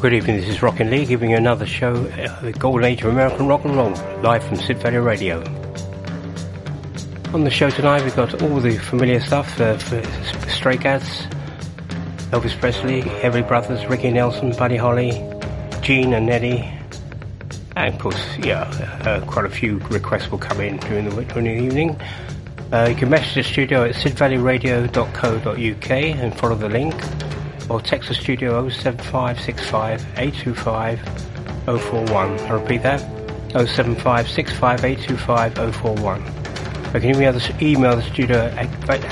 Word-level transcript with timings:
good 0.00 0.14
evening. 0.14 0.38
This 0.38 0.48
is 0.48 0.62
Rockin' 0.62 0.88
Lee 0.88 1.04
giving 1.04 1.28
you 1.28 1.36
another 1.36 1.66
show, 1.66 1.92
uh, 1.92 2.40
the 2.40 2.52
Golden 2.52 2.84
Age 2.84 3.02
of 3.02 3.10
American 3.10 3.46
Rock 3.46 3.66
and 3.66 3.76
Roll, 3.76 3.90
live 4.22 4.42
from 4.42 4.56
Sid 4.56 4.78
Valley 4.78 4.96
Radio. 4.96 5.40
On 7.34 7.44
the 7.44 7.50
show 7.50 7.68
tonight, 7.68 8.02
we've 8.02 8.16
got 8.16 8.40
all 8.40 8.60
the 8.60 8.78
familiar 8.78 9.20
stuff 9.20 9.60
uh, 9.60 9.76
Stray 10.48 10.78
Cats, 10.78 11.24
Elvis 12.30 12.58
Presley, 12.58 13.02
Everly 13.02 13.46
Brothers, 13.46 13.84
Ricky 13.88 14.10
Nelson, 14.10 14.56
Buddy 14.56 14.76
Holly, 14.76 15.10
Gene 15.82 16.14
and 16.14 16.30
Eddie, 16.30 16.72
and 17.76 17.92
of 17.92 18.00
course, 18.00 18.38
yeah, 18.38 18.62
uh, 19.04 19.20
quite 19.26 19.44
a 19.44 19.50
few 19.50 19.80
requests 19.90 20.30
will 20.30 20.38
come 20.38 20.62
in 20.62 20.78
during 20.78 21.10
the, 21.10 21.24
during 21.24 21.44
the 21.44 21.62
evening. 21.62 22.00
Uh, 22.72 22.86
you 22.88 22.94
can 22.94 23.10
message 23.10 23.34
the 23.34 23.42
studio 23.42 23.84
at 23.84 23.94
sidvalleyradio.co.uk 23.96 25.90
and 25.90 26.38
follow 26.38 26.54
the 26.54 26.70
link 26.70 26.94
or 27.70 27.80
text 27.80 28.08
the 28.08 28.14
studio 28.14 28.68
07565 28.68 30.04
825 30.18 31.00
041. 31.64 32.38
I 32.40 32.50
repeat 32.50 32.82
that 32.82 33.00
07565 33.52 34.84
825 34.84 35.74
041. 35.76 36.24
You 36.92 37.00
can 37.00 37.14
email 37.14 37.32
the, 37.32 37.56
email 37.62 38.02
studio 38.02 38.52
at, 38.56 38.68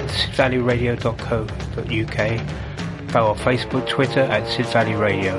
sidvalleyradio.co.uk 0.09 2.19
or 3.15 3.37
Facebook, 3.37 3.89
Twitter 3.89 4.21
at 4.21 4.47
Sid 4.49 4.67
Valley 4.67 4.95
Radio. 4.95 5.39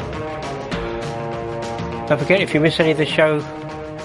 Don't 2.08 2.18
forget, 2.18 2.42
if 2.42 2.54
you 2.54 2.62
miss 2.62 2.80
any 2.80 2.92
of 2.92 2.98
the 2.98 3.06
show 3.06 3.42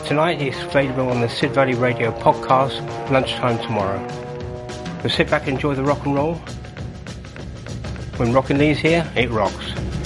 tonight, 0.06 0.42
it's 0.42 0.60
available 0.60 1.08
on 1.08 1.20
the 1.20 1.28
Sid 1.28 1.52
Valley 1.52 1.74
Radio 1.74 2.10
podcast 2.20 2.80
lunchtime 3.10 3.58
tomorrow. 3.58 4.04
So 5.02 5.08
sit 5.08 5.30
back 5.30 5.42
and 5.42 5.52
enjoy 5.54 5.76
the 5.76 5.84
rock 5.84 6.04
and 6.04 6.16
roll. 6.16 6.40
When 8.16 8.32
Rockin' 8.32 8.58
Lee's 8.58 8.78
here, 8.78 9.04
it 9.16 9.28
rocks. 9.30 10.03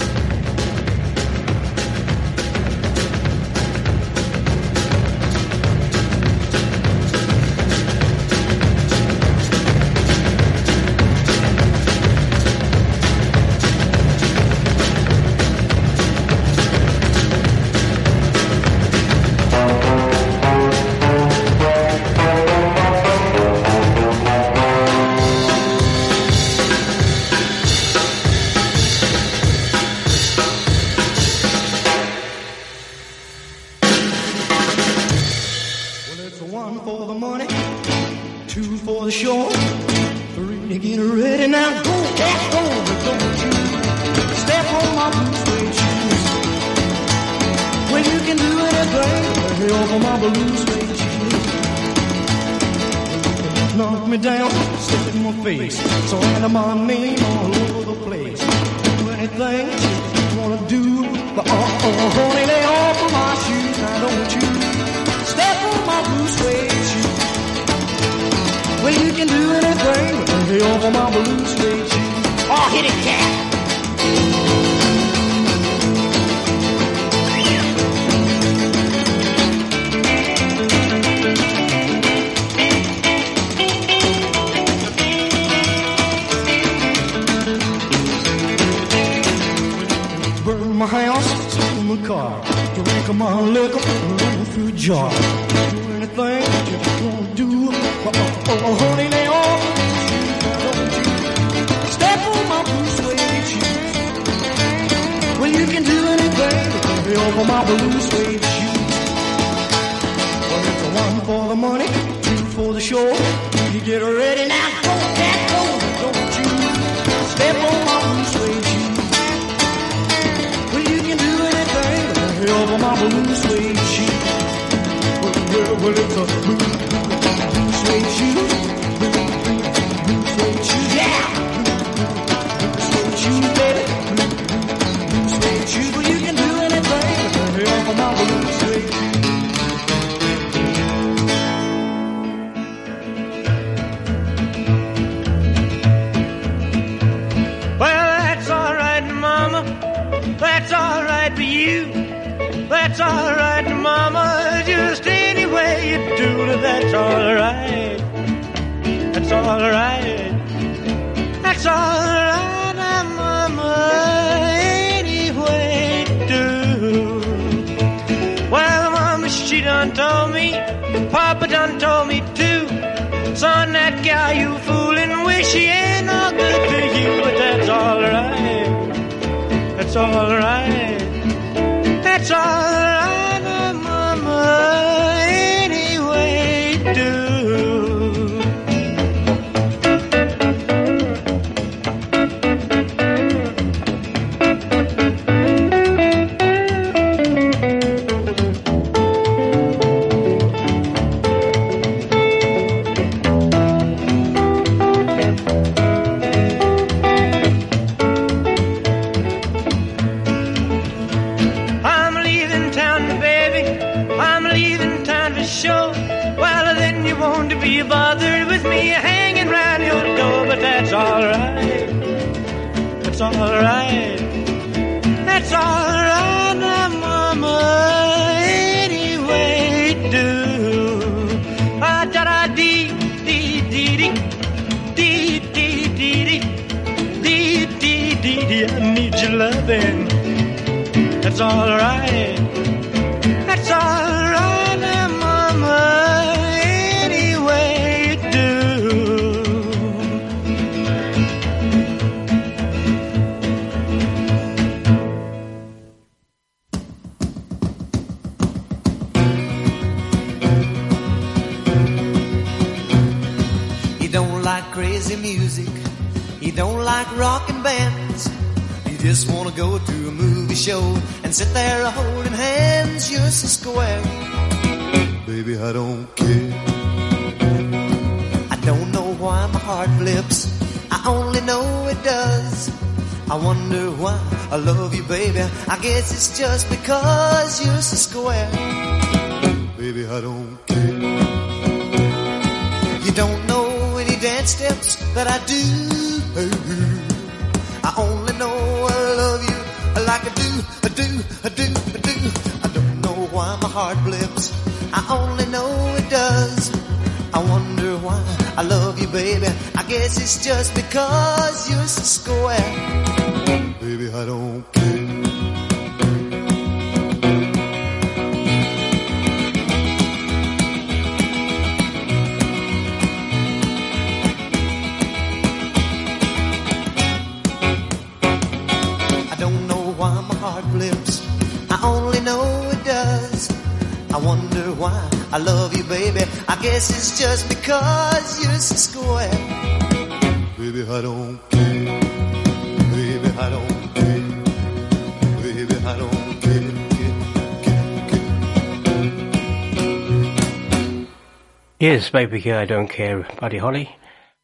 Baby 352.19 352.51
I 352.51 352.65
Don't 352.65 352.89
Care, 352.89 353.25
Buddy 353.39 353.59
Holly. 353.59 353.95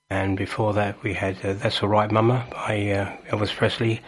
And 0.09 0.37
before 0.37 0.75
that, 0.75 1.03
we 1.03 1.13
had 1.13 1.35
uh, 1.43 1.55
That's 1.55 1.83
Alright 1.83 2.09
Mama 2.09 2.47
by 2.49 2.89
uh, 2.91 3.17
Elvis 3.27 3.53
Presley. 3.53 3.99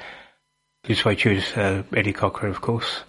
This 0.86 1.04
way 1.04 1.18
choose 1.18 1.52
uh, 1.52 1.84
Eddie 1.94 2.14
Cochran, 2.14 2.50
of 2.50 2.62
course. 2.62 3.02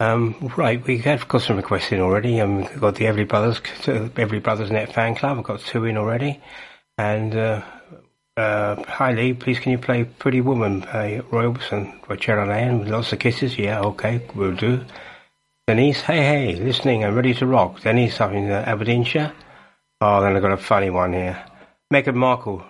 Um, 0.00 0.50
right, 0.56 0.82
we 0.86 0.96
have 1.00 1.28
got 1.28 1.42
some 1.42 1.58
requests 1.58 1.92
in 1.92 2.00
already. 2.00 2.40
Um, 2.40 2.60
we've 2.60 2.80
got 2.80 2.94
the 2.94 3.04
Everly 3.04 3.28
Brothers, 3.28 3.60
Everly 3.60 4.42
Brothers 4.42 4.70
Net 4.70 4.94
fan 4.94 5.14
club. 5.14 5.36
I've 5.36 5.44
got 5.44 5.60
two 5.60 5.84
in 5.84 5.98
already. 5.98 6.40
And 6.96 7.36
uh, 7.36 7.62
uh, 8.38 8.82
hi 8.84 9.12
Lee, 9.12 9.34
please 9.34 9.58
can 9.58 9.72
you 9.72 9.78
play 9.78 10.04
Pretty 10.04 10.40
Woman 10.40 10.80
by 10.80 11.20
Roy 11.30 11.52
Orbison 11.52 12.00
by 12.08 12.16
Cheryl 12.16 12.48
Ann 12.48 12.78
with 12.78 12.88
lots 12.88 13.12
of 13.12 13.18
kisses? 13.18 13.58
Yeah, 13.58 13.80
okay, 13.80 14.26
we'll 14.34 14.56
do. 14.56 14.86
Denise, 15.66 16.00
hey 16.00 16.22
hey, 16.22 16.56
listening 16.56 17.04
and 17.04 17.14
ready 17.14 17.34
to 17.34 17.46
rock. 17.46 17.82
Denise 17.82 18.18
up 18.22 18.32
in 18.32 18.50
uh, 18.50 18.64
Aberdeenshire. 18.66 19.34
Oh, 20.04 20.20
then 20.20 20.34
I've 20.34 20.42
got 20.42 20.50
a 20.50 20.56
funny 20.56 20.90
one 20.90 21.12
here. 21.12 21.40
Meghan 21.94 22.16
Markle 22.16 22.64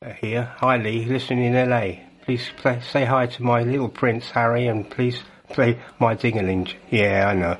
uh, 0.00 0.12
here. 0.12 0.54
Hi 0.58 0.76
Lee, 0.76 1.04
listening 1.04 1.52
in 1.52 1.68
LA. 1.68 1.94
Please 2.22 2.48
play, 2.58 2.78
say 2.78 3.04
hi 3.04 3.26
to 3.26 3.42
my 3.42 3.64
little 3.64 3.88
prince 3.88 4.30
Harry 4.30 4.68
and 4.68 4.88
please 4.88 5.20
play 5.48 5.80
my 5.98 6.14
dingaling. 6.14 6.72
Yeah, 6.88 7.26
I 7.26 7.34
know. 7.34 7.58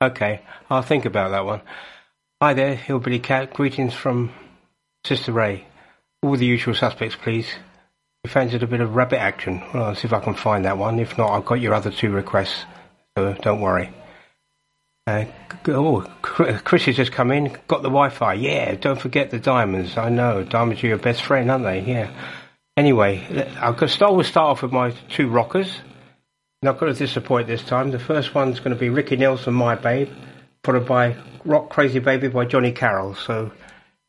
Okay, 0.00 0.42
I'll 0.70 0.82
think 0.82 1.06
about 1.06 1.32
that 1.32 1.44
one. 1.44 1.60
Hi 2.40 2.54
there, 2.54 2.76
Hillbilly 2.76 3.18
Cat. 3.18 3.52
Greetings 3.52 3.94
from 3.94 4.32
Sister 5.04 5.32
Ray. 5.32 5.66
All 6.22 6.36
the 6.36 6.46
usual 6.46 6.74
suspects, 6.76 7.16
please. 7.16 7.48
You 8.22 8.30
fancied 8.30 8.62
a 8.62 8.68
bit 8.68 8.80
of 8.80 8.94
rabbit 8.94 9.18
action? 9.18 9.60
Well, 9.74 9.86
I'll 9.86 9.94
see 9.96 10.06
if 10.06 10.12
I 10.12 10.20
can 10.20 10.34
find 10.34 10.64
that 10.66 10.78
one. 10.78 11.00
If 11.00 11.18
not, 11.18 11.32
I've 11.32 11.46
got 11.46 11.60
your 11.60 11.74
other 11.74 11.90
two 11.90 12.12
requests, 12.12 12.64
so 13.16 13.34
don't 13.42 13.60
worry. 13.60 13.92
Uh, 15.08 15.24
oh, 15.68 16.02
Chris 16.20 16.84
has 16.84 16.96
just 16.96 17.12
come 17.12 17.30
in. 17.30 17.56
Got 17.66 17.80
the 17.80 17.88
Wi-Fi. 17.88 18.34
Yeah, 18.34 18.74
don't 18.74 19.00
forget 19.00 19.30
the 19.30 19.38
diamonds. 19.38 19.96
I 19.96 20.10
know 20.10 20.44
diamonds 20.44 20.84
are 20.84 20.88
your 20.88 20.98
best 20.98 21.22
friend, 21.22 21.50
aren't 21.50 21.64
they? 21.64 21.80
Yeah. 21.80 22.10
Anyway, 22.76 23.24
I'll 23.58 23.88
start. 23.88 24.12
We'll 24.14 24.24
start 24.24 24.50
off 24.50 24.62
with 24.62 24.72
my 24.72 24.90
two 25.08 25.28
rockers. 25.28 25.80
Not 26.60 26.78
going 26.78 26.92
to 26.92 26.98
disappoint 26.98 27.46
this 27.46 27.62
time. 27.62 27.90
The 27.90 27.98
first 27.98 28.34
one's 28.34 28.60
going 28.60 28.74
to 28.74 28.78
be 28.78 28.90
Ricky 28.90 29.16
Nelson, 29.16 29.54
My 29.54 29.76
Babe, 29.76 30.10
followed 30.62 30.86
by 30.86 31.16
Rock 31.44 31.70
Crazy 31.70 32.00
Baby 32.00 32.28
by 32.28 32.44
Johnny 32.44 32.72
Carroll. 32.72 33.14
So 33.14 33.50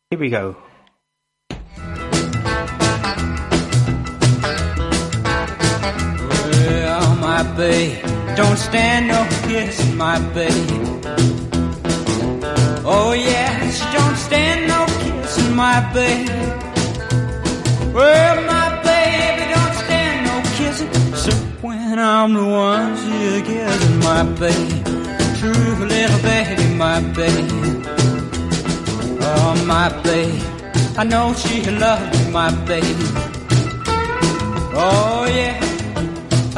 here 0.10 0.20
we 0.20 0.30
go. 0.30 0.58
Well, 6.52 7.16
my 7.16 7.44
babe, 7.56 8.04
don't 8.40 8.58
stand 8.58 9.08
no 9.10 9.22
kissing, 9.48 9.98
my 9.98 10.18
babe. 10.34 10.70
Oh 12.86 13.12
yeah, 13.12 13.70
she 13.70 13.86
don't 13.98 14.16
stand 14.16 14.62
no 14.72 14.82
kissing, 15.02 15.54
my 15.56 15.78
babe. 15.94 16.30
Well, 17.94 18.36
my 18.54 18.68
baby, 18.88 19.44
don't 19.54 19.76
stand 19.84 20.18
no 20.28 20.36
kissing. 20.56 20.92
So 21.24 21.32
when 21.68 22.00
I'm 22.00 22.34
the 22.34 22.46
one 22.46 22.96
she's 23.02 23.42
kissing, 23.50 24.00
my 24.10 24.24
babe. 24.42 24.86
True 25.40 25.72
little 25.94 26.22
baby, 26.30 26.66
my 26.86 27.00
babe. 27.18 27.50
Oh, 29.22 29.52
my 29.68 29.88
babe, 30.02 30.42
I 30.98 31.04
know 31.04 31.34
she 31.34 31.70
loves 31.84 32.08
me, 32.14 32.32
my 32.32 32.50
babe. 32.70 33.00
Oh 34.82 35.28
yeah. 35.30 35.69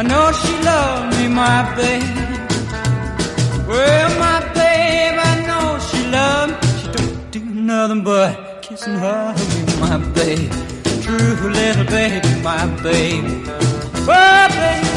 I 0.02 0.04
know 0.04 0.32
she 0.32 0.52
loved 0.64 1.20
me, 1.20 1.28
my 1.28 1.76
babe. 1.76 2.02
Well, 3.68 4.10
my 4.18 4.40
babe, 4.52 5.20
I 5.30 5.46
know 5.46 5.78
she 5.78 6.08
loved 6.08 6.54
me. 6.54 6.82
She 6.82 6.88
don't 6.92 7.32
do 7.32 7.40
nothing 7.46 8.04
but 8.04 8.64
kissing 8.64 8.96
her, 8.96 9.36
my 9.80 9.98
babe. 10.16 10.52
True 11.04 11.50
little 11.52 11.86
baby, 11.86 12.42
my 12.42 12.66
babe. 12.82 13.46
Oh, 14.08 14.48
baby. 14.50 14.91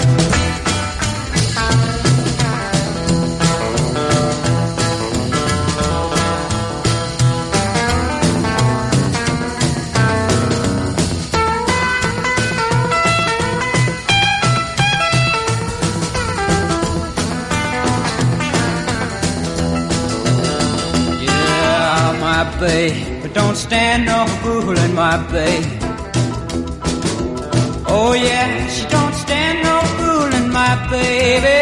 Babe, 22.65 23.21
but 23.21 23.35
don't 23.35 23.57
stand 23.57 24.07
no 24.07 24.25
fooling, 24.41 24.95
my 24.95 25.19
babe. 25.31 25.67
Oh 27.87 28.15
yeah, 28.15 28.67
she 28.69 28.89
don't 28.89 29.13
stand 29.13 29.63
no 29.63 29.77
fooling, 29.99 30.51
my 30.51 30.75
baby. 30.89 31.61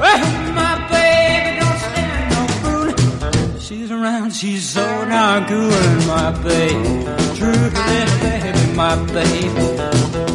Well, 0.00 0.18
my 0.62 0.74
baby 0.90 1.60
don't 1.60 1.80
stand 1.86 2.24
no 2.34 2.42
fooling. 2.60 3.60
She's 3.60 3.90
around, 3.92 4.32
she's 4.32 4.68
so 4.68 4.84
darn 5.04 5.44
cool, 5.46 5.72
in 5.90 6.06
my 6.08 6.30
babe. 6.42 7.04
True 7.38 7.70
baby, 7.70 8.72
my 8.74 8.96
baby. 9.14 9.66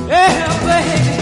Yeah, 0.08 0.48
baby. 0.70 1.13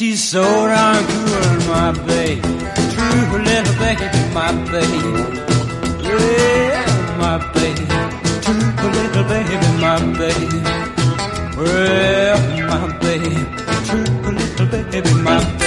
She's 0.00 0.24
so 0.30 0.42
darn 0.42 1.04
good, 1.04 1.58
my 1.68 1.92
baby. 2.06 2.40
True 2.40 3.38
little 3.48 3.76
baby, 3.82 4.06
my 4.32 4.50
baby. 4.72 5.00
Yeah, 6.08 7.18
my 7.20 7.36
baby. 7.52 7.84
True 8.40 8.90
little 8.96 9.24
baby, 9.32 9.56
my 9.84 9.98
baby. 10.20 10.58
Well, 11.54 12.38
my 12.70 12.98
baby. 13.02 13.34
True 13.88 14.32
little 14.32 14.66
baby, 14.68 15.12
my 15.22 15.44
baby. 15.44 15.59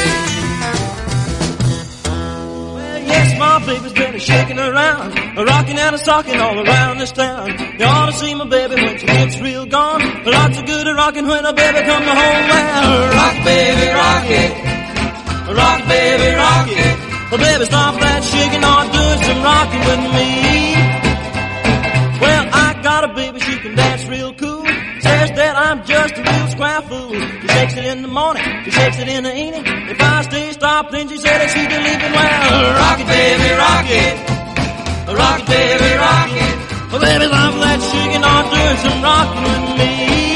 My 3.59 3.65
baby's 3.67 3.93
been 3.93 4.17
shaking 4.17 4.57
around, 4.57 5.13
rocking 5.37 5.77
and 5.77 5.93
a 5.95 5.97
socking 5.99 6.39
all 6.39 6.57
around 6.57 6.97
this 6.97 7.11
town. 7.11 7.49
You 7.77 7.85
ought 7.85 8.07
to 8.07 8.13
see 8.13 8.33
my 8.33 8.45
baby 8.45 8.75
when 8.75 8.97
she 8.97 9.05
gets 9.05 9.39
real 9.39 9.67
gone. 9.67 10.01
Lots 10.25 10.57
of 10.57 10.65
good 10.65 10.87
at 10.87 10.95
rocking 10.95 11.27
when 11.27 11.45
a 11.45 11.53
baby 11.53 11.79
come 11.85 12.01
to 12.01 12.15
home. 12.21 12.45
Well, 12.49 13.13
rock 13.13 13.37
baby, 13.45 13.87
rock 13.93 14.25
it. 14.41 14.53
Rock 15.53 15.81
baby, 15.87 16.35
rock 16.35 16.67
it. 16.67 16.97
Well, 17.29 17.41
baby, 17.41 17.65
stop 17.65 17.93
that 18.01 18.23
shaking 18.23 18.63
or 18.65 18.81
do 18.97 19.05
some 19.21 19.41
rocking 19.43 19.83
with 19.89 20.03
me. 20.17 20.29
Well, 22.21 22.45
I 22.51 22.79
got 22.81 23.03
a 23.03 23.13
baby, 23.13 23.39
she 23.39 23.59
can 23.59 23.75
dance 23.75 24.07
real 24.07 24.33
cool. 24.33 24.62
Says 25.03 25.31
that 25.35 25.55
I'm 25.55 25.83
just 25.83 26.15
a 26.15 26.23
real 26.23 26.47
square 26.47 26.81
fool. 26.87 27.11
She 27.11 27.47
shakes 27.47 27.75
it 27.75 27.85
in 27.85 28.01
the 28.03 28.07
morning, 28.07 28.43
she 28.63 28.71
shakes 28.71 28.97
it 28.99 29.07
in 29.09 29.23
the 29.23 29.35
evening. 29.35 29.65
If 29.91 29.99
I 29.99 30.21
stay 30.21 30.51
stopped, 30.53 30.91
then 30.91 31.09
she 31.09 31.17
said 31.17 31.39
that 31.39 31.49
she'd 31.51 31.67
be 31.67 31.75
leaving. 31.75 32.11
Well, 32.15 32.73
rock 32.79 32.99
it, 33.03 33.07
baby, 33.11 33.49
rock 33.59 33.87
it. 33.91 34.15
Rock 35.11 35.39
it, 35.43 35.47
baby, 35.51 35.91
rock 35.99 36.31
it. 36.31 36.55
Well, 36.91 37.01
baby, 37.01 37.27
love 37.27 37.55
that 37.59 37.79
shaking 37.83 38.23
or 38.23 38.41
doing 38.47 38.77
some 38.79 39.03
rocking 39.03 39.43
with 39.43 39.65
me. 39.79 40.32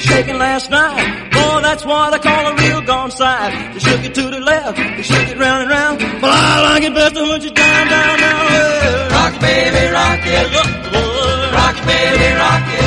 Baby, 0.00 0.14
shaking 0.14 0.38
last 0.38 0.70
night. 0.70 1.30
Boy, 1.30 1.60
that's 1.62 1.84
what 1.84 2.14
I 2.14 2.18
call 2.18 2.46
a 2.46 2.54
real 2.56 2.82
gone 2.82 3.10
side. 3.10 3.74
She 3.74 3.80
shook 3.80 4.04
it 4.04 4.14
to 4.14 4.22
the 4.22 4.40
left, 4.40 4.78
she 4.96 5.02
shook 5.02 5.28
it 5.28 5.38
round 5.38 5.62
and 5.62 5.70
round. 5.70 6.00
Well, 6.00 6.32
I 6.32 6.72
like 6.72 6.82
it 6.82 6.94
best 6.94 7.14
when 7.14 7.40
she's 7.40 7.50
down, 7.52 7.86
down, 7.88 8.18
down. 8.18 8.46
Well, 8.46 9.10
rock 9.10 9.34
it, 9.34 9.40
baby, 9.40 9.92
rock 9.92 10.20
it. 10.24 11.54
Rock 11.54 11.76
it, 11.78 11.86
baby, 11.86 12.34
rock 12.36 12.74
it. 12.74 12.79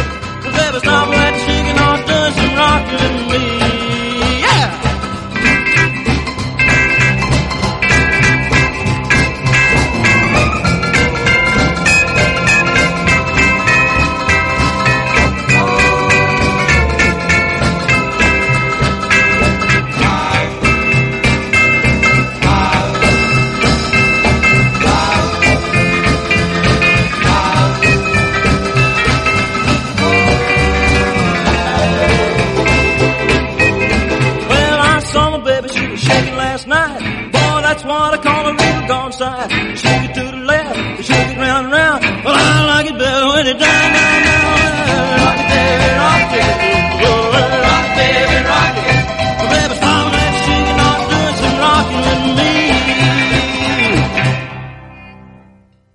Side. 39.50 39.78
She 39.78 39.88
it 39.88 40.14
to 40.16 40.24
the 40.24 40.38
left, 40.46 41.04
shook 41.04 41.18
it 41.18 41.38
round 41.38 41.66
and 41.66 41.74
round. 41.74 42.04
Well, 42.24 42.36
I 42.36 42.66
like 42.66 42.92
it 42.92 42.98
better 42.98 43.28
when 43.28 43.48
it 43.48 43.60
down, 43.60 43.94
down, 43.94 44.24
down. 44.24 44.44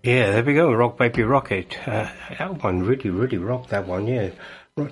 Yeah, 0.05 0.31
there 0.31 0.45
we 0.45 0.55
go. 0.55 0.73
Rock 0.73 0.97
Baby 0.97 1.23
Rock 1.23 1.53
It. 1.53 1.77
Uh, 1.87 2.09
that 2.39 2.63
one 2.63 2.83
really, 2.83 3.11
really 3.11 3.37
rocked 3.37 3.69
that 3.71 3.87
one, 3.87 4.07
yeah. 4.07 4.31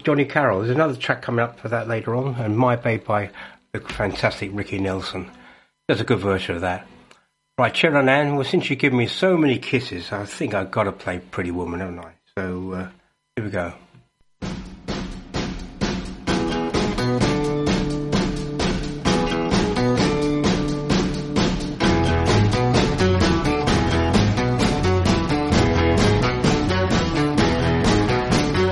Johnny 0.02 0.26
Carroll. 0.26 0.58
There's 0.58 0.74
another 0.74 0.94
track 0.94 1.22
coming 1.22 1.42
up 1.42 1.58
for 1.58 1.68
that 1.68 1.88
later 1.88 2.14
on. 2.14 2.34
And 2.34 2.58
My 2.58 2.76
Babe 2.76 3.02
by 3.02 3.30
the 3.72 3.80
fantastic 3.80 4.50
Ricky 4.52 4.78
Nelson. 4.78 5.30
There's 5.86 6.02
a 6.02 6.04
good 6.04 6.18
version 6.18 6.56
of 6.56 6.60
that. 6.62 6.86
Right, 7.58 7.74
Sharon 7.74 8.06
Ann, 8.10 8.36
well, 8.36 8.44
since 8.44 8.68
you've 8.68 8.78
given 8.78 8.98
me 8.98 9.06
so 9.06 9.34
many 9.38 9.56
kisses, 9.56 10.12
I 10.12 10.26
think 10.26 10.52
I've 10.52 10.70
got 10.70 10.82
to 10.84 10.92
play 10.92 11.20
Pretty 11.20 11.50
Woman, 11.50 11.80
haven't 11.80 12.00
I? 12.00 12.12
So, 12.36 12.72
uh, 12.72 12.88
here 13.34 13.44
we 13.46 13.50
go. 13.50 13.72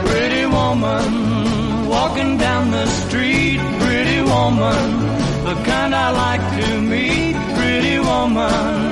Pretty 0.04 0.44
woman, 0.46 1.88
walking 1.88 2.36
down 2.36 2.70
the 2.70 2.86
street, 2.86 3.58
pretty 3.80 4.20
woman, 4.20 5.06
the 5.44 5.54
kind 5.64 5.94
I 5.94 6.10
like 6.10 6.44
to 6.60 6.80
meet, 6.82 6.93
woman. 8.24 8.83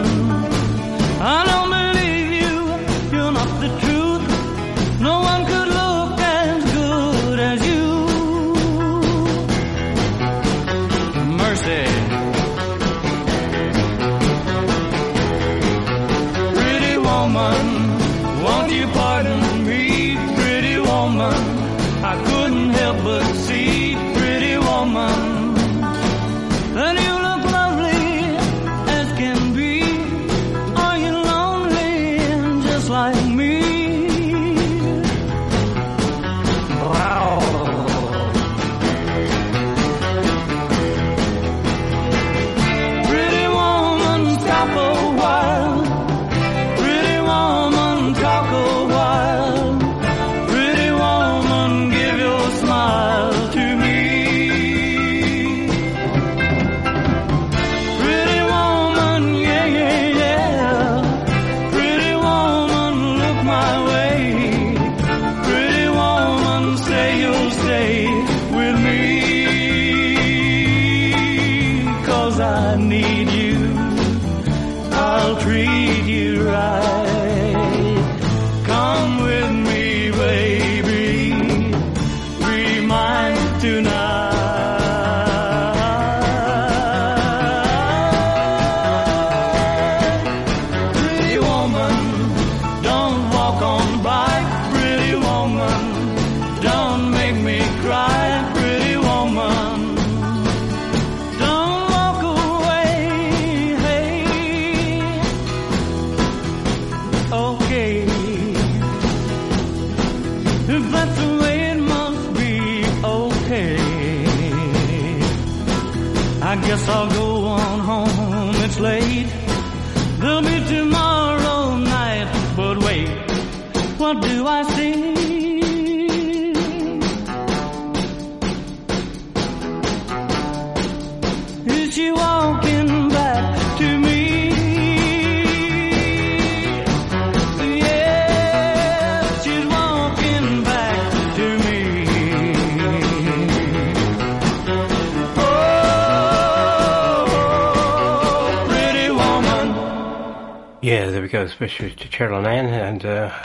Yeah, 151.32 151.44
there 151.44 151.56
we 151.56 151.58
go. 151.58 151.64
Especially 151.64 151.90
to 151.94 152.08
Cheryl 152.08 152.38
and 152.38 152.46
Ann, 152.46 152.66
and 152.66 153.06
uh, 153.06 153.42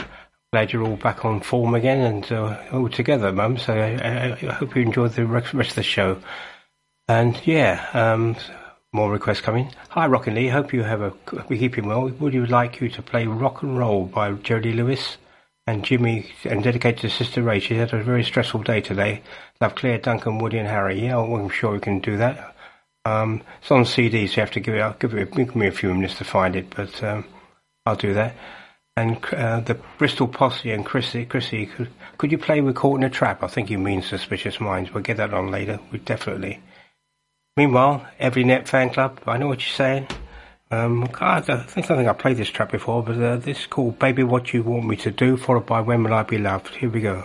glad 0.52 0.72
you're 0.72 0.84
all 0.84 0.96
back 0.96 1.24
on 1.24 1.40
form 1.40 1.74
again 1.74 2.00
and 2.00 2.32
uh, 2.32 2.60
all 2.72 2.88
together, 2.88 3.32
Mum. 3.32 3.56
So 3.56 3.72
I, 3.72 3.92
I, 3.94 4.32
I 4.32 4.52
hope 4.52 4.76
you 4.76 4.82
enjoyed 4.82 5.12
the 5.12 5.26
rest 5.26 5.54
of 5.54 5.74
the 5.74 5.82
show. 5.82 6.20
And 7.08 7.40
yeah, 7.46 7.86
um, 7.94 8.36
more 8.92 9.10
requests 9.10 9.40
coming. 9.40 9.72
Hi, 9.90 10.06
Rockin' 10.06 10.34
Lee. 10.34 10.48
Hope 10.48 10.74
you 10.74 10.82
have 10.82 11.00
a 11.00 11.12
we 11.48 11.58
keep 11.58 11.76
him 11.76 11.86
well. 11.86 12.08
Would 12.08 12.34
you 12.34 12.44
like 12.46 12.80
you 12.80 12.90
to 12.90 13.02
play 13.02 13.26
Rock 13.26 13.62
and 13.62 13.78
Roll 13.78 14.04
by 14.04 14.32
Jody 14.32 14.72
Lewis 14.72 15.16
and 15.66 15.84
Jimmy 15.84 16.30
and 16.44 16.62
dedicated 16.62 17.00
to 17.00 17.10
Sister 17.10 17.42
Ray? 17.42 17.60
She 17.60 17.76
had 17.76 17.94
a 17.94 18.02
very 18.02 18.24
stressful 18.24 18.64
day 18.64 18.82
today. 18.82 19.22
Love 19.62 19.76
Claire, 19.76 19.98
Duncan, 19.98 20.38
Woody, 20.38 20.58
and 20.58 20.68
Harry. 20.68 21.06
Yeah, 21.06 21.18
I'm 21.18 21.48
sure 21.48 21.72
we 21.72 21.80
can 21.80 22.00
do 22.00 22.18
that. 22.18 22.54
Um, 23.06 23.42
it's 23.62 23.70
on 23.70 23.86
CD, 23.86 24.26
so 24.26 24.34
you 24.34 24.40
have 24.40 24.50
to 24.50 24.60
give 24.60 24.74
it. 24.74 24.80
I'll 24.80 24.92
give 24.92 25.14
it. 25.14 25.34
Give 25.34 25.56
me 25.56 25.68
a 25.68 25.72
few 25.72 25.94
minutes 25.94 26.18
to 26.18 26.24
find 26.24 26.54
it, 26.54 26.68
but 26.76 27.02
um, 27.02 27.24
I'll 27.88 27.96
do 27.96 28.14
that. 28.14 28.34
And 28.96 29.24
uh, 29.32 29.60
the 29.60 29.74
Bristol 29.96 30.28
Posse 30.28 30.70
and 30.72 30.84
Chrissy, 30.84 31.24
Chrissy, 31.24 31.66
could, 31.66 31.88
could 32.18 32.32
you 32.32 32.38
play 32.38 32.60
with 32.60 32.74
Caught 32.74 32.98
in 32.98 33.04
a 33.04 33.10
Trap? 33.10 33.42
I 33.42 33.46
think 33.46 33.70
you 33.70 33.78
mean 33.78 34.02
Suspicious 34.02 34.60
Minds. 34.60 34.92
We'll 34.92 35.04
get 35.04 35.18
that 35.18 35.32
on 35.32 35.50
later. 35.50 35.78
We 35.92 35.98
definitely. 36.00 36.60
Meanwhile, 37.56 38.06
Everly 38.20 38.44
Net 38.44 38.68
fan 38.68 38.90
club, 38.90 39.20
I 39.26 39.38
know 39.38 39.48
what 39.48 39.60
you're 39.60 39.74
saying. 39.74 40.08
Um, 40.70 41.08
God, 41.12 41.48
I 41.48 41.62
think 41.62 41.90
I 41.90 41.96
think 41.96 42.08
I 42.08 42.12
played 42.12 42.36
this 42.36 42.50
track 42.50 42.70
before, 42.70 43.02
but 43.02 43.16
uh, 43.16 43.36
this 43.36 43.60
is 43.60 43.66
called 43.66 43.98
"Baby 43.98 44.22
What 44.22 44.52
You 44.52 44.62
Want 44.62 44.86
Me 44.86 44.96
to 44.96 45.10
Do," 45.10 45.38
followed 45.38 45.64
by 45.64 45.80
"When 45.80 46.02
Will 46.02 46.12
I 46.12 46.24
Be 46.24 46.36
Loved." 46.36 46.74
Here 46.74 46.90
we 46.90 47.00
go. 47.00 47.24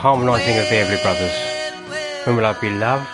Harmonising 0.00 0.56
of 0.56 0.64
the 0.70 0.76
Everly 0.76 1.02
Brothers. 1.02 2.26
When 2.26 2.34
will 2.34 2.46
I 2.46 2.58
be 2.58 2.70
loved? 2.70 3.06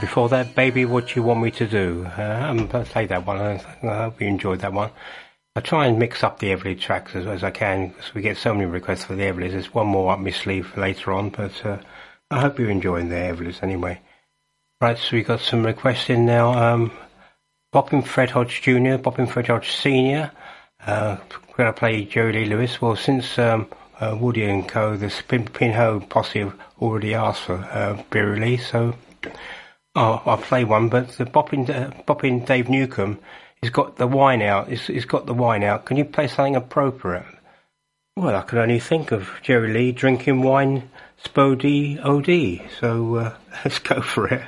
Before 0.00 0.28
that, 0.30 0.52
baby, 0.56 0.84
what 0.84 1.14
you 1.14 1.22
want 1.22 1.40
me 1.40 1.52
to 1.52 1.66
do? 1.68 2.08
Uh, 2.18 2.46
um, 2.48 2.68
I 2.72 2.82
played 2.82 3.10
that 3.10 3.24
one. 3.24 3.38
I 3.38 3.56
hope 3.84 4.20
you 4.20 4.26
enjoyed 4.26 4.58
that 4.62 4.72
one. 4.72 4.90
I 5.54 5.60
try 5.60 5.86
and 5.86 5.96
mix 5.96 6.24
up 6.24 6.40
the 6.40 6.48
Everly 6.48 6.76
tracks 6.78 7.14
as, 7.14 7.24
as 7.24 7.44
I 7.44 7.52
can 7.52 7.90
because 7.90 8.14
we 8.14 8.22
get 8.22 8.36
so 8.36 8.52
many 8.52 8.66
requests 8.66 9.04
for 9.04 9.14
the 9.14 9.22
Everlys. 9.22 9.52
There's 9.52 9.72
one 9.72 9.86
more 9.86 10.10
up 10.10 10.18
my 10.18 10.32
sleeve 10.32 10.76
later 10.76 11.12
on, 11.12 11.30
but 11.30 11.64
uh, 11.64 11.78
I 12.32 12.40
hope 12.40 12.58
you're 12.58 12.68
enjoying 12.68 13.10
the 13.10 13.14
Everlys 13.14 13.62
anyway. 13.62 14.00
Right, 14.80 14.98
so 14.98 15.16
we 15.16 15.22
got 15.22 15.38
some 15.38 15.64
requests 15.64 16.10
in 16.10 16.26
now. 16.26 16.52
Um, 16.52 16.90
Bopping 17.72 18.04
Fred 18.04 18.30
Hodge 18.30 18.60
Jr., 18.60 18.98
Bopping 18.98 19.30
Fred 19.30 19.46
Hodge 19.46 19.70
Sr. 19.70 20.32
Uh, 20.84 21.16
we're 21.48 21.56
going 21.56 21.72
to 21.72 21.78
play 21.78 22.04
Jerry 22.06 22.32
Lee 22.32 22.46
Lewis. 22.46 22.82
Well, 22.82 22.96
since 22.96 23.38
um, 23.38 23.68
uh, 24.00 24.16
Woody 24.18 24.44
and 24.44 24.68
Co., 24.68 24.96
the 24.96 25.10
Spin 25.10 25.44
Pinho 25.44 26.06
posse 26.08 26.40
have 26.40 26.54
already 26.80 27.14
asked 27.14 27.42
for 27.42 27.56
uh, 27.56 28.02
be 28.10 28.20
released, 28.20 28.70
so 28.70 28.94
I'll, 29.94 30.22
I'll 30.24 30.38
play 30.38 30.64
one. 30.64 30.88
But 30.88 31.10
the 31.12 31.24
Bopping, 31.24 31.68
uh, 31.68 31.90
Bopping 32.02 32.46
Dave 32.46 32.68
Newcomb, 32.68 33.18
he's 33.60 33.70
got 33.70 33.96
the 33.96 34.06
wine 34.06 34.42
out. 34.42 34.68
He's, 34.68 34.86
he's 34.86 35.04
got 35.04 35.26
the 35.26 35.34
wine 35.34 35.64
out. 35.64 35.84
Can 35.86 35.96
you 35.96 36.04
play 36.04 36.28
something 36.28 36.56
appropriate? 36.56 37.26
Well, 38.16 38.34
I 38.34 38.42
can 38.42 38.58
only 38.58 38.80
think 38.80 39.12
of 39.12 39.30
Jerry 39.42 39.72
Lee 39.72 39.92
drinking 39.92 40.42
wine, 40.42 40.90
Spo-Dee-O-Dee. 41.24 42.62
So 42.80 43.14
uh, 43.16 43.36
let's 43.64 43.78
go 43.78 44.00
for 44.00 44.28
it. 44.28 44.42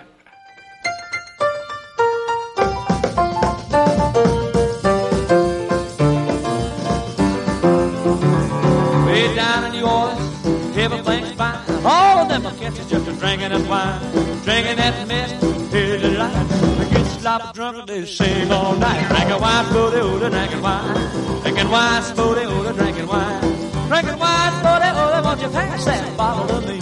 Of 12.71 12.77
them 12.77 12.89
just 12.89 13.09
a 13.09 13.13
drinking 13.21 13.51
that 13.51 13.69
wine, 13.69 14.01
drinking 14.43 14.77
that 14.77 15.09
mess. 15.09 15.31
Here's 15.73 16.03
the 16.03 16.11
light. 16.11 16.49
They 16.79 16.91
get 16.91 17.07
sloppy 17.21 17.53
drunk 17.53 17.79
and 17.79 17.89
they 17.89 18.07
sing 18.07 18.51
all 18.51 18.77
night. 18.77 19.09
Drinking 19.09 19.41
wine, 19.41 19.65
spooty, 19.67 20.01
ooda, 20.01 20.31
drinking 20.31 20.63
wine. 20.63 21.43
Drinking 21.43 21.71
wine, 21.71 22.03
spooty, 22.03 22.45
ooda, 22.47 22.75
drinking 22.75 23.07
wine. 23.07 23.41
Drinking 23.89 24.19
wine, 24.19 24.53
spooty, 24.61 24.91
ooda, 25.01 25.25
won't 25.25 25.41
you 25.41 25.49
pass 25.49 25.85
that 25.85 26.17
bottle 26.17 26.61
to 26.61 26.67
me? 26.67 26.79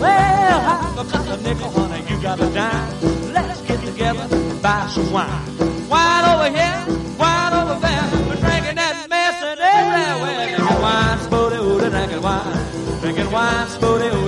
Well, 0.00 0.60
I 0.60 1.06
got 1.10 1.38
a 1.38 1.42
nickel, 1.42 1.70
honey, 1.70 2.04
you 2.08 2.22
got 2.22 2.40
a 2.40 2.50
dime. 2.52 3.32
Let's 3.32 3.60
get 3.62 3.84
together 3.84 4.26
and 4.30 4.62
buy 4.62 4.88
some. 4.88 5.12
Wine 5.12 5.49
wives, 13.30 13.76
40 13.76 14.19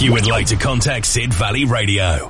If 0.00 0.04
you 0.04 0.12
would 0.14 0.26
like 0.26 0.46
to 0.46 0.56
contact 0.56 1.04
Sid 1.04 1.34
Valley 1.34 1.66
Radio, 1.66 2.29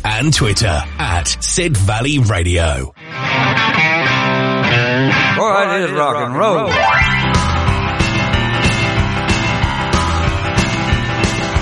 and 0.21 0.31
Twitter 0.31 0.83
at 0.99 1.25
Sid 1.41 1.75
Valley 1.75 2.19
Radio. 2.19 2.93
Boy, 2.93 3.09
it 5.65 5.81
is 5.81 5.91
rock 5.97 6.17
and 6.21 6.37
roll. 6.37 6.69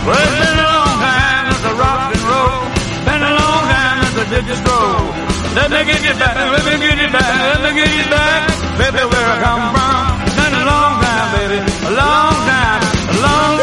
Well, 0.04 0.20
it's 0.20 0.36
been 0.44 0.60
a 0.60 0.68
long 0.76 0.92
time 1.00 1.46
since 1.48 1.64
the 1.64 1.74
rock 1.80 2.12
and 2.12 2.24
roll. 2.28 2.60
Been 3.08 3.24
a 3.24 3.34
long 3.40 3.64
time 3.72 4.04
since 4.04 4.28
the 4.28 4.44
did 4.44 4.44
roll. 4.68 5.08
Let 5.56 5.72
me 5.72 5.80
get 5.88 6.04
you 6.04 6.16
back, 6.20 6.36
let 6.36 6.60
me 6.68 6.76
get 6.84 7.00
you 7.00 7.08
back, 7.16 7.32
let 7.40 7.64
me 7.64 7.72
get 7.80 7.92
you 7.96 8.12
back, 8.12 8.44
baby, 8.76 9.08
where 9.08 9.24
I 9.24 9.40
come 9.40 9.72
from. 9.72 10.20
Been 10.36 10.52
a 10.60 10.64
long 10.68 11.00
time, 11.00 11.32
baby, 11.32 11.64
a 11.64 11.92
long 11.96 12.36
time, 12.44 12.84
a 13.08 13.24
long, 13.24 13.59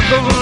time 0.00 0.35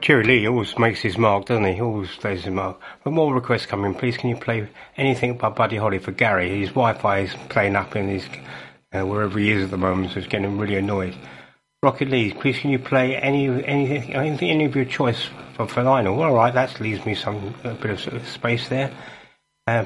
Jerry 0.00 0.24
Lee 0.24 0.48
always 0.48 0.78
makes 0.78 1.00
his 1.00 1.18
mark, 1.18 1.46
doesn't 1.46 1.64
he? 1.64 1.74
He 1.74 1.80
always 1.80 2.10
plays 2.16 2.44
his 2.44 2.52
mark. 2.52 2.80
But 3.04 3.12
more 3.12 3.34
requests 3.34 3.66
coming. 3.66 3.94
Please, 3.94 4.16
can 4.16 4.30
you 4.30 4.36
play 4.36 4.68
anything 4.96 5.36
by 5.36 5.50
Buddy 5.50 5.76
Holly 5.76 5.98
for 5.98 6.12
Gary? 6.12 6.60
His 6.60 6.70
Wi-Fi 6.70 7.18
is 7.18 7.34
playing 7.48 7.76
up 7.76 7.94
in 7.96 8.08
his 8.08 8.26
uh, 8.92 9.06
wherever 9.06 9.38
he 9.38 9.50
is 9.50 9.64
at 9.64 9.70
the 9.70 9.76
moment, 9.76 10.12
so 10.12 10.18
it's 10.18 10.28
getting 10.28 10.58
really 10.58 10.76
annoyed. 10.76 11.14
Rockin' 11.82 12.10
Lee, 12.10 12.32
please 12.32 12.58
can 12.58 12.70
you 12.70 12.78
play 12.78 13.16
any 13.16 13.48
anything 13.48 14.14
anything 14.14 14.50
any 14.50 14.64
of 14.66 14.76
your 14.76 14.84
choice 14.84 15.28
for, 15.54 15.66
for 15.66 15.82
Lionel? 15.82 16.22
All 16.22 16.34
right, 16.34 16.52
that 16.52 16.80
leaves 16.80 17.04
me 17.06 17.14
some 17.14 17.54
a 17.64 17.74
bit 17.74 17.90
of, 17.90 18.00
sort 18.00 18.16
of 18.16 18.28
space 18.28 18.68
there. 18.68 18.92
Uh, 19.66 19.84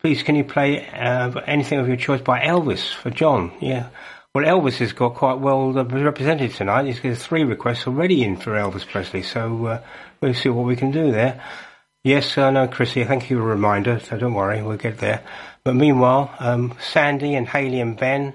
please 0.00 0.22
can 0.22 0.34
you 0.34 0.44
play 0.44 0.88
uh, 0.88 1.30
anything 1.46 1.78
of 1.78 1.88
your 1.88 1.96
choice 1.96 2.20
by 2.20 2.40
Elvis 2.40 2.92
for 2.92 3.10
John? 3.10 3.52
Yeah. 3.60 3.88
Well, 4.36 4.44
Elvis 4.44 4.76
has 4.80 4.92
got 4.92 5.14
quite 5.14 5.38
well 5.38 5.72
represented 5.72 6.52
tonight. 6.52 6.84
He's 6.84 7.00
got 7.00 7.16
three 7.16 7.44
requests 7.44 7.86
already 7.86 8.22
in 8.22 8.36
for 8.36 8.50
Elvis 8.50 8.86
Presley, 8.86 9.22
so 9.22 9.64
uh, 9.64 9.82
we'll 10.20 10.34
see 10.34 10.50
what 10.50 10.66
we 10.66 10.76
can 10.76 10.90
do 10.90 11.10
there. 11.10 11.42
Yes, 12.04 12.36
I 12.36 12.50
know, 12.50 12.68
Chrissy. 12.68 13.02
Thank 13.04 13.30
you 13.30 13.38
for 13.38 13.44
a 13.44 13.46
reminder. 13.46 13.98
So 13.98 14.18
don't 14.18 14.34
worry, 14.34 14.62
we'll 14.62 14.76
get 14.76 14.98
there. 14.98 15.22
But 15.64 15.76
meanwhile, 15.76 16.34
um, 16.38 16.74
Sandy 16.78 17.34
and 17.34 17.48
Haley 17.48 17.80
and 17.80 17.96
Ben 17.96 18.34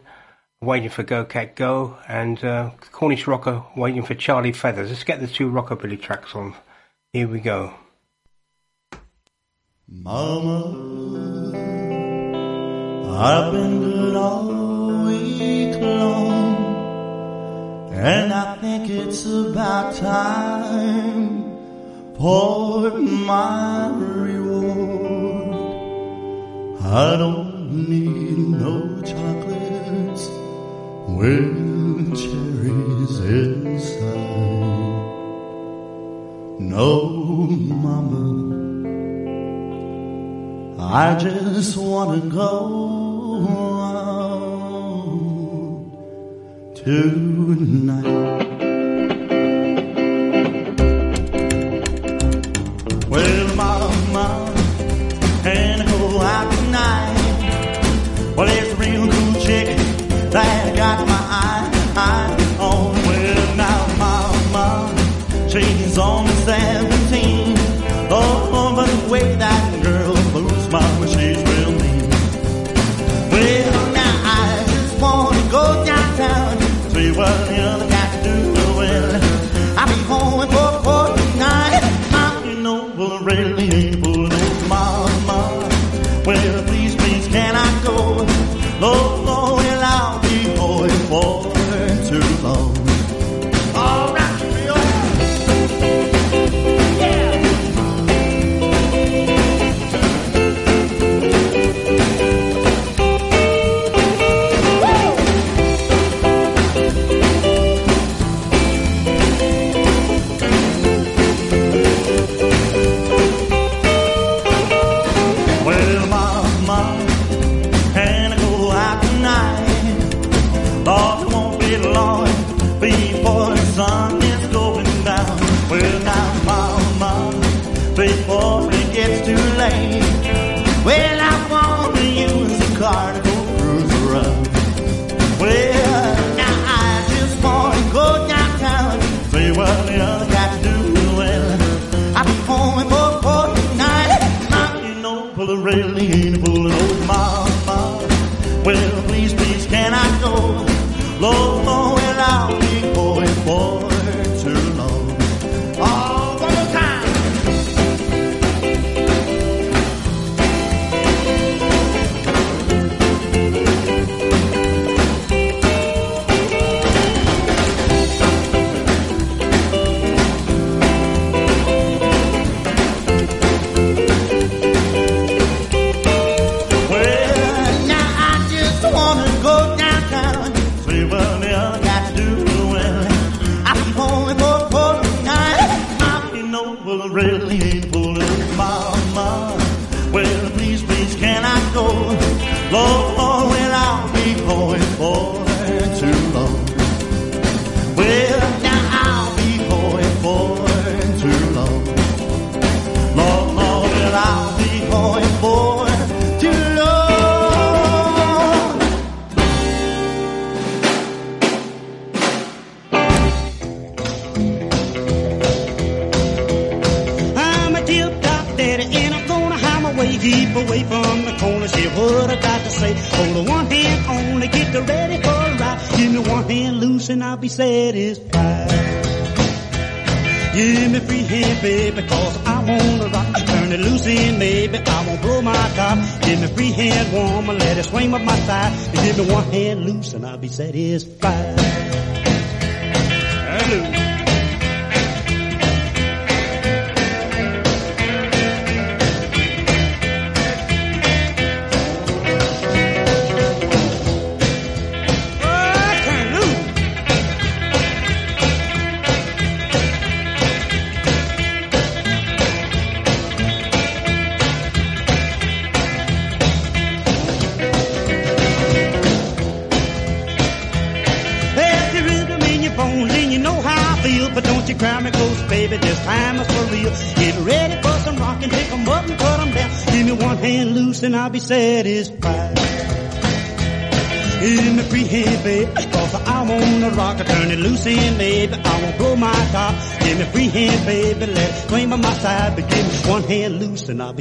waiting 0.60 0.90
for 0.90 1.04
Go 1.04 1.24
Cat 1.24 1.56
Go, 1.56 2.00
and 2.08 2.44
uh, 2.44 2.72
Cornish 2.92 3.28
Rocker 3.28 3.64
waiting 3.78 4.02
for 4.02 4.16
Charlie 4.16 4.54
Feathers. 4.54 4.90
Let's 4.90 5.04
get 5.04 5.20
the 5.20 5.28
two 5.28 5.52
rockabilly 5.52 6.02
tracks 6.02 6.34
on. 6.34 6.56
Here 7.14 7.28
we 7.28 7.42
go. 7.42 7.76
Mama, 9.88 10.66
I've 13.08 13.52
been 13.52 13.82
good 13.82 14.16
all 14.16 14.61
week 15.06 15.74
long, 15.82 16.56
and 17.94 18.34
I 18.34 18.56
think 18.58 18.90
it's 18.90 19.26
about 19.26 19.96
time 19.96 21.42
for 22.18 22.92
my 23.00 23.90
reward. 23.98 25.56
I 26.84 27.16
don't 27.18 27.90
need 27.90 28.38
no 28.64 28.76
chocolates 29.02 30.24
with 31.18 32.16
cherries 32.22 33.16
inside. 33.20 34.42
No, 36.60 36.90
mama. 37.84 38.24
I 40.80 41.16
just 41.16 41.78
wanna 41.78 42.20
go 42.20 43.48
out 43.48 44.21
tonight. 46.84 48.04
Well, 53.08 53.51
Please, 86.42 87.01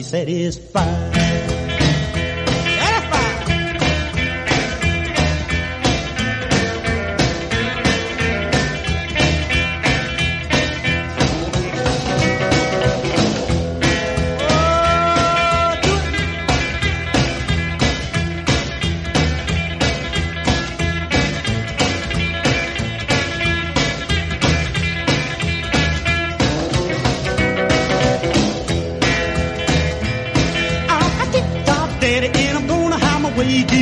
I'll 0.00 0.04
satisfied. 0.04 1.19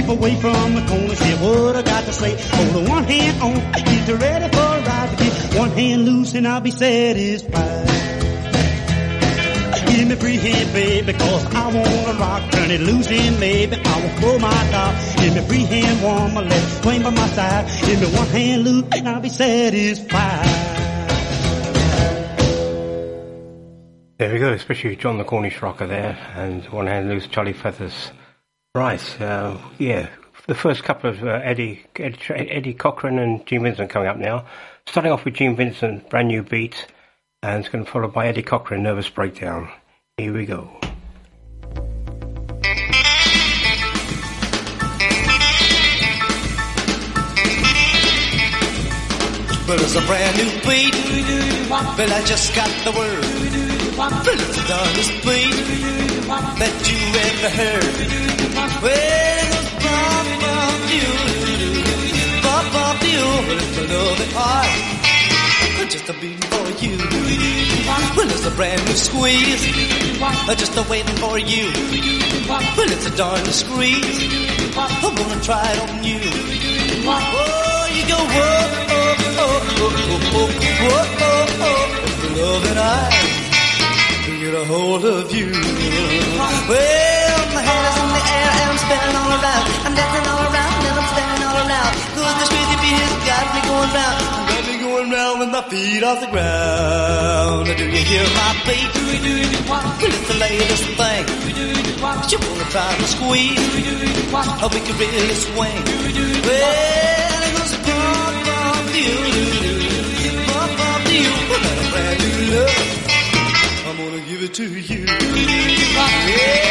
My 0.08 0.14
deep 0.14 0.18
away 0.18 0.34
from 0.40 0.74
the 0.74 0.80
corner. 0.82 1.14
See 1.14 1.34
what 1.34 1.76
I 1.76 1.82
got 1.82 2.04
to 2.04 2.12
say. 2.12 2.36
Hold 2.56 2.88
one 2.88 3.04
hand 3.04 3.42
on, 3.42 3.72
get 3.72 4.08
you 4.08 4.14
ready 4.16 4.48
for 4.54 4.60
a 4.60 4.82
ride. 4.82 5.18
Get 5.18 5.54
one 5.58 5.70
hand 5.70 6.04
loose 6.04 6.34
and 6.34 6.46
I'll 6.46 6.60
be 6.60 6.70
satisfied. 6.70 7.86
Give 9.86 10.08
me 10.08 10.14
free 10.16 10.36
hand, 10.36 10.72
baby, 10.72 11.12
cause 11.12 11.44
I 11.54 11.66
wanna 11.66 12.18
rock. 12.18 12.50
Turn 12.52 12.70
it 12.70 12.80
loose 12.80 13.10
in, 13.10 13.40
baby. 13.40 13.76
I 13.76 14.00
won't 14.00 14.20
pull 14.20 14.38
my 14.38 14.68
top. 14.70 14.94
Give 15.18 15.34
me 15.34 15.40
free 15.42 15.64
hand, 15.64 16.02
woman, 16.02 16.48
let 16.48 16.62
it 16.62 16.82
swing 16.82 17.02
by 17.02 17.10
my 17.10 17.28
side. 17.28 17.66
Give 17.86 18.00
me 18.00 18.06
one 18.16 18.28
hand 18.28 18.64
loose 18.64 18.84
and 18.92 19.08
I'll 19.08 19.20
be 19.20 19.28
satisfied. 19.28 20.74
There 24.18 24.32
we 24.32 24.40
go, 24.40 24.52
especially 24.52 24.96
John 24.96 25.16
the 25.18 25.24
Cornish 25.24 25.62
rocker 25.62 25.86
there, 25.86 26.18
and 26.34 26.64
one 26.66 26.88
hand 26.88 27.08
loose 27.08 27.28
Charlie 27.28 27.52
Feathers. 27.52 28.10
Right, 28.74 29.20
uh, 29.20 29.56
yeah, 29.78 30.08
the 30.46 30.54
first 30.54 30.84
couple 30.84 31.10
of 31.10 31.24
uh, 31.24 31.40
Eddie, 31.42 31.84
Eddie 31.96 32.18
Eddie 32.30 32.74
Cochran 32.74 33.18
and 33.18 33.44
Gene 33.46 33.62
Vincent 33.62 33.88
coming 33.88 34.08
up 34.08 34.18
now. 34.18 34.46
Starting 34.86 35.10
off 35.10 35.24
with 35.24 35.34
Gene 35.34 35.56
Vincent, 35.56 36.08
brand 36.10 36.28
new 36.28 36.42
beat, 36.42 36.86
and 37.42 37.60
it's 37.60 37.68
going 37.70 37.84
to 37.84 37.90
follow 37.90 38.08
by 38.08 38.26
Eddie 38.28 38.42
Cochran, 38.42 38.82
Nervous 38.82 39.08
Breakdown. 39.08 39.70
Here 40.18 40.32
we 40.32 40.44
go. 40.44 40.70
Well, 49.66 49.80
it's 49.80 49.96
a 49.96 50.00
brand 50.06 50.36
new 50.36 50.50
beat. 50.68 50.94
Well, 51.70 52.12
I 52.12 52.22
just 52.26 52.54
got 52.54 52.68
the 52.84 52.92
word. 52.92 53.24
Well, 53.96 54.10
it's 54.26 54.56
the 54.56 54.64
darndest 54.68 55.24
beat 55.24 56.07
that 56.28 56.76
you 56.84 57.00
ever 57.24 57.48
heard. 57.48 57.96
Well, 58.84 59.48
it's 59.56 59.72
bump, 59.80 60.28
bump, 60.44 60.84
you. 60.92 61.08
Bump, 62.44 62.68
bump, 62.76 63.00
you. 63.08 63.24
Well, 63.48 63.56
it's 63.56 63.78
a 63.78 63.84
loving 63.88 64.32
heart. 64.36 65.90
Just 65.90 66.08
a 66.10 66.12
beat 66.20 66.44
for 66.44 66.68
you. 66.84 66.98
Well, 68.14 68.28
it's 68.28 68.44
a 68.44 68.50
brand 68.50 68.84
new 68.84 68.92
squeeze. 68.92 69.64
Just 70.58 70.76
a 70.76 70.82
waiting 70.90 71.16
for 71.16 71.38
you. 71.38 71.72
Well, 72.46 72.90
it's 72.92 73.06
a 73.06 73.16
darndest 73.16 73.60
squeeze. 73.64 74.20
I'm 74.76 75.14
gonna 75.14 75.40
try 75.40 75.64
it 75.72 75.78
on 75.88 76.04
you. 76.04 76.20
Oh, 77.08 77.88
you 77.96 78.04
go, 78.06 78.18
whoa, 78.20 78.68
oh, 78.90 79.16
oh, 79.38 79.64
oh, 79.80 79.96
oh, 79.96 80.20
oh, 80.34 80.48
whoa, 80.84 81.04
oh, 81.20 81.56
oh, 81.60 82.34
love 82.36 82.64
and 82.70 82.78
I 82.78 83.47
to 83.47 83.47
get 84.50 84.62
a 84.62 84.64
hold 84.64 85.04
of 85.04 85.28
you. 85.34 85.50
Well, 85.52 87.40
my 87.52 87.62
head 87.68 87.84
is 87.88 87.96
in 88.00 88.08
the 88.16 88.22
air 88.32 88.48
and 88.56 88.68
I'm 88.72 88.80
spinning 88.80 89.16
all 89.20 89.32
around. 89.36 89.64
I'm 89.84 89.94
dancing 89.98 90.26
all 90.32 90.42
around 90.48 90.80
and 90.88 90.96
I'm 91.00 91.08
spinning 91.12 91.42
all 91.48 91.58
around. 91.68 91.92
Cause 92.16 92.34
this 92.40 92.48
crazy 92.48 92.76
beat 92.80 92.96
has 92.96 93.16
got 93.28 93.44
me 93.52 93.60
going 93.68 93.92
round. 93.92 94.24
Got 94.48 94.64
me 94.68 94.76
going 94.80 95.10
round 95.12 95.36
with 95.40 95.50
my 95.52 95.64
feet 95.68 96.02
off 96.02 96.20
the 96.24 96.30
ground. 96.32 97.66
Do 97.76 97.84
you 97.92 98.04
hear 98.08 98.24
my 98.40 98.50
beat? 98.64 98.88
Well, 99.68 99.84
it's 100.00 100.28
the 100.32 100.38
latest 100.40 100.84
thing. 100.96 101.24
You 101.52 102.38
wanna 102.40 102.66
try 102.72 102.88
to 102.88 103.06
squeeze? 103.16 103.68
How 104.32 104.68
we 104.72 104.80
can 104.80 104.96
really 104.96 105.38
swing? 105.44 105.80
Well, 106.48 107.40
it 107.44 107.52
goes 107.52 107.74
bump, 107.84 108.36
bump, 108.48 108.96
you, 108.96 109.12
bump, 110.48 110.72
bump, 110.80 111.04
you. 111.12 111.28
Well, 111.52 111.60
that 111.64 111.76
a 111.76 111.90
brand 111.92 112.16
new 112.24 112.56
love. 112.56 112.87
Gonna 113.98 114.20
give 114.20 114.42
it 114.44 114.54
to 114.54 114.62
you. 114.62 115.04
Yeah. 115.04 116.68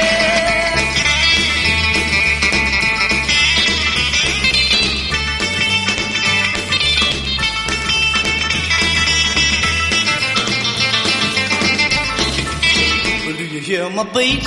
You 13.57 13.59
hear 13.59 13.89
my 13.89 14.03
beat? 14.03 14.43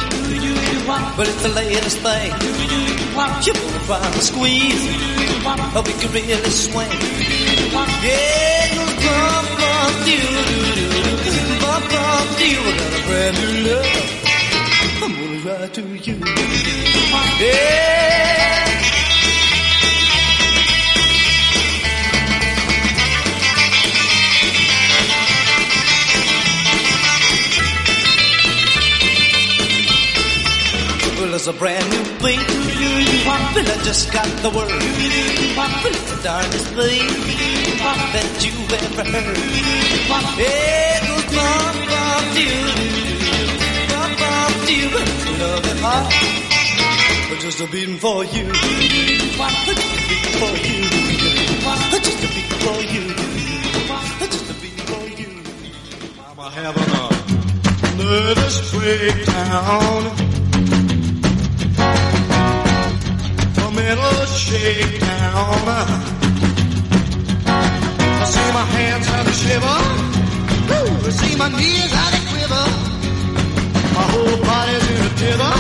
Well, 0.87 1.21
it's 1.21 1.43
the 1.43 1.49
latest 1.51 1.99
thing. 1.99 2.33
You 2.33 3.17
wanna 3.17 3.43
try 3.43 4.11
to 4.11 4.21
squeeze? 4.21 4.87
How 5.45 5.83
we 5.83 5.93
can 5.93 6.13
really 6.13 6.51
swing? 6.51 6.89
Yeah, 6.89 8.65
it 8.65 8.75
goes 8.75 8.95
bump, 9.05 9.49
bump, 9.61 10.07
you, 10.07 10.90
bump, 11.93 12.39
you. 12.41 12.61
I 12.61 12.73
got 12.79 12.93
a 12.99 13.03
brand 13.07 13.37
new 13.41 13.53
love. 13.69 13.95
I'm 15.03 15.13
gonna 15.15 15.41
ride 15.47 15.75
to 15.75 15.83
you. 16.07 16.17
Yeah. 17.41 18.01
Well, 31.19 31.35
it's 31.35 31.47
a 31.47 31.53
brand 31.53 31.87
new 31.91 32.05
beat. 32.23 32.41
Well, 33.27 33.69
I 33.69 33.83
just 33.85 34.13
got 34.13 34.27
the 34.43 34.51
word. 34.51 34.71
Well, 35.57 35.93
it's 35.93 36.11
the 36.11 36.23
darndest 36.23 36.69
beat 36.77 37.31
that 37.81 38.29
you 38.45 38.53
ever 38.77 39.05
heard. 39.05 39.39
It 40.39 41.20
a. 41.37 41.71
Just 47.41 47.61
a 47.61 47.67
beating 47.67 47.97
for 47.97 48.25
you. 48.25 48.53
Just 48.53 49.69
a 49.69 49.75
beating 50.09 50.37
for 50.41 50.55
you. 50.67 50.81
Just 52.01 52.23
a 52.23 52.29
beating 52.29 52.59
for 52.65 52.81
you. 52.93 53.05
Just 54.31 54.51
a 54.51 54.55
beating 54.61 54.87
for 54.87 55.05
you. 55.21 55.31
I'm 56.39 56.53
having 56.53 56.91
a 56.91 57.07
nervous 57.97 58.57
breakdown. 58.73 60.03
A 63.57 63.71
mental 63.75 64.27
shakedown. 64.27 65.69
I 67.47 68.25
see 68.25 68.51
my 68.53 68.65
hands 68.65 69.07
how 69.07 69.23
they 69.23 69.33
shiver. 69.33 70.20
Woo, 70.71 71.11
see 71.11 71.35
my 71.37 71.49
knees 71.49 71.93
how 71.93 72.09
they 72.15 72.23
quiver. 72.31 72.65
My 73.97 74.05
whole 74.13 74.37
body's 74.49 74.87
in 74.91 75.01
a 75.09 75.13
tither. 75.21 75.55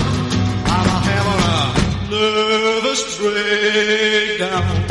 I'm 0.74 0.88
a 0.94 0.98
having 1.08 1.42
a 1.50 2.10
nervous 2.10 3.02
breakdown. 3.18 4.89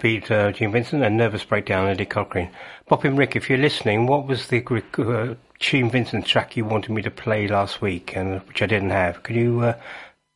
Beat, 0.00 0.30
uh, 0.30 0.52
Gene 0.52 0.72
Vincent, 0.72 1.02
and 1.02 1.16
Nervous 1.16 1.44
Breakdown, 1.44 1.88
Eddie 1.88 2.06
Cochran. 2.06 2.50
Bopping 2.90 3.16
Rick, 3.16 3.36
if 3.36 3.48
you're 3.48 3.58
listening, 3.58 4.06
what 4.06 4.26
was 4.26 4.48
the 4.48 4.64
uh, 4.98 5.34
Gene 5.58 5.90
Vincent 5.90 6.26
track 6.26 6.56
you 6.56 6.64
wanted 6.64 6.90
me 6.90 7.02
to 7.02 7.10
play 7.10 7.46
last 7.46 7.80
week, 7.80 8.16
and 8.16 8.40
which 8.48 8.62
I 8.62 8.66
didn't 8.66 8.90
have? 8.90 9.22
Could 9.22 9.36
you 9.36 9.60
uh, 9.60 9.74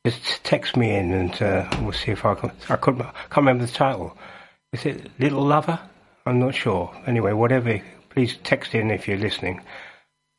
just 0.06 0.44
text 0.44 0.76
me 0.76 0.94
in, 0.94 1.12
and 1.12 1.42
uh, 1.42 1.68
we'll 1.80 1.92
see 1.92 2.10
if 2.10 2.24
I 2.24 2.34
can. 2.34 2.52
I 2.68 2.76
couldn't, 2.76 3.02
can't 3.02 3.36
remember 3.36 3.64
the 3.64 3.72
title. 3.72 4.16
Is 4.72 4.84
it 4.84 5.10
Little 5.18 5.42
Lover? 5.42 5.80
I'm 6.26 6.38
not 6.38 6.54
sure. 6.54 6.94
Anyway, 7.06 7.32
whatever. 7.32 7.80
Please 8.10 8.36
text 8.44 8.74
in 8.74 8.90
if 8.90 9.08
you're 9.08 9.18
listening. 9.18 9.60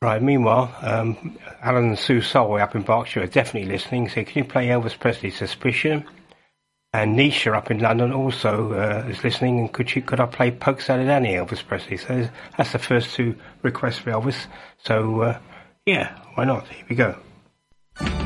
Right. 0.01 0.21
Meanwhile, 0.21 0.75
um, 0.81 1.37
Alan 1.61 1.89
and 1.89 1.99
Sue 1.99 2.21
Solway 2.21 2.61
up 2.61 2.75
in 2.75 2.83
Berkshire 2.83 3.23
are 3.23 3.27
definitely 3.27 3.71
listening. 3.71 4.07
So 4.09 4.23
can 4.23 4.43
you 4.43 4.43
play 4.43 4.67
Elvis 4.67 4.97
Presley's 4.97 5.37
Suspicion? 5.37 6.05
And 6.95 7.19
Nisha 7.19 7.53
up 7.53 7.69
in 7.71 7.79
London 7.79 8.13
also 8.13 8.71
uh, 8.71 9.05
is 9.09 9.21
listening. 9.21 9.59
And 9.59 9.73
could 9.73 9.93
you 9.93 10.01
could 10.01 10.21
I 10.21 10.27
play 10.27 10.49
Polk 10.49 10.79
Salad 10.79 11.09
Annie 11.09 11.33
Elvis 11.33 11.61
Presley? 11.61 11.97
So 11.97 12.29
that's 12.57 12.71
the 12.71 12.79
first 12.79 13.13
two 13.13 13.35
requests 13.63 13.97
for 13.97 14.11
Elvis. 14.11 14.47
So 14.77 15.21
uh, 15.21 15.39
yeah, 15.85 16.17
why 16.35 16.45
not? 16.45 16.69
Here 16.69 16.85
we 16.87 16.95
go. 16.95 18.24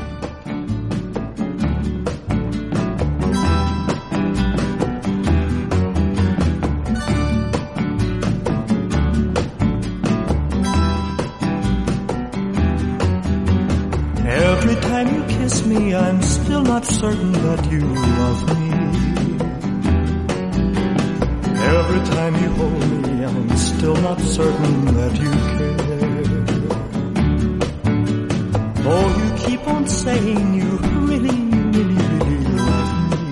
Not 16.70 16.84
certain 16.84 17.32
that 17.32 17.62
you 17.72 17.80
love 18.20 18.40
me. 18.54 18.68
Every 21.76 22.02
time 22.14 22.34
you 22.42 22.50
hold 22.60 22.84
me, 23.06 23.24
I'm 23.24 23.56
still 23.56 23.96
not 23.96 24.20
certain 24.20 24.84
that 24.98 25.14
you 25.24 25.32
care. 25.56 26.44
Though 28.84 29.08
you 29.20 29.28
keep 29.44 29.62
on 29.66 29.82
saying 29.88 30.54
you 30.60 30.70
really, 31.08 31.40
really, 31.74 32.02
really 32.24 32.40
love 32.60 32.92
me. 33.10 33.26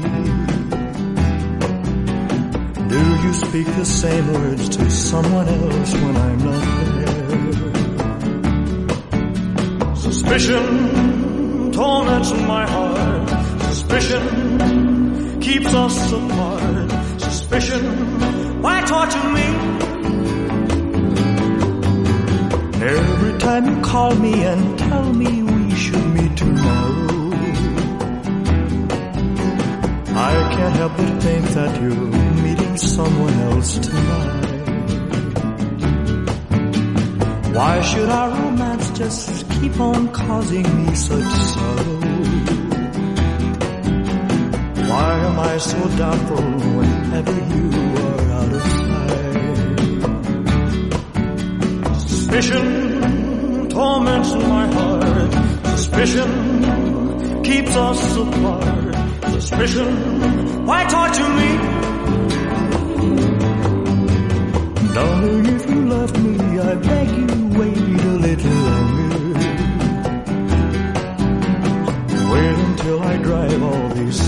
Do 2.94 3.02
you 3.24 3.32
speak 3.44 3.66
the 3.82 3.84
same 3.84 4.26
words 4.32 4.68
to 4.76 4.90
someone 4.90 5.48
else 5.48 5.92
when 5.94 6.16
I'm 6.26 6.40
not 6.48 6.64
there? 6.98 7.28
Suspicion 9.94 10.66
torments 11.70 12.32
my 12.32 12.66
heart. 12.68 13.27
Suspicion 13.88 15.40
keeps 15.40 15.72
us 15.72 16.12
apart. 16.12 16.90
Suspicion, 17.22 18.60
why 18.60 18.82
torture 18.82 19.28
me? 19.30 19.48
Every 22.84 23.38
time 23.38 23.64
you 23.66 23.80
call 23.80 24.14
me 24.16 24.42
and 24.44 24.78
tell 24.78 25.10
me 25.14 25.42
we 25.42 25.74
should 25.74 26.06
meet 26.14 26.36
tomorrow, 26.36 27.30
I 30.14 30.32
can't 30.54 30.76
help 30.76 30.96
but 30.98 31.22
think 31.22 31.46
that 31.56 31.80
you're 31.80 32.12
meeting 32.44 32.76
someone 32.76 33.34
else 33.48 33.78
tonight. 33.78 34.68
Why 37.54 37.80
should 37.80 38.10
our 38.10 38.28
romance 38.38 38.90
just 38.90 39.48
keep 39.52 39.80
on 39.80 40.08
causing 40.12 40.84
me 40.84 40.94
such 40.94 41.24
sorrow? 41.24 42.57
Why 44.98 45.14
am 45.28 45.38
I 45.38 45.58
so 45.58 45.80
doubtful 45.96 46.44
whenever 46.78 47.34
you 47.54 47.66
are 48.04 48.22
out 48.38 48.52
of 48.58 48.62
sight? 48.78 49.38
Suspicion 52.08 52.66
torments 53.68 54.32
my 54.34 54.64
heart. 54.76 55.32
Suspicion 55.78 56.32
keeps 57.44 57.76
us 57.76 58.16
apart. 58.16 58.96
Suspicion, 59.34 59.92
why 60.66 60.80
torture 60.94 61.32
me? 61.40 61.50
Darling, 64.94 65.46
if 65.54 65.62
you 65.70 65.80
loved 65.94 66.16
me, 66.24 66.58
I 66.58 66.74
beg 66.74 67.08
you 67.18 67.26
wait 67.58 68.00
a 68.12 68.14
little 68.26 68.58
longer. 68.68 69.26
Wait 72.32 72.56
until 72.66 72.98
I 73.00 73.16
drive 73.18 73.62
all 73.62 73.88
these 73.90 74.27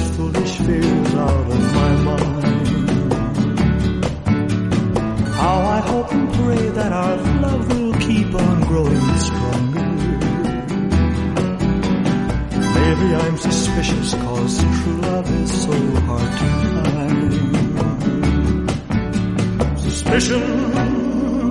pray 6.50 6.68
that 6.70 6.92
our 6.92 7.16
love 7.44 7.62
will 7.72 7.94
keep 8.06 8.34
on 8.34 8.60
growing 8.62 9.18
stronger. 9.26 9.86
Maybe 12.78 13.08
I'm 13.22 13.36
suspicious 13.36 14.14
cause 14.14 14.54
true 14.58 15.00
love 15.08 15.28
is 15.42 15.50
so 15.64 15.76
hard 16.08 16.32
to 16.40 16.48
find. 16.74 17.32
Suspicion 19.86 20.44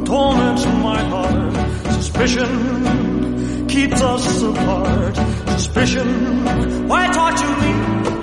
torments 0.05 0.65
my 0.89 1.01
heart. 1.13 1.53
Suspicion 1.97 2.51
keeps 3.67 4.01
us 4.01 4.43
apart. 4.43 5.15
Suspicion, 5.55 6.09
why 6.89 7.01
torture 7.17 7.55
me? 7.61 8.18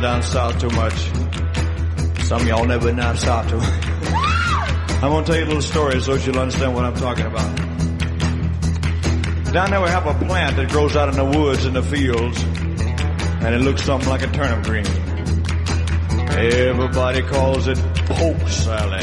Down 0.00 0.22
south 0.22 0.58
too 0.60 0.70
much. 0.70 0.94
Some 2.24 2.46
y'all 2.46 2.64
never 2.64 2.92
down 2.92 3.16
south 3.16 3.48
too 3.50 3.58
much. 3.58 3.68
I'm 5.02 5.10
gonna 5.10 5.26
tell 5.26 5.36
you 5.36 5.44
a 5.44 5.46
little 5.46 5.62
story 5.62 6.00
so 6.00 6.14
you'll 6.14 6.38
understand 6.38 6.74
what 6.74 6.84
I'm 6.84 6.94
talking 6.94 7.26
about. 7.26 7.56
Down 9.52 9.70
there 9.70 9.80
we 9.82 9.88
have 9.88 10.06
a 10.06 10.14
plant 10.26 10.56
that 10.56 10.70
grows 10.70 10.96
out 10.96 11.08
in 11.08 11.16
the 11.16 11.38
woods 11.38 11.64
and 11.66 11.76
the 11.76 11.82
fields. 11.82 12.42
and 12.42 13.54
it 13.54 13.60
looks 13.60 13.82
something 13.82 14.08
like 14.08 14.22
a 14.22 14.28
turnip 14.28 14.64
green. 14.64 14.86
Everybody 16.30 17.22
calls 17.22 17.66
it 17.66 17.78
poke 18.06 18.48
salad. 18.48 19.02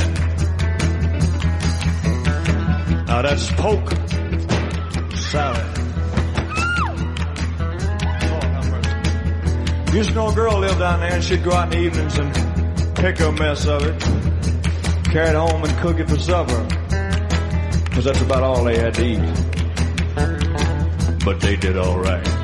Now 3.08 3.22
that's 3.22 3.52
poke 3.52 3.99
Used 10.00 10.12
to 10.12 10.16
know 10.16 10.30
a 10.30 10.34
girl 10.34 10.58
lived 10.60 10.80
down 10.80 11.02
there 11.02 11.12
and 11.12 11.22
she'd 11.22 11.44
go 11.44 11.52
out 11.52 11.74
in 11.74 11.78
the 11.78 11.86
evenings 11.86 12.18
and 12.18 12.34
pick 12.96 13.20
a 13.20 13.34
mess 13.34 13.68
of 13.68 13.84
it, 13.84 14.00
carry 15.12 15.28
it 15.28 15.36
home 15.36 15.62
and 15.62 15.78
cook 15.80 16.00
it 16.00 16.10
for 16.10 16.18
supper. 16.18 16.68
Cause 17.92 18.06
that's 18.06 18.22
about 18.22 18.42
all 18.42 18.64
they 18.64 18.78
had 18.78 18.94
to 18.94 19.06
eat. 19.06 19.20
But 21.26 21.42
they 21.42 21.58
did 21.58 21.76
alright. 21.76 22.39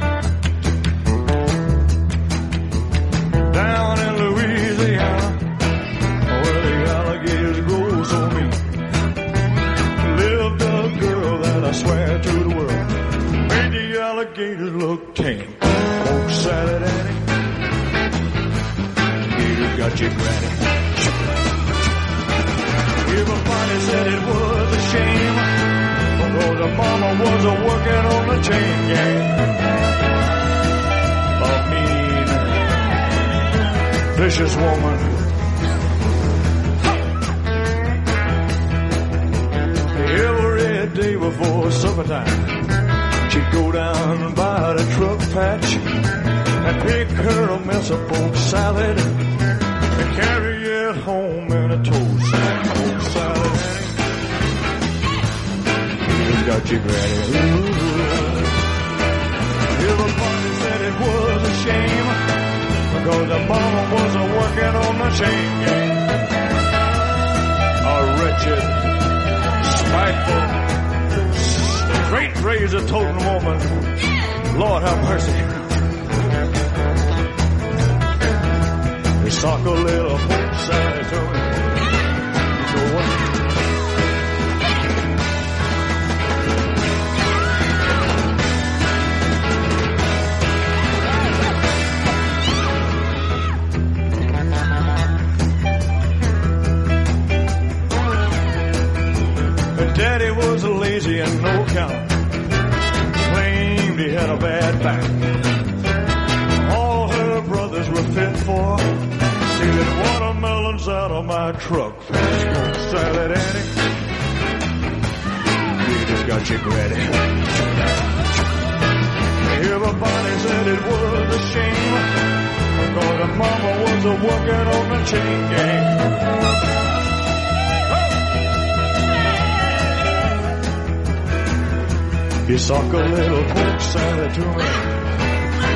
Suck 132.66 132.94
a 132.94 132.98
little 132.98 133.80
salad 133.80 134.34
to 134.34 134.40
me. 134.40 134.66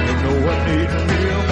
You 0.07 0.15
know 0.23 0.45
what 0.47 0.67
need 0.67 0.89
me 1.07 1.48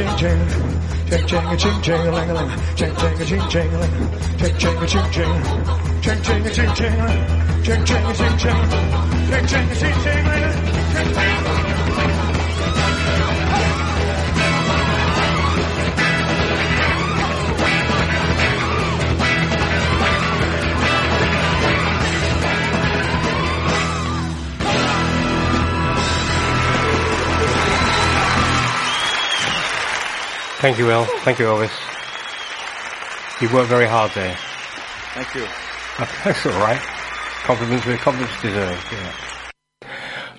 Ching 0.00 0.16
ching 0.16 0.40
ching 1.10 1.26
ching. 1.26 1.58
Ching 1.58 1.82
ching 1.82 2.00
a 2.00 2.10
ling 2.10 2.30
a 2.30 2.34
ling. 2.34 2.50
Ching 2.74 2.94
ching 2.96 3.18
ching 3.26 3.48
ching 3.50 3.74
a 3.74 3.78
ling. 3.80 3.90
Ching 4.38 4.56
ching 4.56 4.86
ching 4.86 5.10
ching. 5.12 5.42
Ching 6.00 6.22
ching 6.22 6.44
ching 6.54 6.74
ching. 6.74 6.96
Ching 7.62 7.84
ching 7.84 8.14
ching 8.14 8.38
ching. 8.38 8.60
Ching 9.28 9.46
ching 9.46 9.68
ching 9.78 9.96
ching. 10.02 10.24
Ching 10.94 11.14
ching. 11.14 11.39
Thank 30.60 30.78
you, 30.78 30.90
El. 30.90 31.06
Thank 31.24 31.38
you, 31.38 31.46
Elvis. 31.46 31.72
You 33.40 33.48
worked 33.54 33.70
very 33.70 33.86
hard 33.86 34.10
there. 34.12 34.36
Thank 35.14 35.34
you. 35.34 35.46
That's 36.24 36.44
all 36.44 36.52
right. 36.60 36.78
Compliments 37.44 37.86
where 37.86 37.96
compliments 37.96 38.42
deserved. 38.42 38.86
Yeah. 38.92 39.90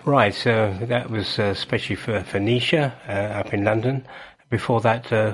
Right. 0.06 0.32
So 0.32 0.78
that 0.82 1.10
was 1.10 1.40
uh, 1.40 1.46
especially 1.46 1.96
for 1.96 2.22
for 2.24 2.38
Nisha 2.38 2.94
uh, 3.08 3.40
up 3.40 3.52
in 3.52 3.64
London. 3.64 4.06
Before 4.52 4.80
that, 4.82 5.12
uh, 5.12 5.34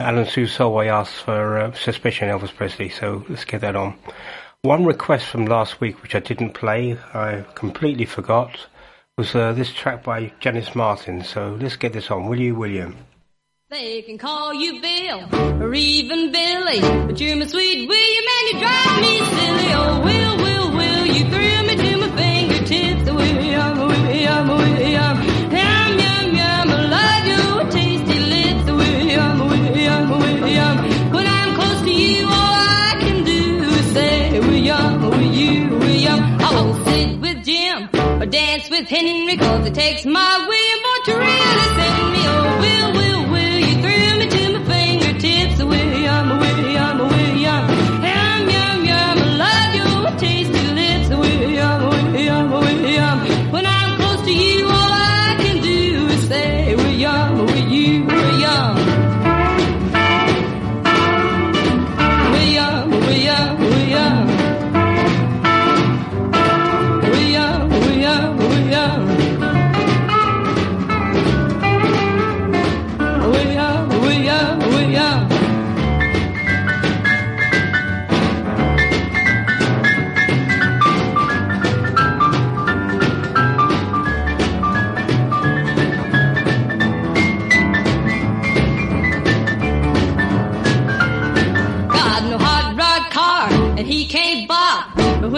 Alan 0.00 0.26
Sue 0.26 0.48
Solway 0.48 0.88
asked 0.88 1.22
for 1.22 1.56
uh, 1.56 1.72
Suspicion 1.72 2.28
Elvis 2.28 2.52
Presley. 2.52 2.88
So 2.88 3.24
let's 3.28 3.44
get 3.44 3.60
that 3.60 3.76
on. 3.76 3.96
One 4.62 4.84
request 4.84 5.26
from 5.26 5.46
last 5.46 5.80
week, 5.80 6.02
which 6.02 6.16
I 6.16 6.18
didn't 6.18 6.54
play, 6.54 6.98
I 7.14 7.44
completely 7.54 8.06
forgot, 8.06 8.66
was 9.16 9.32
uh, 9.36 9.52
this 9.52 9.72
track 9.72 10.02
by 10.02 10.32
Janice 10.40 10.74
Martin. 10.74 11.22
So 11.22 11.56
let's 11.60 11.76
get 11.76 11.92
this 11.92 12.10
on. 12.10 12.26
Will 12.26 12.40
you, 12.40 12.56
William? 12.56 12.96
They 13.74 14.02
can 14.02 14.18
call 14.18 14.54
you 14.54 14.80
Bill 14.80 15.28
or 15.60 15.74
even 15.74 16.30
Billy, 16.30 16.80
but 16.80 17.20
you're 17.20 17.34
my 17.34 17.44
sweet 17.48 17.88
William 17.88 18.24
and 18.36 18.48
you 18.48 18.60
drive 18.60 19.00
me 19.00 19.18
silly. 19.18 19.68
Oh, 19.74 20.00
Will, 20.04 20.36
Will, 20.36 20.76
Will, 20.76 21.06
you 21.06 21.24
thrill 21.28 21.62
me 21.64 21.74
to 21.74 21.96
my 21.96 22.08
fingertips. 22.14 23.08
Oh, 23.10 23.14
William, 23.16 23.78
oh, 23.80 23.88
William, 23.88 24.50
oh, 24.50 24.56
William, 24.58 25.16
yum, 25.50 25.98
yum, 25.98 26.36
yum. 26.36 26.70
I 26.70 26.78
love 26.94 27.26
your 27.26 27.70
tasty 27.72 28.18
lips. 28.20 28.64
William, 28.70 29.38
William, 29.40 30.08
William. 30.20 30.76
When 31.12 31.26
I'm 31.26 31.54
close 31.56 31.82
to 31.82 31.92
you, 31.92 32.26
all 32.26 32.30
I 32.30 32.96
can 33.00 33.24
do 33.24 33.64
is 33.64 33.92
say, 33.92 34.38
William, 34.38 35.02
will 35.02 35.20
you, 35.20 35.76
William? 35.78 36.20
I 36.22 36.54
won't 36.54 36.86
sit 36.86 37.20
with 37.20 37.44
Jim 37.44 37.88
or 38.22 38.26
dance 38.26 38.70
with 38.70 38.86
Henry, 38.86 39.36
cause 39.36 39.66
it 39.66 39.74
takes 39.74 40.04
my 40.04 40.46
William 40.46 40.78
boy 40.78 40.98
to 41.06 41.18
really 41.18 41.74
send 41.74 42.13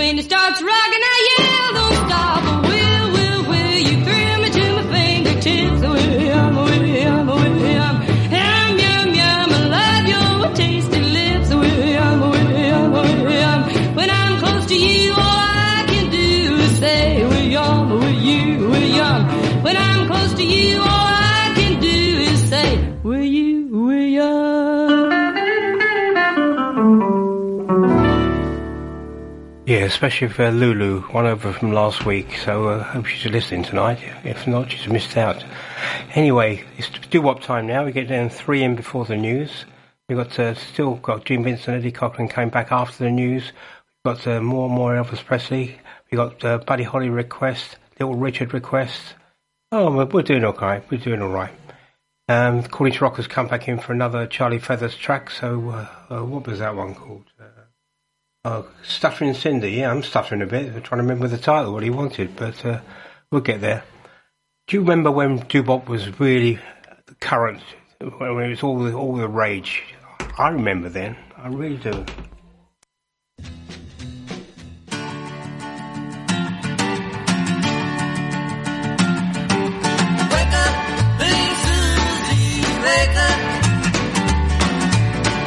mean, 0.06 0.20
it's 0.20 0.35
Especially 29.96 30.28
for 30.28 30.50
Lulu, 30.50 31.00
one 31.04 31.24
over 31.24 31.54
from 31.54 31.72
last 31.72 32.04
week. 32.04 32.36
So 32.36 32.68
uh, 32.68 32.82
hope 32.82 33.06
she's 33.06 33.32
listening 33.32 33.62
tonight. 33.62 33.98
If 34.24 34.46
not, 34.46 34.70
she's 34.70 34.86
missed 34.88 35.16
out. 35.16 35.42
Anyway, 36.14 36.64
it's 36.76 36.90
doo-wop 37.08 37.40
time 37.40 37.66
now. 37.66 37.86
We 37.86 37.92
get 37.92 38.06
down 38.06 38.28
three 38.28 38.62
in 38.62 38.76
before 38.76 39.06
the 39.06 39.16
news. 39.16 39.64
We've 40.06 40.18
got 40.18 40.38
uh, 40.38 40.52
still 40.52 40.96
got 40.96 41.24
Jim 41.24 41.44
Vincent, 41.44 41.78
Eddie 41.78 41.92
Cochran 41.92 42.28
came 42.28 42.50
back 42.50 42.72
after 42.72 43.04
the 43.04 43.10
news. 43.10 43.52
We've 44.04 44.14
got 44.14 44.26
uh, 44.26 44.42
more 44.42 44.66
and 44.66 44.74
more 44.74 44.92
Elvis 44.92 45.24
Presley. 45.24 45.78
We've 46.10 46.18
got 46.18 46.44
uh, 46.44 46.58
Buddy 46.58 46.84
Holly 46.84 47.08
request, 47.08 47.78
Little 47.98 48.16
Richard 48.16 48.52
request. 48.52 49.14
Oh, 49.72 49.90
we're, 49.90 50.04
we're 50.04 50.20
doing 50.20 50.44
all 50.44 50.52
right. 50.52 50.84
We're 50.90 50.98
doing 50.98 51.22
all 51.22 51.30
right. 51.30 51.54
Um, 52.28 52.64
Cornish 52.64 53.00
Rockers 53.00 53.28
come 53.28 53.48
back 53.48 53.66
in 53.66 53.78
for 53.78 53.94
another 53.94 54.26
Charlie 54.26 54.58
Feathers 54.58 54.94
track. 54.94 55.30
So 55.30 55.70
uh, 55.70 56.14
uh, 56.14 56.22
what 56.22 56.46
was 56.46 56.58
that 56.58 56.76
one 56.76 56.94
called? 56.94 57.24
Oh, 58.48 58.64
Stuttering 58.84 59.34
Cindy. 59.34 59.72
Yeah, 59.72 59.90
I'm 59.90 60.04
stuttering 60.04 60.40
a 60.40 60.46
bit. 60.46 60.66
I'm 60.72 60.80
trying 60.80 61.00
to 61.00 61.02
remember 61.02 61.26
the 61.26 61.36
title, 61.36 61.72
what 61.72 61.82
he 61.82 61.90
wanted, 61.90 62.36
but 62.36 62.64
uh, 62.64 62.80
we'll 63.32 63.40
get 63.40 63.60
there. 63.60 63.82
Do 64.68 64.76
you 64.76 64.82
remember 64.82 65.10
when 65.10 65.38
doo-wop 65.38 65.88
was 65.88 66.20
really 66.20 66.60
the 67.06 67.16
current, 67.16 67.60
when 67.98 68.44
it 68.44 68.50
was 68.50 68.62
all 68.62 68.78
the, 68.78 68.92
all 68.92 69.16
the 69.16 69.26
rage? 69.26 69.82
I 70.38 70.50
remember 70.50 70.88
then. 70.88 71.16
I 71.36 71.48
really 71.48 71.76
do. 71.78 71.90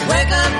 Wake 0.09 0.31
up, 0.31 0.58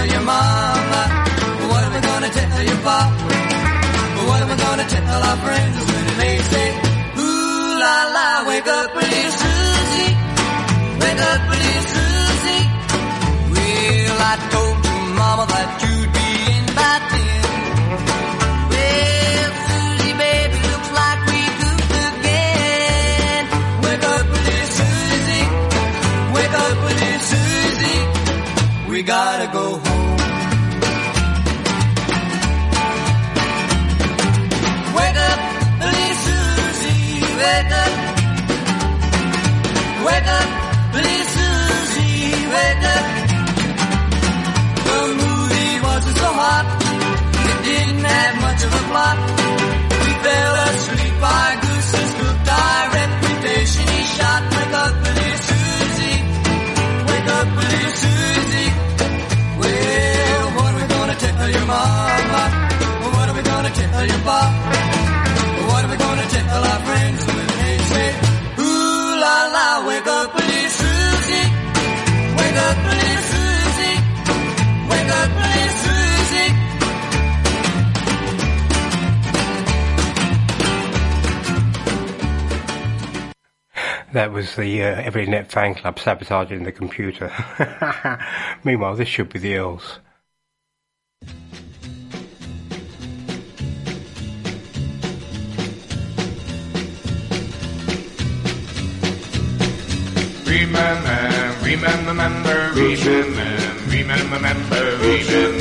tell 0.00 0.12
your 0.14 0.22
mama? 0.22 1.02
What 1.70 1.84
are 1.84 1.92
we 1.94 2.00
gonna 2.00 2.30
tell 2.30 2.64
your 2.64 2.80
papa? 2.88 3.34
What 4.28 4.42
are 4.42 4.48
we 4.50 4.56
gonna 4.64 4.86
tell 4.88 5.22
our 5.30 5.36
friends 5.44 5.76
when 5.90 6.06
they 6.20 6.36
say, 6.52 6.66
Ooh 7.18 7.78
la 7.82 7.96
la, 8.16 8.28
wake 8.48 8.68
up, 8.78 8.94
little 8.94 9.32
Susie, 9.40 9.59
wake 11.00 11.20
up, 11.30 11.40
little 11.50 11.82
Susie. 11.94 12.64
Well, 13.52 14.16
I 14.30 14.34
told 14.52 14.76
your 14.86 15.02
mama 15.20 15.44
that 15.52 15.68
you'd 15.82 16.10
be 16.16 16.28
in 16.54 16.64
by 16.78 16.94
ten. 17.12 17.42
Well, 18.72 19.50
Susie, 19.68 20.14
baby, 20.22 20.58
looks 20.72 20.90
like 21.00 21.20
we 21.30 21.40
goofed 21.60 21.94
again. 22.10 23.42
Wake 23.84 24.04
up, 24.14 24.24
little 24.36 24.68
Susie, 24.78 25.46
wake 26.36 26.54
up, 26.64 26.76
little 26.88 27.20
Susie. 27.30 28.00
We 28.90 28.98
gotta 29.02 29.46
go 29.58 29.64
home. 29.84 30.18
Wake 34.96 35.18
up, 35.30 35.40
little 35.84 36.14
Susie, 36.24 37.20
wake 37.40 37.72
up. 37.84 37.92
Wake 40.06 40.28
up, 40.38 40.48
tell 61.40 61.50
your 61.50 61.66
mama? 61.66 62.42
What 63.14 63.28
are 63.28 63.36
we 63.36 63.42
gonna 63.42 63.70
tell 63.70 64.06
your 64.12 64.22
papa? 64.28 64.80
What 65.68 65.84
are 65.84 65.90
we 65.90 65.96
gonna 65.96 66.26
tell 66.34 66.64
our 66.70 66.80
friends 66.88 67.20
when 67.26 67.46
they 67.60 67.74
say, 67.90 68.08
Ooh 68.60 69.20
la 69.24 69.36
la, 69.56 69.86
wake 69.88 70.06
up, 70.06 70.34
little 70.34 70.69
That 84.12 84.32
was 84.32 84.56
the 84.56 84.82
uh, 84.82 85.02
Everly 85.02 85.28
Net 85.28 85.52
fan 85.52 85.76
club 85.76 85.98
sabotaging 86.00 86.64
the 86.64 86.72
computer. 86.72 87.32
Meanwhile, 88.64 88.96
this 88.96 89.08
should 89.08 89.32
be 89.32 89.38
the 89.38 89.56
Earls. 89.56 90.00
Remember, 100.50 101.54
remember, 101.62 102.10
remember, 102.10 102.72
remember, 102.74 103.54
remember, 103.86 104.34
remember, 104.34 104.96
remember, 104.98 105.54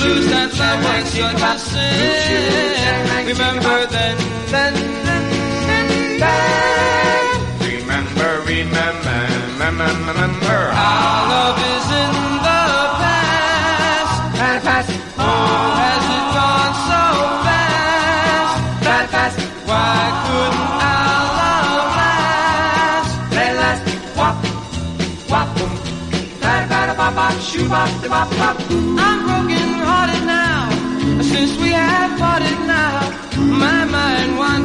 lose 0.05 0.27
that 0.29 0.51
love 0.61 0.81
was 0.85 1.09
such 1.09 1.43
a 1.43 1.53
sin. 1.59 3.27
Remember 3.33 3.79
then, 3.87 4.17
then, 4.53 4.75
then, 5.07 5.25
then, 5.69 5.89
then. 6.23 7.25
remember, 7.65 8.31
remember, 8.45 9.19
remember, 9.59 9.91
remember. 10.13 10.61
Our 10.77 11.19
love 11.33 11.59
is 11.73 11.87
in 12.03 12.15
the 12.47 12.63
past. 13.01 14.13
Past, 14.39 14.65
past. 14.69 14.91
Oh, 15.19 15.67
has 15.81 16.05
it 16.19 16.27
gone 16.37 16.75
so 16.91 17.03
fast? 17.47 18.55
Fast, 18.87 19.09
fast. 19.15 19.37
Why 19.69 20.01
couldn't 20.25 20.73
our 20.93 21.25
love 21.41 21.89
last? 22.01 23.11
Let 23.37 23.49
it 23.51 23.57
last. 23.63 23.83
Wop, 24.19 24.37
wop, 25.33 25.49
boom. 25.57 25.73
Bada, 26.45 26.67
bada, 26.73 26.93
bop, 27.01 27.13
bop, 27.19 27.35
shoo, 27.41 27.67
bop, 27.73 27.89
da, 28.03 28.09
bop, 28.13 28.29
bop. 28.39 28.57
I'm 28.71 29.34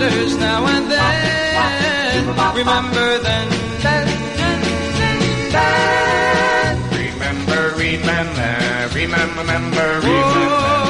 wanders 0.09 0.37
now 0.37 0.65
and 0.65 0.91
then. 0.91 2.27
Remember 2.55 3.19
then, 3.19 3.49
then, 3.81 4.07
then, 4.37 4.61
then, 4.97 5.51
then. 5.51 6.75
Remember, 6.91 7.75
remember, 7.77 8.89
remember, 8.95 9.41
remember, 9.41 9.99
remember. 9.99 10.88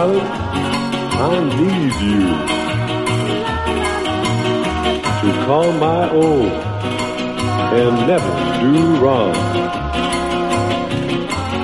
Darling, 0.00 0.30
I 1.28 1.36
need 1.60 1.94
you 2.08 2.22
to 5.20 5.28
call 5.44 5.70
my 5.72 6.08
own 6.10 6.48
and 7.80 7.94
never 8.10 8.32
do 8.62 8.82
wrong. 9.02 9.34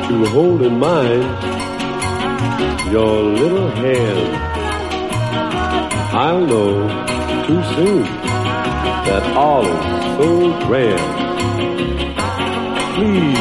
To 0.09 0.17
hold 0.35 0.61
in 0.63 0.79
mind 0.79 1.25
your 2.93 3.23
little 3.41 3.71
hand. 3.71 4.29
I'll 6.25 6.47
know 6.47 6.73
too 7.47 7.63
soon 7.75 8.03
that 9.07 9.25
all 9.35 9.65
is 9.65 10.05
so 10.19 10.29
grand. 10.67 11.09
Please 12.97 13.39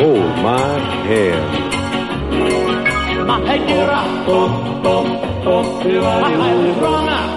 hold 0.00 0.32
my 0.50 0.78
hand. 1.08 1.61
My 3.32 3.40
head 3.46 3.88
up. 3.88 4.28
My 5.94 6.28
head 6.28 6.66
is 6.68 6.76
wrong 6.76 7.06
now. 7.06 7.36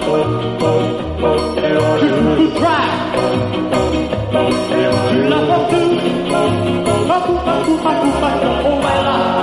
To 2.36 2.44
try. 2.58 2.84
To 4.30 5.16
love 5.30 5.48
her 5.48 5.62
too. 5.70 5.88
Oh, 7.08 7.32
well, 8.84 9.04
that 9.04 9.35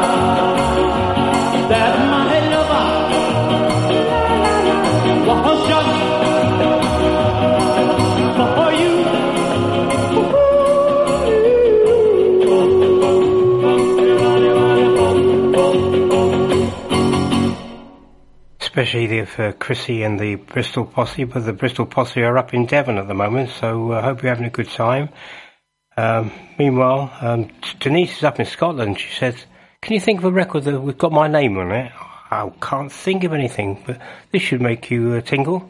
if 18.93 19.39
uh, 19.39 19.51
Chrissy 19.53 20.03
and 20.03 20.19
the 20.19 20.35
Bristol 20.35 20.85
posse, 20.85 21.23
but 21.23 21.45
the 21.45 21.53
Bristol 21.53 21.85
posse 21.85 22.21
are 22.21 22.37
up 22.37 22.53
in 22.53 22.65
Devon 22.65 22.97
at 22.97 23.07
the 23.07 23.13
moment, 23.13 23.49
so 23.49 23.91
I 23.91 23.99
uh, 23.99 24.01
hope 24.03 24.21
you're 24.21 24.31
having 24.31 24.45
a 24.45 24.51
good 24.51 24.69
time. 24.69 25.09
Um, 25.97 26.31
meanwhile, 26.57 27.11
um, 27.21 27.49
Denise 27.79 28.17
is 28.17 28.23
up 28.23 28.39
in 28.39 28.45
Scotland. 28.45 28.99
She 28.99 29.13
says, 29.13 29.35
"Can 29.81 29.93
you 29.93 29.99
think 29.99 30.19
of 30.19 30.25
a 30.25 30.31
record 30.31 30.63
that 30.65 30.79
we've 30.79 30.97
got 30.97 31.11
my 31.11 31.27
name 31.27 31.57
on 31.57 31.71
it?" 31.71 31.91
I 32.31 32.51
can't 32.61 32.91
think 32.91 33.23
of 33.23 33.33
anything, 33.33 33.83
but 33.85 33.99
this 34.31 34.41
should 34.41 34.61
make 34.61 34.89
you 34.89 35.13
uh, 35.13 35.21
tingle. 35.21 35.69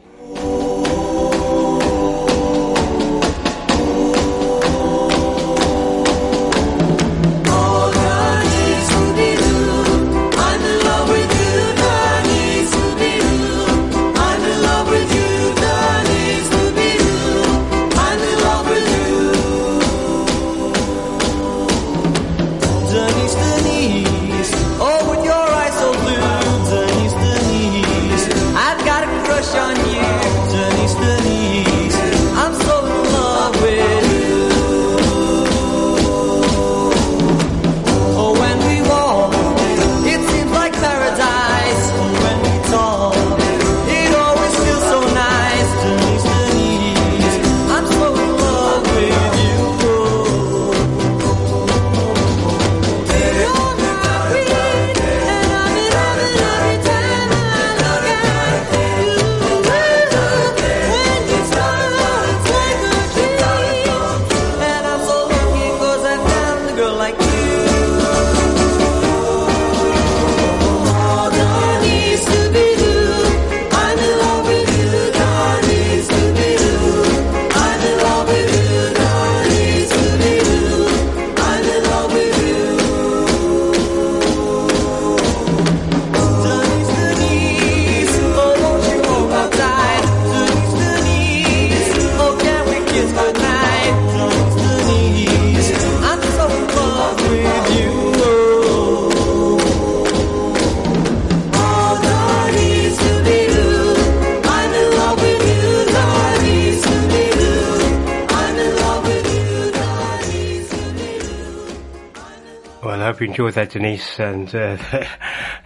Enjoyed 113.34 113.54
that, 113.54 113.70
Denise. 113.70 114.20
And 114.20 114.54
uh, 114.54 114.76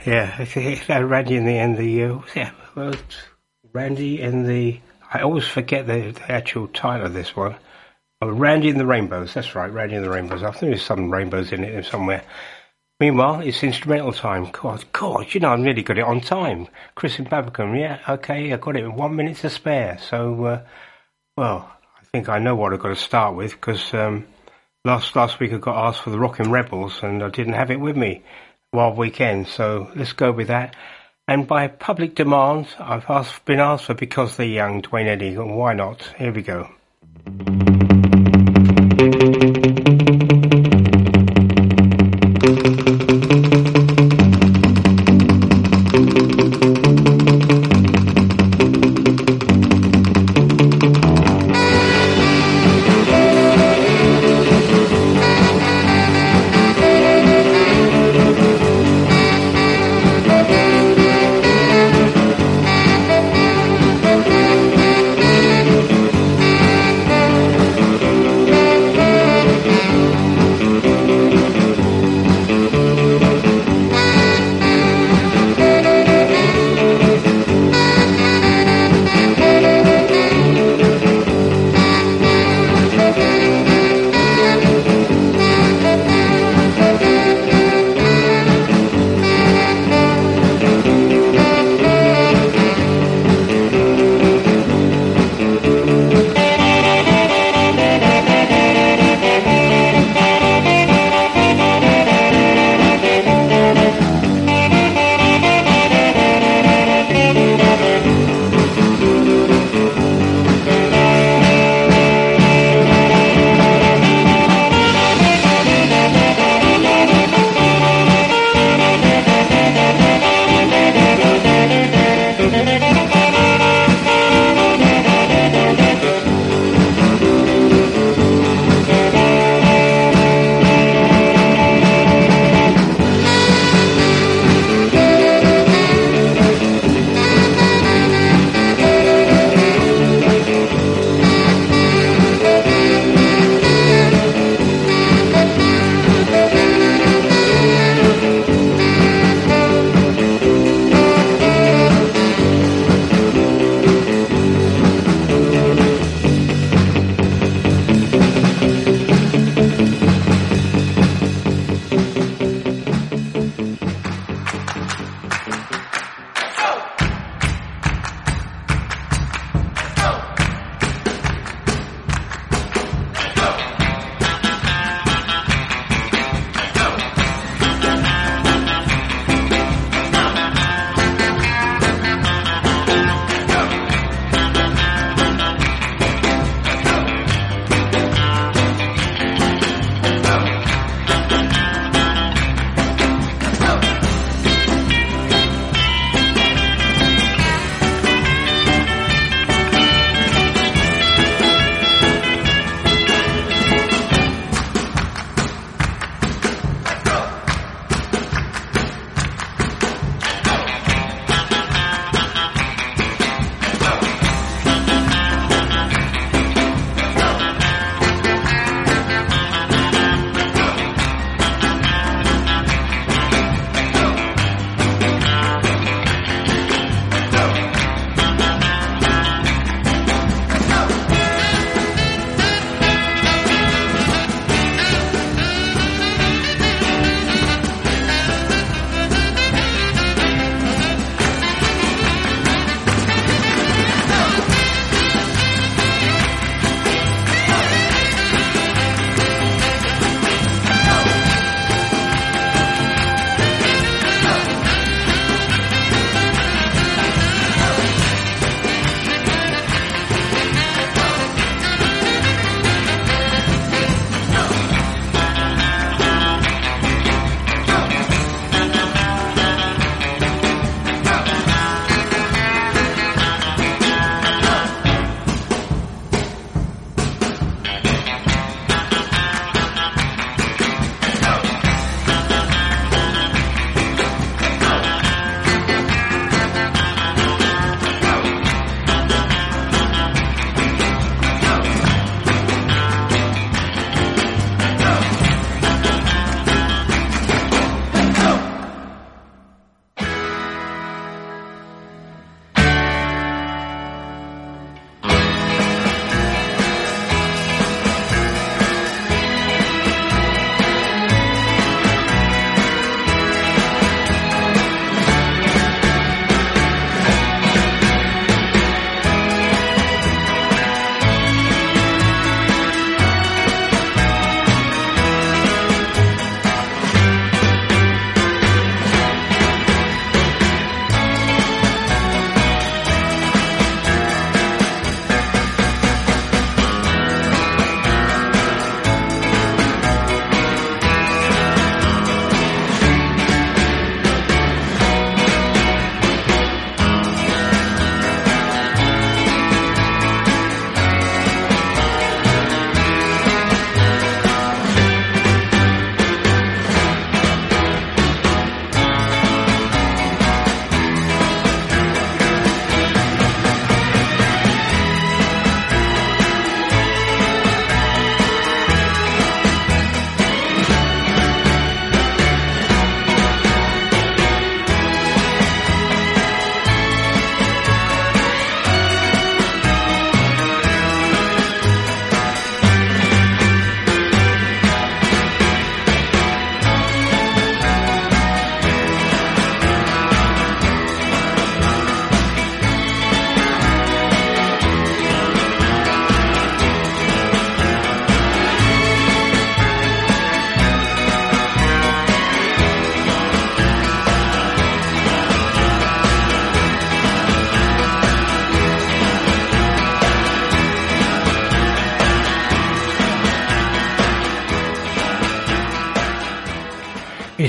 yeah, 0.06 0.80
uh, 0.88 1.04
Randy 1.04 1.36
in 1.36 1.44
the 1.44 1.58
end, 1.58 1.76
the 1.76 2.04
uh, 2.04 2.18
that? 2.34 2.54
Well, 2.74 2.94
Randy 3.72 4.20
in 4.22 4.46
the. 4.46 4.80
I 5.12 5.20
always 5.20 5.46
forget 5.46 5.86
the, 5.86 6.12
the 6.12 6.32
actual 6.32 6.68
title 6.68 7.06
of 7.06 7.12
this 7.12 7.36
one. 7.36 7.56
Oh, 8.20 8.30
Randy 8.30 8.70
and 8.70 8.80
the 8.80 8.86
Rainbows. 8.86 9.34
That's 9.34 9.54
right, 9.54 9.70
Randy 9.70 9.96
and 9.96 10.04
the 10.04 10.10
Rainbows. 10.10 10.42
I 10.42 10.50
think 10.50 10.70
there's 10.70 10.82
some 10.82 11.10
rainbows 11.10 11.52
in 11.52 11.62
it 11.62 11.84
somewhere. 11.84 12.24
Meanwhile, 13.00 13.40
it's 13.40 13.62
instrumental 13.62 14.12
time. 14.12 14.50
God, 14.50 14.84
God, 14.92 15.32
you 15.32 15.40
know, 15.40 15.50
I 15.50 15.56
nearly 15.56 15.82
got 15.82 15.98
it 15.98 16.04
on 16.04 16.20
time. 16.20 16.68
Chris 16.94 17.18
and 17.18 17.30
Babacom, 17.30 17.78
yeah, 17.78 18.00
okay, 18.08 18.52
I 18.52 18.56
got 18.56 18.76
it 18.76 18.88
one 18.92 19.14
minute 19.14 19.36
to 19.38 19.50
spare. 19.50 19.98
So, 19.98 20.44
uh, 20.44 20.62
well, 21.36 21.70
I 21.96 22.04
think 22.12 22.28
I 22.28 22.38
know 22.38 22.56
what 22.56 22.72
I've 22.72 22.80
got 22.80 22.88
to 22.88 22.96
start 22.96 23.36
with 23.36 23.52
because 23.52 23.94
um, 23.94 24.26
last 24.88 25.14
last 25.14 25.38
week 25.38 25.52
I 25.52 25.58
got 25.58 25.76
asked 25.76 26.00
for 26.00 26.08
the 26.08 26.18
Rockin' 26.18 26.50
Rebels 26.50 27.00
and 27.02 27.22
I 27.22 27.28
didn't 27.28 27.52
have 27.52 27.70
it 27.70 27.78
with 27.78 27.94
me 27.94 28.22
while 28.70 28.94
weekend. 28.94 29.46
So 29.46 29.90
let's 29.94 30.14
go 30.14 30.32
with 30.32 30.48
that. 30.48 30.74
And 31.28 31.46
by 31.46 31.68
public 31.68 32.14
demand, 32.14 32.68
I've 32.78 33.04
asked, 33.10 33.44
been 33.44 33.60
asked 33.60 33.84
for 33.84 33.94
Because 33.94 34.38
They're 34.38 34.46
Young, 34.46 34.80
Duane 34.80 35.06
Eddy. 35.06 35.36
Why 35.36 35.74
not? 35.74 36.14
Here 36.16 36.32
we 36.32 36.40
go. 36.40 36.70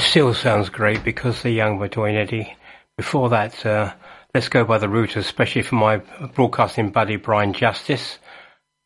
Still 0.10 0.34
sounds 0.34 0.70
great 0.70 1.04
because 1.04 1.44
the 1.44 1.52
young 1.52 1.80
Eddie. 1.84 2.58
Before 2.98 3.30
that, 3.30 3.64
uh, 3.64 3.94
let's 4.34 4.50
go 4.50 4.66
by 4.66 4.80
the 4.80 4.90
route, 4.90 5.16
especially 5.16 5.62
for 5.62 5.76
my 5.76 5.98
broadcasting 6.34 6.90
buddy 6.90 7.18
Brian 7.18 7.54
Justice. 7.54 8.18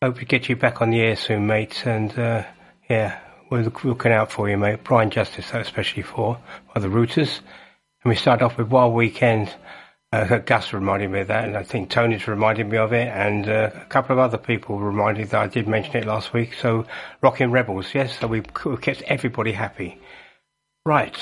Hope 0.01 0.19
to 0.19 0.25
get 0.25 0.49
you 0.49 0.57
back 0.57 0.81
on 0.81 0.89
the 0.89 0.99
air 0.99 1.15
soon, 1.15 1.47
mate. 1.47 1.87
And 1.87 2.11
uh, 2.19 2.43
yeah, 2.89 3.21
we're 3.49 3.71
looking 3.85 4.11
out 4.11 4.33
for 4.33 4.49
you, 4.49 4.57
mate. 4.57 4.83
Brian 4.83 5.11
Justice, 5.11 5.53
especially 5.53 6.03
for 6.03 6.39
by 6.75 6.81
the 6.81 6.89
routers. 6.89 7.39
And 8.03 8.09
we 8.09 8.17
start 8.17 8.41
off 8.41 8.57
with 8.57 8.67
Wild 8.67 8.93
Weekend. 8.93 9.49
Uh, 10.11 10.39
Gus 10.39 10.73
reminded 10.73 11.09
me 11.09 11.21
of 11.21 11.27
that, 11.29 11.45
and 11.45 11.55
I 11.55 11.63
think 11.63 11.89
Tony's 11.89 12.27
reminded 12.27 12.67
me 12.67 12.77
of 12.77 12.91
it, 12.91 13.07
and 13.07 13.47
uh, 13.47 13.71
a 13.73 13.85
couple 13.85 14.11
of 14.11 14.19
other 14.19 14.37
people 14.37 14.77
reminded 14.77 15.29
that 15.29 15.41
I 15.41 15.47
did 15.47 15.69
mention 15.69 15.95
it 15.95 16.05
last 16.05 16.33
week. 16.33 16.53
So, 16.53 16.85
Rockin' 17.21 17.49
Rebels, 17.49 17.95
yes, 17.95 18.19
so 18.19 18.27
we 18.27 18.41
kept 18.41 19.03
everybody 19.03 19.53
happy. 19.53 19.97
Right, 20.85 21.17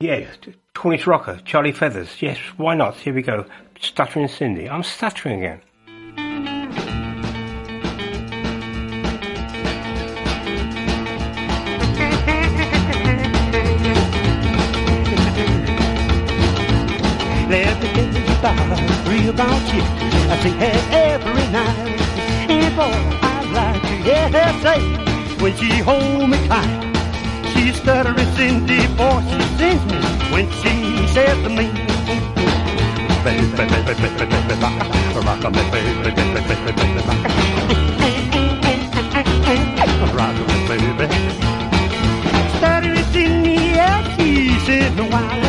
yeah, 0.00 0.26
Cornish 0.74 1.06
Rocker, 1.06 1.38
Charlie 1.44 1.70
Feathers, 1.70 2.20
yes, 2.20 2.38
why 2.56 2.74
not? 2.74 2.96
Here 2.96 3.14
we 3.14 3.22
go. 3.22 3.46
Stuttering 3.80 4.26
Cindy. 4.26 4.68
I'm 4.68 4.82
stuttering 4.82 5.44
again. 5.44 5.60
Let 17.48 17.80
me 17.80 17.88
tell 17.94 18.12
you 18.12 18.38
about 18.40 19.08
real 19.08 19.30
about 19.30 19.72
you. 19.72 19.82
I 20.32 20.40
sing 20.42 20.54
her 20.54 20.74
every 20.90 21.46
night. 21.52 22.00
And 22.50 22.74
boy, 22.74 22.90
I 23.22 23.44
like 23.52 23.84
hear 24.04 24.28
her 24.30 24.50
say 24.62 25.40
when 25.40 25.56
she 25.56 25.78
hold 25.78 26.28
me 26.28 26.48
tight. 26.48 26.85
She 27.56 27.72
stuttering 27.72 28.30
Cindy 28.36 28.86
before 28.86 29.22
she 29.22 29.40
sings 29.56 29.84
me 29.90 29.98
when 30.30 30.46
she 30.60 30.74
says 31.08 31.36
to 31.42 31.48
me. 31.48 31.66
Baby, 33.24 33.46
baby, 33.56 33.78
baby, 33.86 34.08
baby, 34.18 34.26
baby, 34.28 34.54
rock, 34.60 34.76
rock, 35.24 35.52
baby, 35.52 35.70
baby, 35.72 36.12
baby, 36.12 36.40
baby, 36.46 36.72
baby, 36.76 37.00
rock. 37.08 37.20
Rock, 40.14 40.36
baby. 40.68 41.06
Stuttering 42.58 43.06
Cindy, 43.12 43.54
yeah, 43.74 44.16
she 44.16 44.58
said, 44.66 44.94
no, 44.96 45.04
why, 45.08 45.45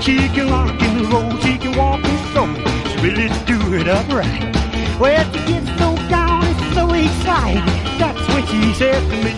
She 0.00 0.16
can 0.30 0.48
rock 0.48 0.80
and 0.80 1.12
roll, 1.12 1.30
she 1.40 1.58
can 1.58 1.76
walk 1.76 2.02
and 2.02 2.18
stroll, 2.30 2.54
she 2.88 2.96
really 3.04 3.28
do 3.44 3.58
it 3.74 3.86
upright. 3.86 4.56
Well, 4.98 5.24
she 5.30 5.52
gets 5.52 5.68
so 5.78 5.94
down 6.08 6.42
and 6.42 6.74
so 6.74 6.88
excited, 6.94 7.62
that's 8.00 8.26
when 8.32 8.46
she 8.46 8.72
says 8.72 9.02
to 9.10 9.16
me, 9.22 9.32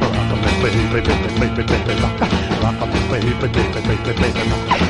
Rock 0.00 0.32
a 0.32 0.36
baby, 0.62 0.88
baby, 0.88 1.12
baby, 1.38 1.62
baby, 1.68 2.00
rock 2.00 2.20
a, 2.22 2.26
rock 2.64 2.80
a 2.80 2.86
baby, 3.12 3.32
baby, 3.40 3.60
baby, 3.84 4.12
baby, 4.16 4.42
rock 4.50 4.80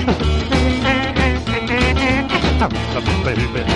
a 2.94 3.00
baby, 3.24 3.46
baby. 3.52 3.72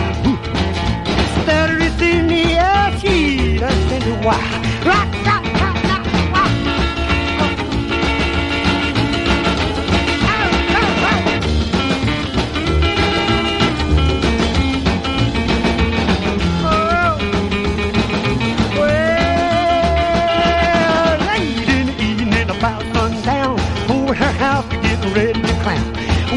Stutter 1.42 1.78
is 1.78 2.00
in 2.00 2.28
the 2.28 2.42
air, 2.54 2.98
she 3.00 3.58
doesn't 3.58 4.24
why. 4.24 4.61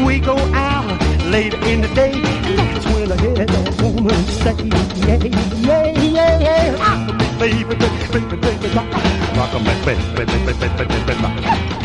We 0.06 0.20
go 0.20 0.36
out 0.54 0.86
later 1.32 1.58
in 1.66 1.80
the 1.80 1.88
day, 1.88 2.12
that's 2.12 2.86
when 2.86 3.10
I 3.10 3.16
hear 3.20 3.44
that 3.44 3.82
woman 3.82 4.14
say, 4.14 4.54
yeah, 5.04 5.18
yeah, 5.66 6.00
yeah, 6.00 6.38
yeah, 6.38 6.70
rock 6.78 7.10
a 7.10 7.38
baby, 7.40 7.74
baby, 7.74 8.06
baby, 8.12 8.36
baby, 8.36 8.68
rock, 8.68 9.52
a 9.52 9.58
baby, 9.84 10.02
baby, 10.14 10.52
baby, 10.60 10.84
baby, 10.86 11.22
rock. 11.22 11.44
Rock, 11.44 11.75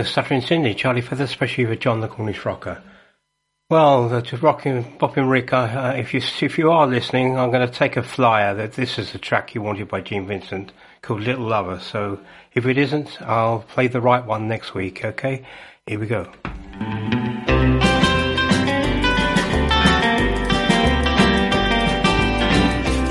Go, 0.00 0.06
Stuttering 0.06 0.40
Cindy, 0.40 0.74
Charlie 0.74 1.02
Feathers, 1.02 1.28
especially 1.28 1.66
for 1.66 1.76
John 1.76 2.00
the 2.00 2.08
Cornish 2.08 2.46
Rocker. 2.46 2.82
Well, 3.68 4.10
uh, 4.12 4.22
to 4.22 4.36
Rockin' 4.38 4.84
Boppin' 4.98 5.28
Rick, 5.30 5.52
uh, 5.52 5.56
uh, 5.56 5.94
if 5.94 6.14
you 6.14 6.22
if 6.40 6.56
you 6.56 6.70
are 6.70 6.86
listening, 6.86 7.36
I'm 7.38 7.50
going 7.50 7.68
to 7.68 7.72
take 7.72 7.98
a 7.98 8.02
flyer 8.02 8.54
that 8.54 8.72
this 8.72 8.98
is 8.98 9.12
the 9.12 9.18
track 9.18 9.54
you 9.54 9.60
wanted 9.60 9.88
by 9.88 10.00
Gene 10.00 10.26
Vincent 10.26 10.72
called 11.02 11.20
Little 11.20 11.46
Lover. 11.46 11.78
So 11.80 12.18
if 12.54 12.64
it 12.64 12.78
isn't, 12.78 13.20
I'll 13.20 13.60
play 13.60 13.88
the 13.88 14.00
right 14.00 14.24
one 14.24 14.48
next 14.48 14.72
week. 14.72 15.04
Okay, 15.04 15.44
here 15.86 15.98
we 15.98 16.06
go. 16.06 16.32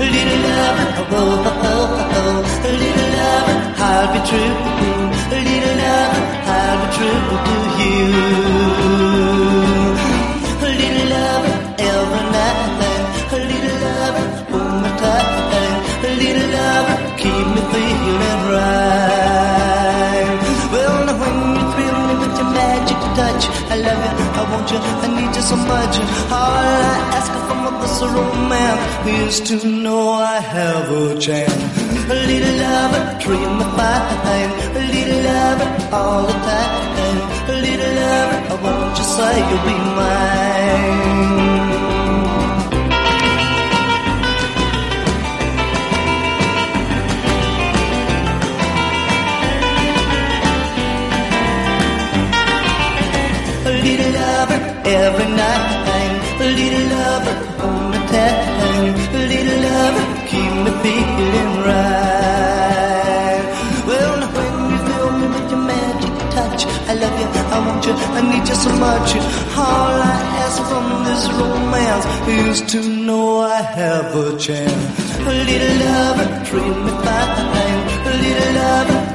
Little 0.00 0.40
lover, 0.50 1.06
oh, 1.08 1.44
oh, 1.46 1.62
oh, 1.62 2.10
oh, 2.16 2.40
little 2.64 3.10
lover, 3.16 3.74
I'll 3.78 4.12
be 4.12 4.28
true. 4.28 4.99
Little 6.20 6.50
I'll 6.56 6.76
be 6.80 6.86
true 6.96 7.22
to 7.48 7.56
you. 7.80 7.98
Little 10.80 11.06
lover, 11.14 11.54
every 11.90 12.24
night. 12.36 12.68
Little 13.50 13.76
lover, 13.84 14.26
hold 14.50 14.74
me 14.82 14.90
tight. 15.00 15.26
Little 16.22 16.48
keep 17.22 17.46
me 17.54 17.62
feeling 17.72 18.42
right. 18.54 20.36
Well, 20.72 20.96
now 21.06 21.16
when 21.22 21.36
you 21.56 21.64
thrill 21.72 21.98
me 22.08 22.14
with 22.22 22.34
your 22.40 22.50
magic 22.58 23.00
touch, 23.18 23.42
I 23.72 23.76
love 23.86 24.02
you, 24.06 24.19
want 24.50 24.70
you, 24.70 24.78
I 24.78 25.08
need 25.18 25.34
you 25.36 25.42
so 25.42 25.56
much. 25.56 25.94
All 26.38 26.54
I 26.58 26.96
ask 27.16 27.28
for 27.32 27.42
from 27.48 27.60
a 27.66 28.08
romance 28.16 28.82
is 29.06 29.40
to 29.48 29.56
know 29.66 30.10
I 30.10 30.40
have 30.40 30.90
a 30.90 31.18
chance. 31.18 31.54
A 32.10 32.16
little 32.30 32.56
lover, 32.64 33.02
treat 33.22 33.50
me 33.58 33.66
fine. 33.78 34.50
A 34.78 34.82
little 34.94 35.20
lover, 35.28 35.68
all 35.96 36.22
the 36.26 36.36
time. 36.48 36.72
A 37.48 37.54
little 37.66 37.94
lover, 38.00 38.38
I 38.52 38.56
want 38.64 38.98
you 38.98 39.06
say 39.14 39.34
you'll 39.48 39.64
be 39.68 39.76
mine. 39.98 41.69
Lover 54.40 54.60
every 55.00 55.28
night. 55.42 56.12
A 56.40 56.46
little 56.58 56.86
lover 56.94 57.36
the 57.92 58.00
time. 58.12 58.94
A 59.16 59.20
little 59.32 59.60
lover 59.66 60.04
keep 60.30 60.52
me 60.64 60.70
feeling 60.82 61.52
right. 61.68 63.44
Well, 63.88 64.12
now 64.22 64.30
when 64.36 64.54
you 64.70 64.78
fill 64.86 65.10
me 65.18 65.26
with 65.34 65.48
your 65.52 65.62
magic 65.72 66.14
touch, 66.36 66.60
I 66.90 66.94
love 67.02 67.16
you, 67.20 67.28
I 67.54 67.58
want 67.66 67.82
you, 67.86 67.94
I 68.18 68.20
need 68.30 68.46
you 68.50 68.58
so 68.64 68.70
much. 68.86 69.08
All 69.66 69.96
I 70.14 70.20
ask 70.44 70.58
from 70.70 70.86
this 71.08 71.22
romance 71.38 72.06
is 72.40 72.56
to 72.72 72.80
know 73.06 73.26
I 73.40 73.60
have 73.80 74.08
a 74.24 74.26
chance. 74.38 74.84
A 75.30 75.32
little 75.48 75.76
lover 75.84 76.28
treat 76.48 76.76
me 76.86 76.92
fine. 77.04 77.79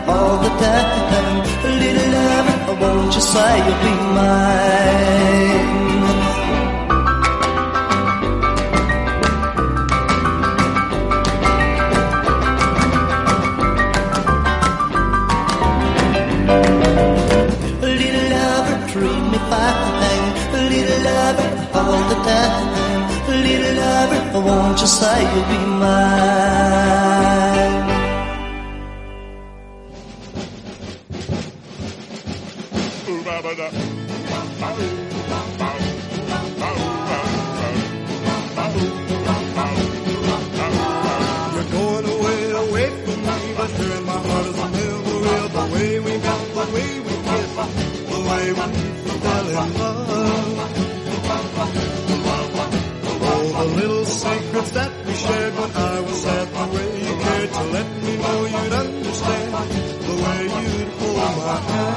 All 0.07 0.37
the 0.43 0.49
time. 0.49 1.37
Little 1.81 2.09
lover, 2.15 2.57
I 2.69 2.73
want 2.81 3.15
you 3.15 3.21
say 3.21 3.57
you'll 3.65 3.79
be 3.83 3.93
mine? 4.15 5.45
Little 17.81 18.29
lover, 18.33 18.77
treat 18.91 19.23
me 19.31 19.39
fine. 19.49 20.31
Little 20.71 21.01
lover, 21.07 21.47
all 21.79 22.01
the 22.11 22.17
time. 22.29 22.65
Little 23.45 23.73
lover, 23.81 24.39
won't 24.45 24.79
you 24.81 24.87
say 24.87 25.19
you'll 25.33 25.47
be 25.51 25.59
mine? 25.81 27.34
Way 33.41 33.65
the 45.47 45.65
way, 45.73 45.99
we 45.99 46.11
go, 46.19 46.35
the 46.55 46.65
way 46.73 46.89
we 46.89 47.11
get 47.23 47.47
the 48.11 48.19
way 48.29 48.45
we 48.53 48.63
All 53.25 53.47
the 53.51 53.67
little 53.75 54.05
secrets 54.05 54.69
that 54.71 54.91
we 55.05 55.13
shared 55.13 55.53
when 55.55 55.71
I 55.75 55.99
was 55.99 56.25
at 56.25 56.53
my 56.53 56.67
way. 56.69 56.95
you 60.61 61.94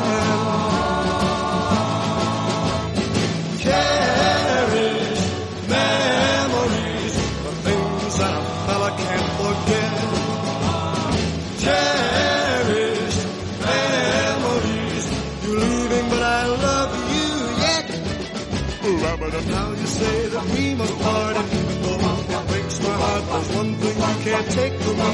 can't 24.30 24.50
take 24.50 24.72
from 24.80 24.96
me. 24.96 25.05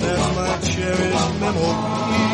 That's 0.00 0.36
my 0.36 0.58
cherished 0.70 1.40
memory. 1.40 2.27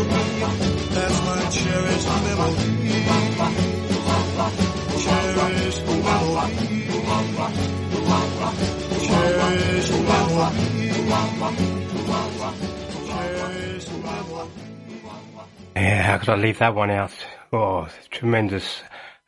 From 0.00 0.08
me. 0.08 0.40
That's 0.94 1.18
my 1.26 1.40
cherished 1.50 2.08
memory. 2.08 2.56
Cherished 4.98 5.86
memory. 5.86 6.40
Cherished 9.00 9.90
Yeah, 15.76 16.02
how 16.02 16.18
could 16.18 16.28
I 16.30 16.36
leave 16.36 16.58
that 16.60 16.74
one 16.74 16.90
out? 16.90 17.12
Oh, 17.52 17.88
tremendous. 18.10 18.82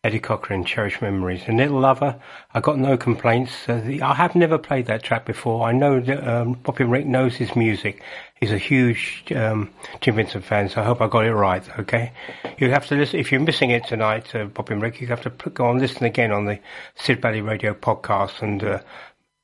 Eddie 0.04 0.18
Cochran, 0.18 0.64
Cherished 0.64 1.00
Memories. 1.00 1.42
And 1.46 1.58
Little 1.58 1.78
Lover, 1.78 2.20
I 2.54 2.60
got 2.60 2.76
no 2.76 2.96
complaints. 2.96 3.52
Uh, 3.68 3.80
the, 3.84 4.02
I 4.02 4.14
have 4.14 4.34
never 4.34 4.58
played 4.58 4.86
that 4.86 5.04
track 5.04 5.24
before. 5.24 5.64
I 5.64 5.70
know 5.70 6.00
that 6.00 6.26
um, 6.26 6.56
Boppin' 6.56 6.90
Rick 6.90 7.06
knows 7.06 7.36
his 7.36 7.54
music. 7.54 8.02
He's 8.42 8.50
a 8.50 8.58
huge 8.58 9.22
um, 9.36 9.70
Gene 10.00 10.16
Vincent 10.16 10.44
fan, 10.44 10.68
so 10.68 10.80
I 10.80 10.84
hope 10.84 11.00
I 11.00 11.06
got 11.06 11.24
it 11.24 11.32
right, 11.32 11.62
okay? 11.78 12.10
You 12.58 12.70
have 12.70 12.88
to 12.88 12.96
listen, 12.96 13.20
if 13.20 13.30
you're 13.30 13.40
missing 13.40 13.70
it 13.70 13.86
tonight, 13.86 14.34
uh, 14.34 14.46
Boppin' 14.46 14.82
Rick, 14.82 15.00
you 15.00 15.06
have 15.06 15.22
to 15.22 15.30
go 15.50 15.70
and 15.70 15.80
listen 15.80 16.04
again 16.04 16.32
on 16.32 16.46
the 16.46 16.58
Sid 16.96 17.22
Valley 17.22 17.40
Radio 17.40 17.72
podcast 17.72 18.42
and 18.42 18.64
uh, 18.64 18.80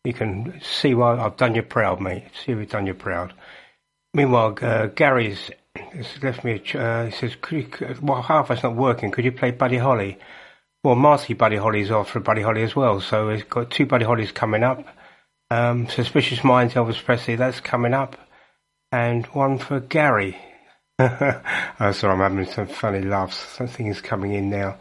you 0.03 0.13
can 0.13 0.61
see 0.63 0.95
why 0.95 1.17
I've 1.17 1.37
done 1.37 1.55
you 1.55 1.63
proud, 1.63 2.01
mate. 2.01 2.25
See 2.45 2.55
we've 2.55 2.69
done 2.69 2.89
you 2.89 2.95
proud. 2.95 3.35
Meanwhile, 4.15 4.59
uh, 4.63 4.87
Gary's 4.87 5.53
has 5.77 6.23
left 6.23 6.43
me. 6.43 6.61
A 6.75 6.79
uh, 6.79 7.05
he 7.07 7.13
says, 7.13 7.37
"Could 7.41 7.59
you, 7.59 7.97
well, 8.03 8.23
half 8.23 8.51
us 8.51 8.65
not 8.65 8.75
working. 8.75 9.13
Could 9.13 9.25
you 9.25 9.33
play 9.33 9.53
Buddy 9.53 9.77
Holly?" 9.77 10.19
Well, 10.83 10.95
Marcy 10.95 11.35
Buddy 11.35 11.57
Holly's 11.57 11.91
off 11.91 12.11
for 12.11 12.21
Buddy 12.21 12.43
Holly 12.43 12.63
as 12.63 12.75
well, 12.75 13.01
so 13.01 13.31
he's 13.31 13.45
got 13.45 13.71
two 13.71 13.87
Buddy 13.87 14.05
Hollies 14.05 14.33
coming 14.33 14.63
up. 14.63 14.85
Um, 15.51 15.89
Suspicious 15.89 16.43
Minds, 16.43 16.75
Elvis 16.75 17.03
Presley, 17.05 17.37
that's 17.37 17.61
coming 17.61 17.95
up, 17.95 18.17
and 18.93 19.27
one 19.27 19.59
for 19.59 19.81
Gary. 19.81 20.37
oh, 20.99 21.93
sorry, 21.93 22.13
I'm 22.13 22.19
having 22.19 22.47
some 22.47 22.67
funny 22.67 23.03
laughs. 23.03 23.37
Something 23.37 23.87
is 23.87 24.01
coming 24.01 24.35
in 24.35 24.51
now. 24.51 24.79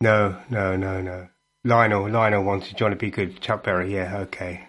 No, 0.00 0.40
no, 0.50 0.76
no, 0.76 1.00
no. 1.00 1.28
Lionel, 1.64 2.10
Lionel 2.10 2.44
wanted 2.44 2.76
Johnny 2.76 2.96
B. 2.96 3.10
Goode, 3.10 3.40
Chuck 3.40 3.64
Berry. 3.64 3.94
Yeah, 3.94 4.18
okay. 4.22 4.68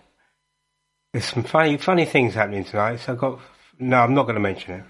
There's 1.11 1.25
some 1.25 1.43
funny, 1.43 1.77
funny 1.77 2.05
things 2.05 2.33
happening 2.35 2.63
tonight. 2.63 2.97
So 2.97 3.13
I've 3.13 3.19
got. 3.19 3.39
No, 3.79 3.97
I'm 3.97 4.13
not 4.13 4.23
going 4.23 4.35
to 4.35 4.41
mention 4.41 4.75
it. 4.75 4.83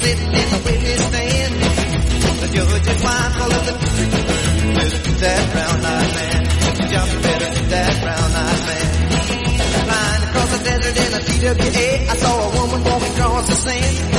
sitting 0.00 0.32
in 0.32 0.46
the 0.50 0.60
witness 0.64 1.02
stand. 1.06 1.54
The 2.40 2.48
judge's 2.54 3.02
wife 3.02 3.40
all 3.40 3.52
of 3.52 3.66
the 3.66 3.74
better 4.80 5.10
that 5.20 5.52
brown 5.52 5.84
eyed 5.84 6.14
man. 6.16 6.40
Jump 6.88 7.22
better 7.22 7.48
than 7.54 7.68
that 7.68 7.94
brown 8.02 8.30
eyed 8.44 8.62
man. 8.68 8.88
Flying 9.84 10.22
across 10.28 10.50
the 10.56 10.64
desert 10.64 10.96
in 10.96 11.10
a 11.12 11.20
TWA, 11.20 12.10
I 12.10 12.16
saw 12.16 12.32
a 12.40 12.50
woman 12.56 12.84
walking 12.84 13.12
across 13.12 13.46
the 13.48 13.56
sand. 13.56 14.09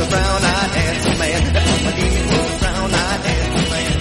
the 0.00 0.06
brown-eyed 0.06 0.70
handsome 0.70 1.18
man. 1.18 1.52
That's 1.52 1.82
brown-eyed 2.58 3.20
handsome 3.26 3.70
man. 3.70 4.00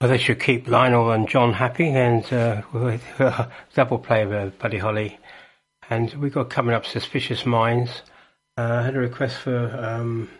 Well, 0.00 0.10
they 0.10 0.18
should 0.18 0.40
keep 0.40 0.68
Lionel 0.68 1.10
and 1.10 1.28
John 1.28 1.52
happy, 1.52 1.88
and 1.88 2.24
uh, 2.32 2.62
uh 3.18 3.46
double 3.76 3.98
play 3.98 4.24
with 4.24 4.58
Buddy 4.58 4.78
Holly, 4.78 5.18
and 5.90 6.10
we 6.14 6.30
got 6.30 6.48
coming 6.48 6.74
up 6.74 6.86
Suspicious 6.86 7.44
Minds. 7.44 7.90
Uh, 8.56 8.62
I 8.62 8.82
had 8.82 8.96
a 8.96 9.00
request 9.00 9.36
for 9.36 9.68
um, 9.78 10.30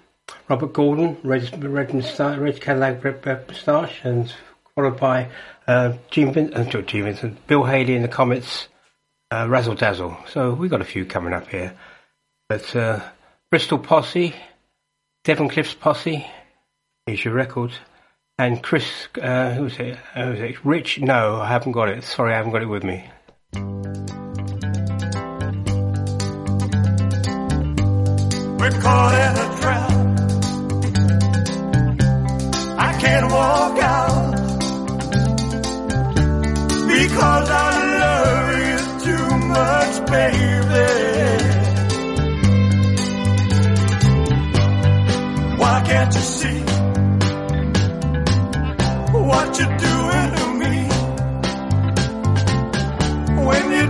Robert 0.48 0.72
Gordon, 0.72 1.18
Red 1.22 1.62
Red, 1.62 1.92
Mustache, 1.92 2.38
Red 2.38 2.62
Cadillac 2.62 3.04
Moustache, 3.46 4.00
and 4.04 4.32
followed 4.74 4.98
by 4.98 5.28
uh, 5.66 5.92
Gene, 6.10 6.32
Vincent, 6.32 6.74
uh, 6.74 6.80
Gene 6.80 7.04
Vincent, 7.04 7.46
Bill 7.46 7.64
Haley 7.64 7.94
and 7.94 8.04
the 8.04 8.08
Comets, 8.08 8.68
uh, 9.30 9.46
Razzle 9.46 9.74
Dazzle. 9.74 10.16
So 10.30 10.54
we 10.54 10.70
got 10.70 10.80
a 10.80 10.86
few 10.86 11.04
coming 11.04 11.34
up 11.34 11.46
here. 11.48 11.76
But 12.48 12.74
uh, 12.74 13.00
Bristol 13.50 13.78
Posse, 13.78 14.34
Devon 15.24 15.50
Cliffs 15.50 15.74
Posse, 15.74 16.26
here's 17.04 17.22
your 17.22 17.34
record. 17.34 17.72
And 18.38 18.62
Chris, 18.62 19.08
uh, 19.20 19.52
who's 19.52 19.78
it? 19.78 19.98
Who's 20.14 20.40
it? 20.40 20.64
Rich? 20.64 21.00
No, 21.00 21.36
I 21.36 21.48
haven't 21.48 21.72
got 21.72 21.90
it. 21.90 22.02
Sorry, 22.02 22.32
I 22.32 22.36
haven't 22.38 22.52
got 22.52 22.62
it 22.62 22.66
with 22.66 22.82
me. 22.82 23.04
We're 23.52 23.60
caught 28.81 29.14
in 29.14 29.36
a 29.36 29.48
trap. 29.60 29.90
I 32.78 32.93
can't 33.01 33.31
walk 33.31 33.78
out 33.78 34.32
because 36.89 37.51
I 37.51 37.70
love 38.01 38.48
you 38.68 38.78
too 39.05 39.28
much, 39.47 39.93
baby. 40.10 40.89
Why 45.60 45.77
can't 45.86 46.14
you 46.14 46.20
see 46.20 46.60
what 49.12 49.59
you 49.60 49.66
do? 49.78 49.95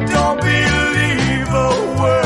Don't 0.06 0.40
believe 0.40 1.48
a 1.48 2.00
word 2.00 2.25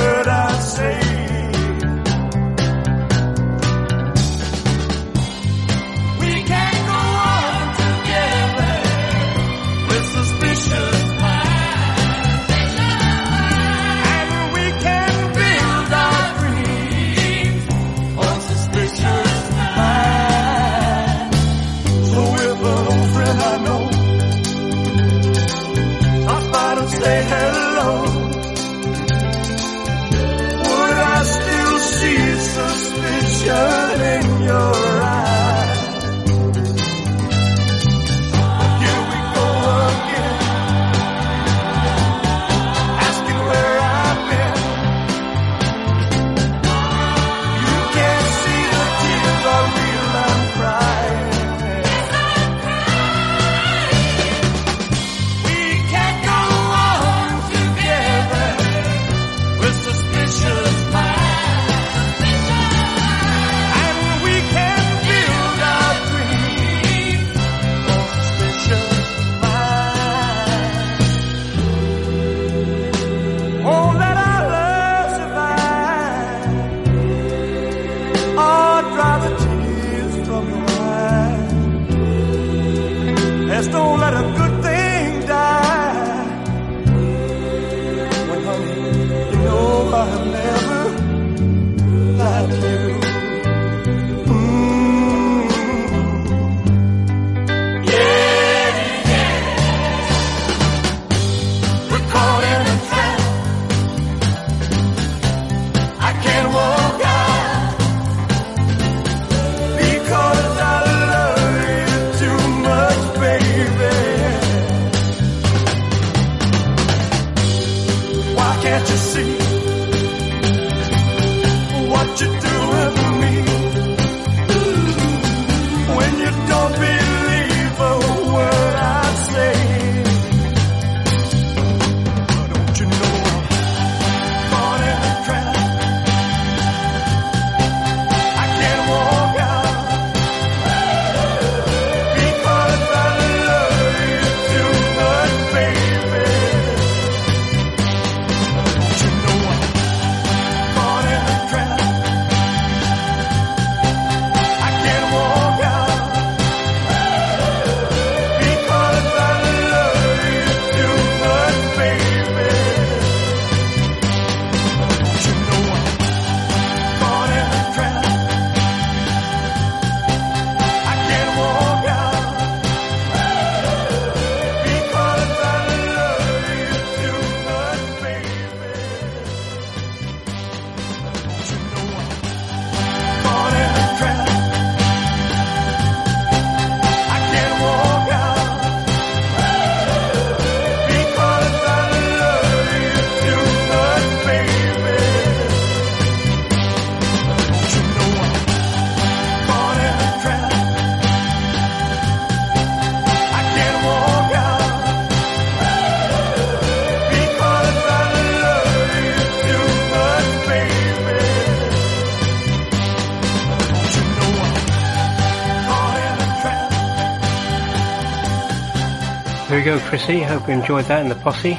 we 219.61 219.65
go, 219.65 219.79
Chrissy. 219.81 220.23
Hope 220.23 220.49
you 220.49 220.55
enjoyed 220.55 220.87
that 220.87 221.03
in 221.03 221.11
the 221.11 221.15
posse. 221.17 221.59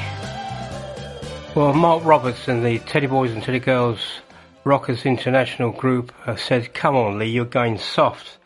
Well, 1.54 1.72
Mark 1.72 2.04
Roberts 2.04 2.48
and 2.48 2.66
the 2.66 2.80
Teddy 2.80 3.06
Boys 3.06 3.30
and 3.30 3.40
Teddy 3.40 3.60
Girls 3.60 4.00
Rockers 4.64 5.06
International 5.06 5.70
Group 5.70 6.12
said, 6.36 6.74
Come 6.74 6.96
on, 6.96 7.20
Lee, 7.20 7.28
you're 7.28 7.44
going 7.44 7.78
soft. 7.78 8.38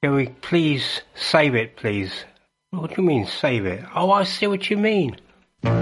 Can 0.00 0.14
we 0.14 0.28
please 0.28 1.00
save 1.16 1.56
it, 1.56 1.74
please? 1.74 2.24
What 2.70 2.90
do 2.90 3.02
you 3.02 3.08
mean, 3.08 3.26
save 3.26 3.66
it? 3.66 3.82
Oh, 3.96 4.12
I 4.12 4.22
see 4.22 4.46
what 4.46 4.70
you 4.70 4.76
mean. 4.76 5.16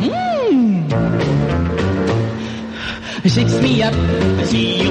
Hmm. 0.00 0.88
Shakes 3.28 3.60
me 3.60 3.82
up 3.82 3.92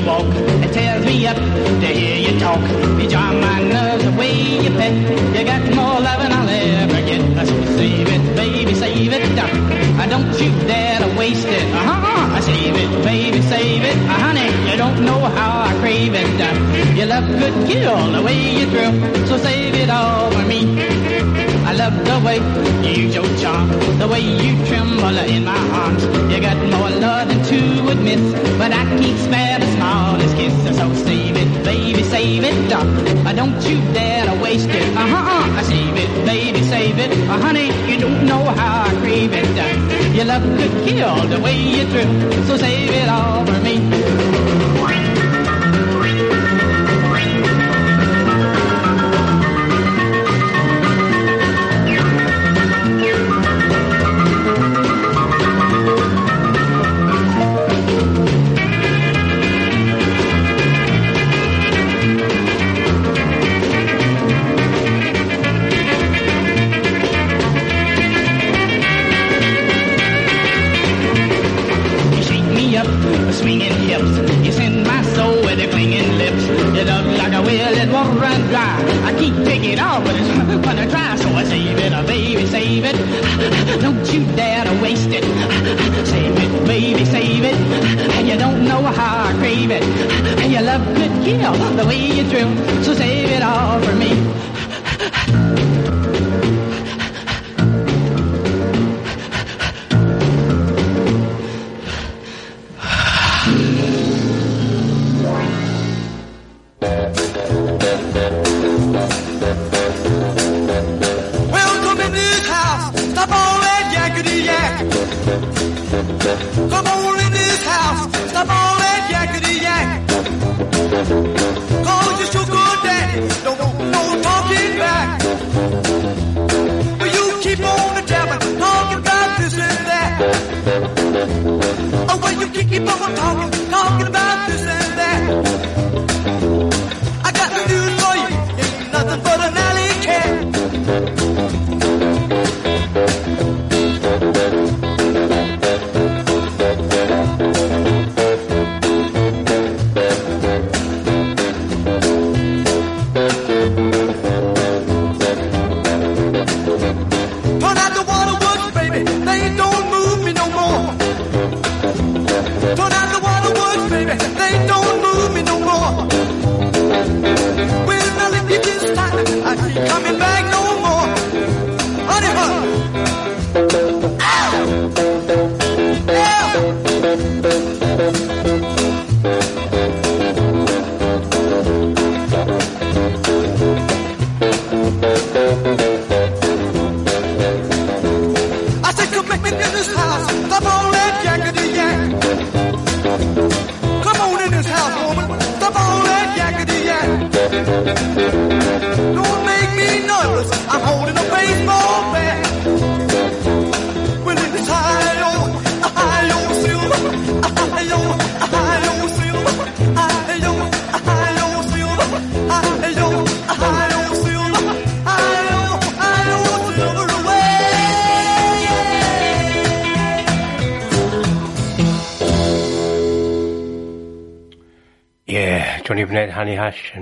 walk. 0.08 0.26
It 0.64 0.72
tears 0.74 1.06
me 1.06 1.28
up 1.28 1.36
to 1.36 1.88
hear 2.00 2.18
you 2.26 2.40
talk. 2.40 2.64
You 3.00 3.08
charm 3.10 3.42
my 3.42 3.62
nerves 3.62 4.04
the 4.06 4.14
way 4.14 4.34
you 4.64 4.72
pet. 4.80 4.94
You 5.36 5.44
got 5.44 5.64
more 5.76 6.00
loving 6.08 6.32
I'll 6.32 6.50
ever 6.50 7.02
get. 7.10 7.22
So 7.48 7.56
save 7.78 8.08
it, 8.16 8.24
baby, 8.36 8.74
save 8.74 9.12
it. 9.12 9.38
Uh, 9.38 10.08
don't 10.08 10.32
you 10.42 10.52
dare 10.66 11.00
to 11.04 11.10
waste 11.18 11.48
it. 11.48 11.66
Uh-huh. 11.74 12.36
I 12.38 12.40
save 12.40 12.76
it, 12.84 12.92
baby, 13.04 13.42
save 13.42 13.84
it. 13.84 13.98
Uh, 13.98 14.20
honey, 14.26 14.50
you 14.72 14.78
don't 14.78 15.04
know 15.04 15.20
how 15.38 15.52
I 15.70 15.74
crave 15.82 16.14
it. 16.16 16.42
Uh, 16.48 16.54
you 16.98 17.06
love 17.06 17.28
good 17.42 17.56
girl 17.68 18.12
the 18.16 18.22
way 18.24 18.40
you 18.60 18.66
thrill. 18.72 18.94
So 19.28 19.38
save 19.38 19.76
it 19.76 19.90
all 19.90 20.32
for 20.32 20.46
me. 20.48 21.57
Love 21.88 22.06
the 22.06 22.26
way 22.26 22.38
you 22.84 23.04
use 23.04 23.16
your 23.16 23.38
charm, 23.38 23.70
the 23.98 24.06
way 24.10 24.20
you 24.20 24.66
tremble 24.66 25.18
in 25.20 25.46
my 25.46 25.58
arms. 25.72 26.04
You 26.30 26.42
got 26.42 26.58
more 26.70 26.90
love 26.90 27.30
than 27.30 27.86
would 27.86 28.02
miss, 28.02 28.20
but 28.58 28.74
I 28.74 28.84
can't 28.84 29.20
spare 29.20 29.58
the 29.60 29.68
smallest 29.68 30.36
kiss. 30.36 30.78
So 30.78 30.94
save 31.06 31.38
it, 31.38 31.64
baby, 31.64 32.04
save 32.04 32.44
it. 32.44 32.74
Uh, 32.74 33.32
don't 33.32 33.62
you 33.64 33.78
dare 33.94 34.26
to 34.26 34.36
waste 34.44 34.68
it. 34.68 34.98
Uh-huh, 34.98 35.60
I 35.60 35.64
save 35.64 35.96
it, 35.96 36.26
baby, 36.26 36.62
save 36.64 37.00
it. 37.00 37.12
Uh, 37.30 37.40
honey, 37.40 37.68
you 37.90 37.98
don't 37.98 38.26
know 38.26 38.44
how 38.44 38.84
I 38.84 38.94
crave 39.00 39.32
it. 39.32 39.48
Uh, 39.58 40.14
you 40.14 40.26
love 40.26 40.44
good 40.44 40.86
kill 40.86 41.26
the 41.30 41.40
way 41.40 41.56
you 41.56 41.88
thrill, 41.88 42.44
so 42.48 42.58
save 42.58 42.90
it 42.90 43.08
all 43.08 43.46
for 43.46 43.62
me. 43.62 44.47
take 79.60 79.74
it 79.74 79.80
off, 79.80 80.04
but 80.04 80.16
it's 80.16 80.66
gonna 80.66 80.88
dry, 80.88 81.16
so 81.16 81.30
I 81.30 81.44
save 81.44 81.78
it, 81.78 82.08
baby, 82.08 82.46
save 82.46 82.86
it. 82.86 82.96
Don't 83.82 84.14
you 84.14 84.26
dare 84.36 84.66
to 84.66 84.82
waste 84.82 85.10
it. 85.10 85.24
Save 86.08 86.38
it, 86.38 86.68
baby, 86.68 87.06
save 87.06 87.44
it. 87.44 87.56
And 88.16 88.28
you 88.28 88.38
don't 88.38 88.66
know 88.66 88.82
how 88.82 89.30
I 89.30 89.34
crave 89.34 89.72
it. 89.72 89.84
And 90.42 90.52
you 90.54 90.62
love 90.62 90.86
could 90.96 91.12
kill 91.26 91.54
the 91.76 91.86
way 91.86 92.00
you 92.18 92.24
drill, 92.30 92.52
so 92.84 92.94
save 92.94 93.30
it 93.30 93.44
all 93.44 93.82
for 93.82 93.96
me. 93.96 94.27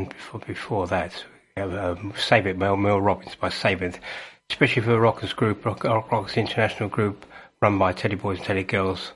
Before 0.06 0.40
before 0.41 0.88
that, 0.88 1.23
um, 1.57 2.14
Save 2.18 2.48
It, 2.48 2.57
Mel, 2.57 2.76
Mel 2.77 3.02
Robbins 3.02 3.36
by 3.36 3.49
Save 3.49 3.82
It, 3.82 3.99
especially 4.49 4.82
for 4.82 4.91
the 4.91 4.99
Rockers 4.99 5.34
group, 5.34 5.65
Rock, 5.65 5.84
Rockers 5.84 6.38
International 6.38 6.90
group, 6.90 7.26
run 7.61 7.77
by 7.77 7.94
Teddy 7.94 8.15
Boys 8.15 8.38
and 8.38 8.45
Teddy 8.45 8.64
Girls. 8.64 9.11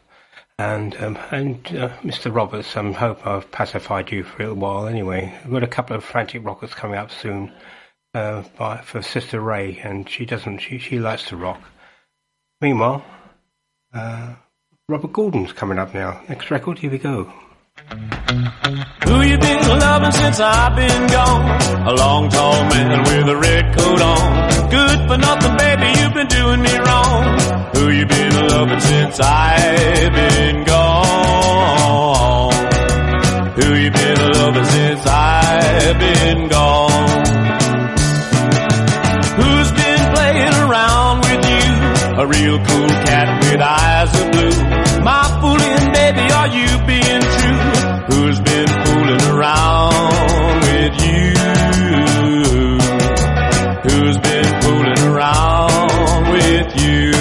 And 0.57 0.95
um, 0.97 1.17
and 1.31 1.65
uh, 1.67 1.89
Mr. 2.03 2.33
Roberts, 2.33 2.75
I 2.75 2.91
hope 2.91 3.25
I've 3.25 3.49
pacified 3.49 4.11
you 4.11 4.23
for 4.23 4.43
a 4.43 4.47
little 4.47 4.55
while 4.61 4.87
anyway. 4.87 5.33
We've 5.45 5.53
got 5.53 5.63
a 5.63 5.67
couple 5.67 5.95
of 5.95 6.03
frantic 6.03 6.45
rockers 6.45 6.73
coming 6.73 6.97
up 6.97 7.11
soon 7.11 7.53
uh, 8.13 8.43
by, 8.57 8.81
for 8.81 9.01
Sister 9.01 9.39
Ray, 9.39 9.79
and 9.83 10.09
she 10.09 10.25
doesn't, 10.25 10.59
she, 10.59 10.77
she 10.77 10.99
likes 10.99 11.25
to 11.25 11.37
rock. 11.37 11.61
Meanwhile, 12.61 13.05
uh, 13.93 14.35
Robert 14.89 15.13
Gordon's 15.13 15.53
coming 15.53 15.79
up 15.79 15.93
now. 15.93 16.21
Next 16.27 16.51
record, 16.51 16.79
here 16.79 16.91
we 16.91 16.97
go. 16.97 17.31
Who 17.87 19.21
you 19.21 19.37
been 19.37 19.79
loving 19.79 20.11
since 20.11 20.39
I've 20.39 20.75
been 20.75 21.07
gone? 21.07 21.87
A 21.87 21.93
long 21.93 22.29
tall 22.29 22.65
man 22.65 23.03
with 23.03 23.29
a 23.29 23.37
red 23.37 23.77
coat 23.77 24.01
on. 24.01 24.69
Good 24.69 25.07
for 25.07 25.17
nothing, 25.17 25.55
baby, 25.57 25.87
you've 25.99 26.13
been 26.13 26.27
doing 26.27 26.61
me 26.61 26.77
wrong. 26.77 27.39
Who 27.75 27.89
you 27.89 28.05
been 28.05 28.47
loving 28.47 28.79
since 28.81 29.19
I've 29.21 30.13
been 30.13 30.65
gone? 30.65 32.53
Who 33.55 33.73
you 33.75 33.91
been 33.91 34.31
loving 34.33 34.65
since 34.65 35.05
I've 35.05 35.99
been 35.99 36.47
gone? 36.49 37.25
Who's 39.39 39.71
been 39.71 40.13
playing 40.13 40.53
around 40.67 41.21
with 41.21 41.45
you? 41.47 41.67
A 42.19 42.27
real 42.27 42.57
cool 42.57 42.89
cat 43.07 43.41
with 43.43 43.61
eyes 43.61 44.13
of 44.19 44.31
blue. 44.31 45.01
My 45.01 45.23
fooling 45.39 45.93
baby, 45.93 46.29
are 46.33 46.47
you 46.49 46.78
you? 51.05 51.33
Who's 53.85 54.17
been 54.17 54.61
fooling 54.61 54.99
around 55.09 56.23
with 56.31 56.69
you? 56.83 57.11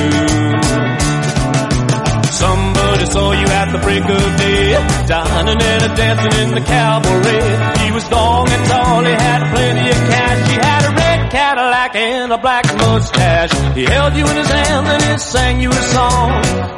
Somebody 2.31 3.07
saw 3.07 3.32
you 3.32 3.47
at 3.47 3.73
the 3.73 3.78
break 3.78 4.05
of 4.05 4.36
day, 4.36 4.73
dining 5.07 5.61
and 5.61 5.97
dancing 5.97 6.40
in 6.43 6.55
the 6.55 6.61
cabaret. 6.61 7.85
He 7.85 7.90
was 7.93 8.11
long 8.11 8.49
and 8.49 8.65
tall, 8.66 9.05
he 9.05 9.12
had 9.12 9.51
plenty 9.53 9.90
of 9.90 9.97
cash. 10.12 10.49
He 10.49 10.55
had 10.55 10.85
a 10.85 10.95
red 10.95 11.31
Cadillac 11.31 11.95
and 11.97 12.32
a 12.32 12.39
black 12.39 12.65
mustache. 12.77 13.53
He 13.74 13.85
held 13.85 14.15
you 14.16 14.27
in 14.27 14.36
his 14.36 14.49
hand 14.49 14.86
and 14.86 15.03
he 15.03 15.19
sang 15.19 15.61
you 15.61 15.70
a 15.70 15.82
song. 15.95 16.31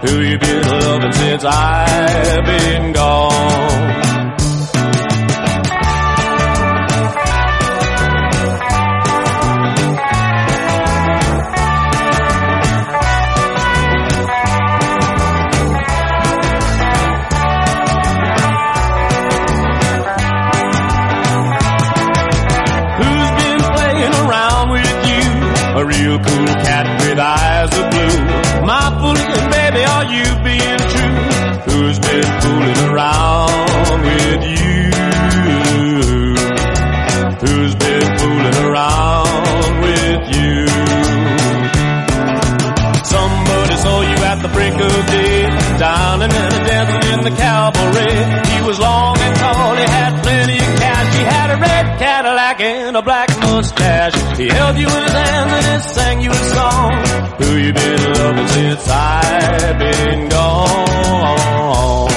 Who 0.02 0.20
you 0.22 0.38
been 0.38 0.62
loving 0.66 1.12
since 1.12 1.44
I've 1.44 2.44
been 2.46 2.92
gone? 2.94 4.30
Who's 23.00 23.30
been 23.40 23.60
playing 23.74 24.14
around 24.24 24.70
with 24.70 24.98
you? 25.10 25.24
A 25.80 25.84
real 25.84 26.18
cool 26.18 26.46
cat 26.64 26.86
with 27.00 27.18
eyes 27.18 27.72
of 27.78 27.90
blue. 27.90 28.66
My 28.66 28.84
fooling 29.00 29.50
baby, 29.72 29.84
are 29.84 30.04
you 30.04 30.24
being 30.42 30.78
true? 30.92 31.16
Who's 31.68 31.98
been 31.98 32.24
fooling 32.40 32.78
around 32.90 34.02
with 34.02 34.44
you? 34.44 34.90
Who's 37.40 37.74
been 37.74 38.18
fooling 38.18 38.58
around 38.66 39.80
with 39.82 40.22
you? 40.36 40.66
Somebody 43.04 43.59
at 44.30 44.42
the 44.42 44.48
break 44.48 44.72
of 44.74 45.06
day, 45.10 45.42
dining 45.82 46.30
and 46.30 46.52
a 46.54 46.60
dancing 46.70 47.04
in 47.14 47.20
the 47.26 47.34
cabaret. 47.34 48.18
He 48.52 48.58
was 48.62 48.78
long 48.78 49.18
and 49.18 49.34
tall, 49.36 49.74
he 49.74 49.82
had 49.82 50.22
plenty 50.22 50.58
of 50.58 50.70
cash. 50.78 51.16
He 51.18 51.24
had 51.24 51.50
a 51.50 51.56
red 51.56 51.98
Cadillac 51.98 52.60
and 52.60 52.96
a 52.96 53.02
black 53.02 53.28
mustache. 53.40 54.14
He 54.38 54.46
held 54.48 54.78
you 54.78 54.86
in 54.86 55.02
his 55.02 55.12
hand 55.12 55.50
and 55.50 55.66
he 55.66 55.88
sang 55.88 56.20
you 56.20 56.30
a 56.30 56.44
song. 56.54 56.90
Who 57.40 57.56
you 57.56 57.72
been 57.72 58.02
loving 58.20 58.46
since 58.46 58.88
I've 58.88 59.78
been 59.80 60.28
gone? 60.28 62.10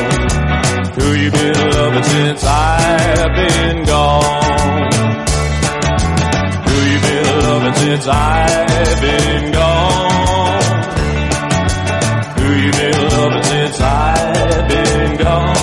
Who 0.97 1.07
you 1.23 1.31
been 1.31 1.71
loving 1.77 2.03
since 2.03 2.43
I've 2.43 3.35
been 3.41 3.85
gone? 3.85 4.91
Who 6.67 6.75
you 6.91 6.99
been 7.07 7.25
loving 7.47 7.73
since 7.73 8.07
I've 8.07 9.01
been 9.01 9.51
gone? 9.51 9.72
Who 12.53 12.59
you 12.59 12.71
been 12.71 13.09
loving 13.09 13.43
since 13.43 13.81
I've 13.81 14.67
been 14.69 15.17
gone? 15.17 15.55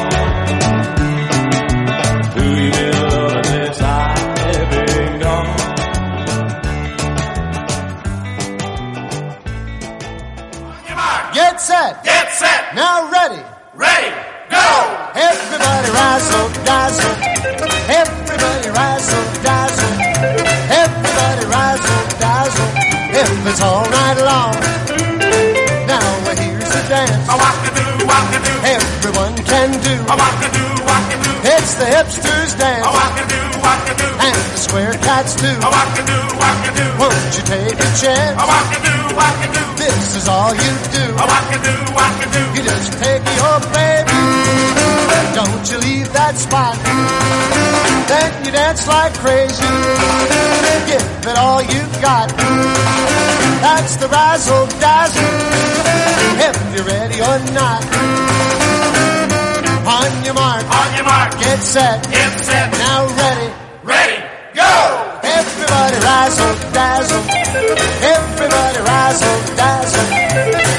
Who 2.34 2.42
you 2.42 2.70
been 2.72 2.98
loving 3.10 3.44
since 3.44 3.80
I've 3.80 4.70
been 4.72 5.20
gone? 5.20 5.56
Get 11.32 11.60
set. 11.60 12.02
Get 12.02 12.32
set. 12.32 12.74
Now 12.74 13.08
ready. 13.08 13.40
Ready. 13.74 14.10
Go. 14.50 14.66
Everybody 15.14 15.92
dazzle. 15.94 17.14
Everybody 17.86 18.68
dazzle. 19.46 19.94
Everybody 20.82 21.46
dazzle. 22.18 22.68
If 23.14 23.46
it's 23.46 23.60
all 23.60 23.88
night 23.88 24.18
long. 24.24 24.59
Now 27.00 27.06
here's 27.06 27.24
the 27.24 27.24
dance. 27.24 27.28
A 27.30 27.36
walk 27.36 27.60
a 27.64 27.70
do, 27.72 27.86
walk 28.04 28.28
a 28.28 28.40
do. 28.44 28.52
Everyone 28.60 29.36
can 29.40 29.70
do. 29.80 29.96
A 30.04 30.16
walk 30.20 30.40
a 30.44 30.48
do, 30.52 30.64
walk 30.84 31.08
a 31.08 31.16
do. 31.16 31.32
It's 31.48 31.72
the 31.80 31.88
hipsters 31.88 32.52
dance. 32.60 32.84
A 32.84 32.92
walk 32.92 33.16
a 33.16 33.24
do, 33.24 33.40
walk 33.64 33.84
a 33.88 33.94
do. 33.96 34.08
And 34.20 34.36
the 34.36 34.58
square 34.60 34.94
cats 35.00 35.32
too. 35.40 35.56
A 35.64 35.70
walk 35.70 35.96
a 35.96 36.02
do, 36.04 36.18
walk 36.36 36.60
a 36.60 36.70
do. 36.76 36.86
Won't 37.00 37.32
you 37.36 37.44
take 37.48 37.78
a 37.80 37.90
chance? 37.96 38.36
A 38.36 38.44
walk 38.44 38.68
a 38.68 38.78
do, 38.84 38.96
walk 39.16 39.38
a 39.40 39.48
do. 39.48 39.64
This 39.80 40.16
is 40.16 40.28
all 40.28 40.52
you 40.52 40.72
do. 40.92 41.04
A 41.16 41.24
walk 41.24 41.48
a 41.48 41.58
do, 41.64 41.74
walk 41.96 42.16
a 42.20 42.26
do. 42.36 42.42
You 42.52 42.62
just 42.68 42.92
take 43.00 43.24
your 43.24 43.56
baby. 43.72 44.20
Don't 45.40 45.64
you 45.72 45.78
leave 45.80 46.12
that 46.12 46.36
spot. 46.36 46.76
Then 48.12 48.44
you 48.44 48.52
dance 48.52 48.84
like 48.86 49.14
crazy. 49.24 49.72
Give 50.84 51.32
it 51.32 51.38
all 51.38 51.62
you've 51.62 51.96
got. 52.02 53.29
That's 53.60 53.96
the 53.96 54.08
razzle 54.08 54.66
dazzle. 54.80 55.22
If 56.46 56.56
you're 56.74 56.86
ready 56.86 57.20
or 57.20 57.38
not. 57.52 57.82
On 59.96 60.24
your 60.24 60.34
mark. 60.34 60.64
On 60.64 60.94
your 60.96 61.04
mark. 61.04 61.32
Get 61.38 61.60
set. 61.60 62.02
Get 62.10 62.32
set. 62.40 62.72
Now 62.72 63.06
ready. 63.20 63.52
Ready. 63.84 64.18
Go. 64.54 64.72
Everybody 65.22 65.96
razzle 66.08 66.54
dazzle. 66.72 67.24
Everybody 68.16 68.80
razzle 68.80 69.56
dazzle. 69.56 70.69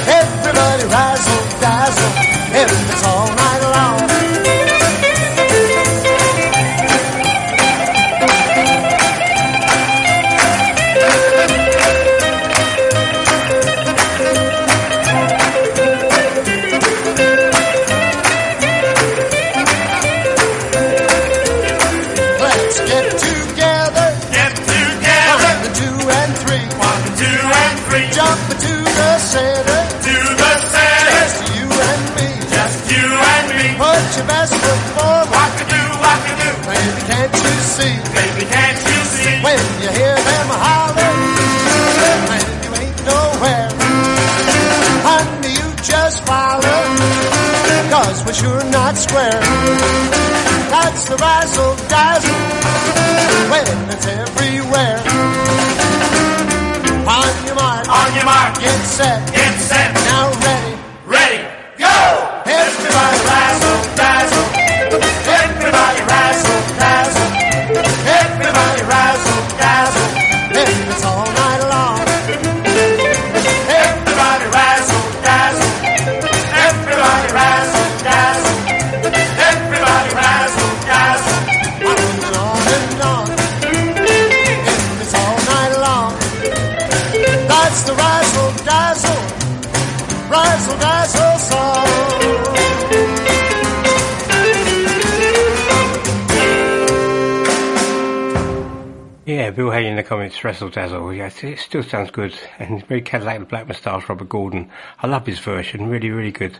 Razzle 100.43 100.69
Dazzle. 100.69 101.09
It 101.09 101.59
still 101.59 101.83
sounds 101.83 102.11
good. 102.11 102.33
And 102.59 102.85
very 102.87 103.01
Cadillac 103.01 103.37
and 103.37 103.47
Black 103.47 103.67
Moustache, 103.67 104.07
Robert 104.09 104.29
Gordon. 104.29 104.69
I 104.99 105.07
love 105.07 105.25
his 105.25 105.39
version, 105.39 105.89
really, 105.89 106.09
really 106.09 106.31
good. 106.31 106.57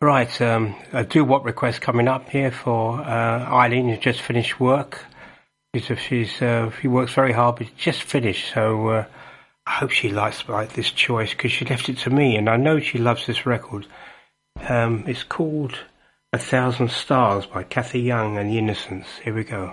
Right, 0.00 0.40
um, 0.42 0.74
a 0.92 1.04
doo-wop 1.04 1.44
request 1.44 1.80
coming 1.80 2.08
up 2.08 2.28
here 2.28 2.50
for 2.50 3.00
uh, 3.00 3.44
Eileen, 3.52 3.88
who's 3.88 4.00
just 4.00 4.20
finished 4.20 4.60
work. 4.60 5.04
She's, 5.74 5.98
she's 5.98 6.42
uh, 6.42 6.70
she 6.80 6.88
works 6.88 7.14
very 7.14 7.32
hard, 7.32 7.56
but 7.56 7.74
just 7.76 8.02
finished. 8.02 8.52
So 8.52 8.88
uh, 8.88 9.06
I 9.66 9.70
hope 9.70 9.90
she 9.90 10.10
likes 10.10 10.46
like 10.48 10.74
this 10.74 10.90
choice 10.90 11.30
because 11.30 11.52
she 11.52 11.64
left 11.64 11.88
it 11.88 11.98
to 11.98 12.10
me, 12.10 12.36
and 12.36 12.50
I 12.50 12.56
know 12.56 12.80
she 12.80 12.98
loves 12.98 13.26
this 13.26 13.46
record. 13.46 13.86
Um, 14.68 15.04
it's 15.06 15.22
called 15.22 15.78
A 16.32 16.38
Thousand 16.38 16.90
Stars 16.90 17.46
by 17.46 17.62
Kathy 17.62 18.00
Young 18.00 18.36
and 18.36 18.50
the 18.50 18.58
Innocents. 18.58 19.08
Here 19.22 19.34
we 19.34 19.44
go. 19.44 19.72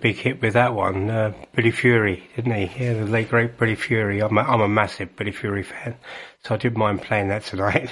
Big 0.00 0.16
hit 0.16 0.40
with 0.40 0.54
that 0.54 0.74
one. 0.74 1.10
Uh, 1.10 1.32
Billy 1.54 1.70
Fury, 1.70 2.28
didn't 2.36 2.52
he? 2.52 2.84
Yeah, 2.84 2.94
the 2.94 3.04
late 3.06 3.30
great 3.30 3.58
Billy 3.58 3.74
Fury. 3.74 4.20
I'm 4.20 4.36
a, 4.36 4.42
I'm 4.42 4.60
a 4.60 4.68
massive 4.68 5.14
Billy 5.16 5.32
Fury 5.32 5.62
fan, 5.62 5.96
so 6.44 6.54
I 6.54 6.58
didn't 6.58 6.78
mind 6.78 7.02
playing 7.02 7.28
that 7.28 7.44
tonight. 7.46 7.90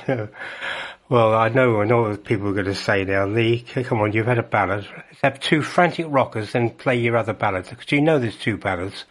well, 1.08 1.34
I 1.34 1.48
know, 1.48 1.80
I 1.80 1.84
know 1.84 2.02
what 2.02 2.24
people 2.24 2.48
are 2.48 2.54
going 2.54 2.66
to 2.66 2.74
say 2.74 3.04
now. 3.04 3.26
Lee, 3.26 3.60
come 3.60 4.00
on, 4.00 4.12
you've 4.12 4.26
had 4.26 4.38
a 4.38 4.42
ballad. 4.42 4.86
Let's 4.96 5.20
have 5.22 5.40
two 5.40 5.62
frantic 5.62 6.06
rockers, 6.08 6.52
then 6.52 6.70
play 6.70 6.98
your 6.98 7.16
other 7.16 7.32
ballads. 7.34 7.70
Because 7.70 7.92
you 7.92 8.00
know 8.00 8.18
there's 8.18 8.36
two 8.36 8.56
ballads. 8.56 9.04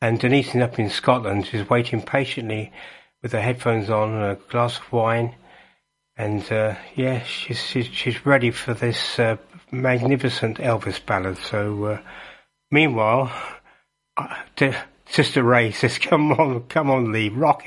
And 0.00 0.20
Denise 0.20 0.54
up 0.56 0.78
in 0.78 0.90
Scotland 0.90 1.48
is 1.52 1.68
waiting 1.70 2.02
patiently 2.02 2.72
with 3.22 3.32
her 3.32 3.40
headphones 3.40 3.90
on, 3.90 4.12
and 4.14 4.22
a 4.24 4.34
glass 4.50 4.78
of 4.78 4.92
wine, 4.92 5.34
and 6.16 6.50
uh, 6.50 6.74
yeah, 6.94 7.22
she's, 7.24 7.60
she's 7.60 7.86
she's 7.86 8.24
ready 8.24 8.50
for 8.50 8.72
this 8.72 9.18
uh, 9.18 9.36
magnificent 9.70 10.58
Elvis 10.58 11.04
ballad. 11.04 11.36
So, 11.38 11.84
uh, 11.84 12.00
meanwhile, 12.70 13.32
uh, 14.16 14.34
Sister 15.08 15.42
Ray 15.42 15.70
says, 15.72 15.98
"Come 15.98 16.32
on, 16.32 16.62
come 16.68 16.90
on, 16.90 17.12
Lee, 17.12 17.28
rock 17.28 17.66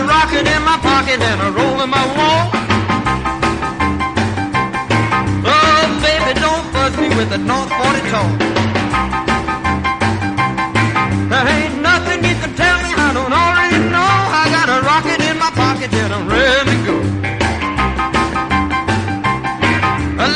a 0.00 0.06
rocket 0.06 0.46
in 0.46 0.62
my 0.64 0.78
pocket 0.78 1.20
and 1.20 1.38
a 1.46 1.50
roll 1.58 1.76
in 1.84 1.90
my 1.90 2.06
wall. 2.16 2.42
Oh, 5.44 5.82
baby, 6.04 6.32
don't 6.40 6.64
fuss 6.72 6.94
me 7.02 7.08
with 7.18 7.30
a 7.38 7.40
North 7.50 7.70
40 7.70 8.00
talk. 8.12 8.32
There 11.30 11.46
ain't 11.56 11.76
nothing 11.90 12.18
you 12.28 12.34
can 12.42 12.52
tell 12.62 12.78
me 12.84 12.90
I 13.06 13.10
don't 13.18 13.34
already 13.42 13.80
know. 13.94 14.12
I 14.42 14.44
got 14.56 14.68
a 14.76 14.78
rocket 14.90 15.20
in 15.28 15.36
my 15.44 15.50
pocket 15.62 15.92
and 15.92 16.12
I'm 16.16 16.26
ready 16.28 16.76
to 16.76 16.78
go. 16.88 16.96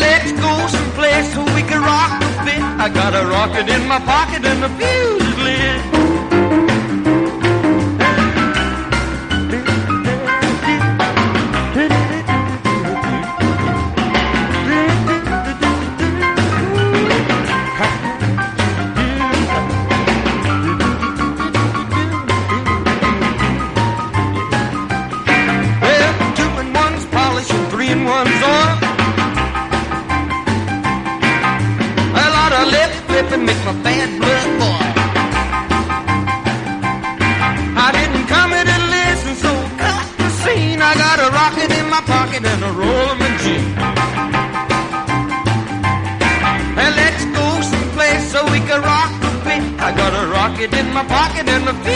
Let's 0.05 0.31
go 0.45 0.53
someplace 0.77 1.27
so 1.35 1.41
we 1.57 1.63
can 1.71 1.81
rock 1.81 2.13
a 2.21 2.31
bit. 2.45 2.63
I 2.85 2.89
got 3.01 3.13
a 3.15 3.25
rocket 3.27 3.67
in 3.69 3.83
my 3.89 4.01
pocket 4.01 4.45
and 4.45 4.65
a 4.65 4.71
fuse. 4.79 5.24
my 50.95 51.05
pocket 51.07 51.49
and 51.49 51.65
my 51.65 51.73
feet. 51.85 51.94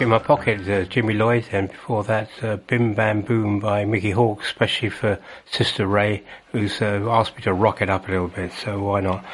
Uh, 0.00 0.84
Jimmy 0.84 1.14
Lloyd, 1.14 1.46
and 1.50 1.68
before 1.68 2.04
that, 2.04 2.30
uh, 2.42 2.56
Bim 2.56 2.94
Bam 2.94 3.22
Boom 3.22 3.58
by 3.58 3.84
Mickey 3.84 4.12
Hawk, 4.12 4.42
especially 4.42 4.90
for 4.90 5.18
Sister 5.50 5.86
Ray, 5.86 6.22
who's 6.52 6.80
uh, 6.80 7.04
asked 7.08 7.36
me 7.36 7.42
to 7.42 7.52
rock 7.52 7.82
it 7.82 7.90
up 7.90 8.06
a 8.06 8.12
little 8.12 8.28
bit, 8.28 8.52
so 8.52 8.78
why 8.78 9.00
not? 9.00 9.24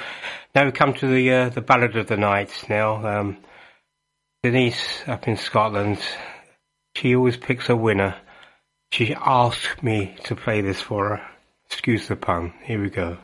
Now 0.55 0.65
we 0.65 0.73
come 0.73 0.95
to 0.95 1.07
the 1.07 1.31
uh, 1.31 1.49
the 1.51 1.61
ballad 1.61 1.97
of 1.97 2.07
the 2.07 2.17
night. 2.17 2.51
Now, 2.71 3.07
um, 3.07 3.37
Denise 4.43 5.03
up 5.07 5.29
in 5.29 5.37
Scotland, 5.37 5.99
she 6.97 7.15
always 7.15 7.37
picks 7.37 7.69
a 7.69 7.77
winner. 7.77 8.17
She 8.91 9.15
asked 9.15 9.83
me 9.83 10.17
to 10.25 10.35
play 10.35 10.63
this 10.63 10.81
for 10.81 11.17
her. 11.17 11.27
Excuse 11.67 12.09
the 12.09 12.17
pun. 12.17 12.55
Here 12.63 12.81
we 12.81 12.89
go. 12.89 13.19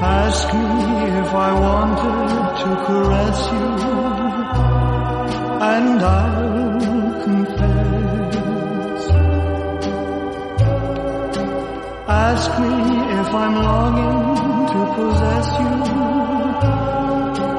Ask 0.00 0.52
me 0.54 0.60
if 1.20 1.34
I 1.34 1.60
wanted 1.60 2.58
to 2.64 2.84
caress 2.86 3.52
you 3.52 4.07
and 5.60 6.00
I'll 6.00 7.24
confess. 7.24 9.04
Ask 12.08 12.50
me 12.60 12.74
if 13.20 13.28
I'm 13.34 13.54
longing 13.68 14.66
to 14.72 14.80
possess 14.96 15.48
you. 15.60 15.74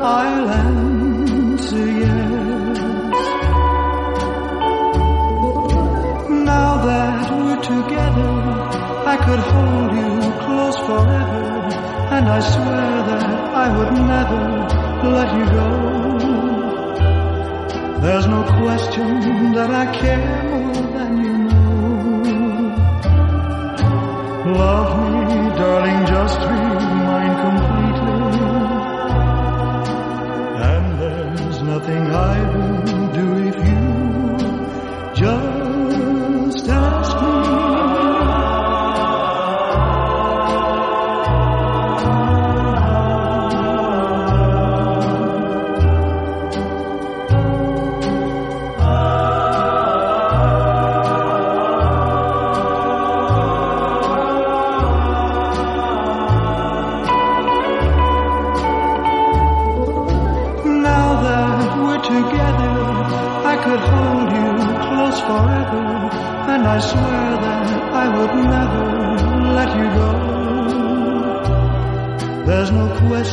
I'll 0.01 0.49
answer 0.49 1.87
yes. 2.03 2.79
Now 6.51 6.71
that 6.87 7.25
we're 7.37 7.61
together, 7.73 8.33
I 9.13 9.15
could 9.25 9.43
hold 9.51 9.91
you 9.99 10.11
close 10.45 10.79
forever, 10.87 11.43
and 12.15 12.25
I 12.29 12.39
swear 12.39 12.91
that 13.09 13.23
I 13.63 13.67
would 13.77 13.93
never 14.13 14.41
let 15.15 15.29
you 15.37 15.45
go. 15.51 16.08
There's 18.01 18.27
no 18.27 18.43
question 18.61 19.51
that 19.51 19.69
I 19.69 19.85
care 19.93 20.43
more 20.51 20.87
than 20.95 21.11
you 21.25 21.37
know. 21.37 22.23
Love 24.57 24.91
me, 25.27 25.39
darling, 25.59 26.05
just 26.05 26.39
remind 26.39 27.33
completely. 27.45 28.19
And 30.71 30.85
there's 31.01 31.61
nothing 31.61 32.03
I 32.31 32.35
will 32.55 33.07
do 33.13 33.48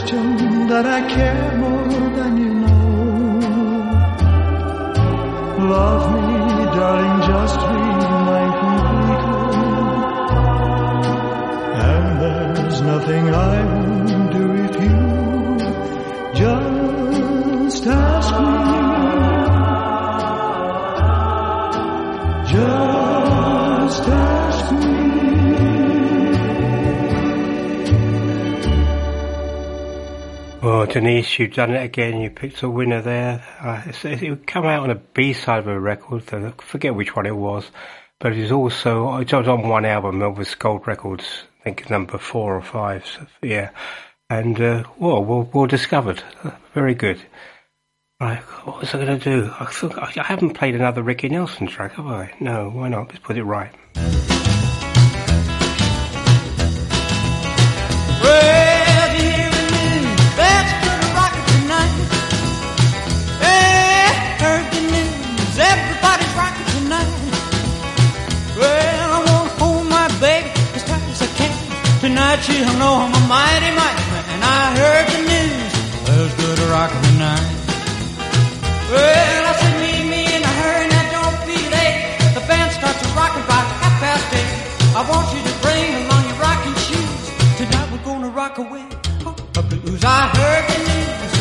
question 0.07 0.69
that 0.69 0.87
I 0.87 1.01
care 1.09 1.57
more 1.57 1.76
Denise, 31.07 31.39
you've 31.39 31.55
done 31.55 31.70
it 31.70 31.85
again. 31.85 32.20
You 32.20 32.31
picked 32.31 32.65
a 32.65 32.69
winner 32.69 33.01
there. 33.01 33.41
Uh, 33.61 33.81
it 34.03 34.28
would 34.28 34.45
come 34.45 34.65
out 34.65 34.83
on 34.83 34.91
a 34.91 34.97
B-side 34.97 35.61
of 35.61 35.69
a 35.69 35.78
record. 35.78 36.24
I 36.35 36.51
forget 36.51 36.97
which 36.97 37.15
one 37.15 37.27
it 37.27 37.37
was, 37.37 37.70
but 38.19 38.33
it 38.33 38.43
was 38.43 38.51
also 38.51 39.16
it 39.19 39.33
was 39.33 39.47
on 39.47 39.69
one 39.69 39.85
album, 39.85 40.19
Elvis 40.19 40.59
Gold 40.59 40.89
Records. 40.89 41.45
I 41.61 41.62
think 41.62 41.89
number 41.91 42.19
four 42.19 42.57
or 42.57 42.61
five. 42.61 43.07
So, 43.07 43.24
yeah, 43.41 43.70
and 44.28 44.61
uh, 44.61 44.83
well, 44.99 45.24
well, 45.24 45.49
well 45.55 45.66
discovered. 45.66 46.24
Uh, 46.43 46.51
Very 46.74 46.97
good. 46.97 47.23
Right, 48.20 48.43
what 48.65 48.81
was 48.81 48.93
I 48.93 49.05
going 49.05 49.20
to 49.20 49.24
do? 49.24 49.53
I 49.61 49.73
I 49.95 50.12
I 50.16 50.24
haven't 50.24 50.55
played 50.55 50.74
another 50.74 51.05
Ricky 51.05 51.28
Nelson 51.28 51.69
track, 51.69 51.93
have 51.93 52.07
I? 52.09 52.35
No, 52.41 52.69
why 52.69 52.89
not? 52.89 53.11
Let's 53.11 53.20
put 53.20 53.37
it 53.37 53.45
right. 53.45 53.70
She'll 72.47 72.78
know 72.78 72.94
I'm 73.02 73.10
a 73.10 73.23
mighty, 73.27 73.70
mighty 73.74 74.05
man. 74.14 74.39
I 74.39 74.62
heard 74.78 75.06
the 75.10 75.20
news. 75.31 75.73
There's 76.06 76.35
good 76.39 76.59
rocking 76.70 77.02
tonight. 77.10 77.48
Well, 78.86 79.43
I 79.51 79.52
said 79.59 79.74
meet 79.82 80.05
me 80.06 80.23
in 80.31 80.43
a 80.47 80.52
hurry 80.62 80.86
now, 80.86 81.05
don't 81.16 81.39
be 81.43 81.59
late. 81.74 81.98
The 82.39 82.43
band 82.47 82.70
starts 82.70 83.02
to 83.02 83.09
rock 83.18 83.35
about 83.35 83.66
half 83.82 83.94
past 83.98 84.31
eight. 84.31 84.52
I 84.94 85.02
want 85.10 85.27
you 85.35 85.43
to 85.43 85.55
bring 85.59 85.90
along 86.06 86.23
your 86.31 86.39
rocking 86.39 86.77
shoes. 86.86 87.23
Tonight 87.59 87.90
we're 87.90 88.06
gonna 88.06 88.31
rock 88.31 88.59
away 88.59 88.86
the 89.70 89.77
blues. 89.82 90.05
I 90.05 90.28
heard 90.28 90.64
the 90.70 90.78
news. 90.86 91.36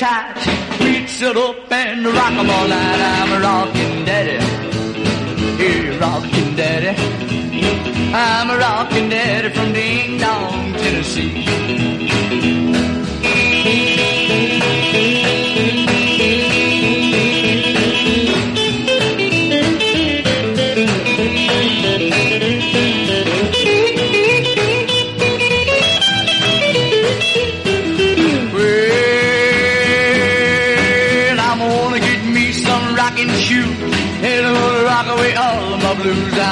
Tight. 0.00 0.34
We'd 0.80 1.08
sit 1.08 1.36
up 1.36 1.70
and 1.70 2.06
rock 2.06 2.32
'em 2.32 2.48
all 2.56 2.66
night. 2.68 3.00
I'm 3.14 3.32
a 3.36 3.38
rockin' 3.48 4.04
daddy. 4.08 4.38
Hey, 5.60 5.98
rockin' 5.98 6.56
daddy. 6.56 6.92
I'm 8.14 8.48
a 8.54 8.56
rockin' 8.56 9.10
daddy 9.10 9.50
from 9.50 9.68
Ding 9.74 10.18
Dong, 10.18 10.72
Tennessee. 10.82 12.69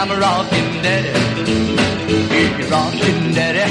I'm 0.01 0.13
a 0.13 0.17
rockin' 0.17 0.81
daddy. 0.81 1.11
Hey, 2.31 2.71
rockin' 2.71 3.35
daddy. 3.35 3.67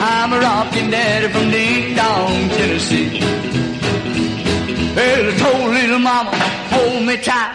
I'm 0.00 0.32
a 0.32 0.40
rockin' 0.40 0.90
daddy 0.90 1.28
from 1.28 1.50
Ding 1.50 1.94
Dong, 1.94 2.48
Tennessee. 2.56 3.20
Well, 4.96 5.28
I 5.28 5.36
told 5.36 5.74
little 5.74 5.98
mama, 5.98 6.30
hold 6.72 7.02
me 7.04 7.18
tight. 7.18 7.52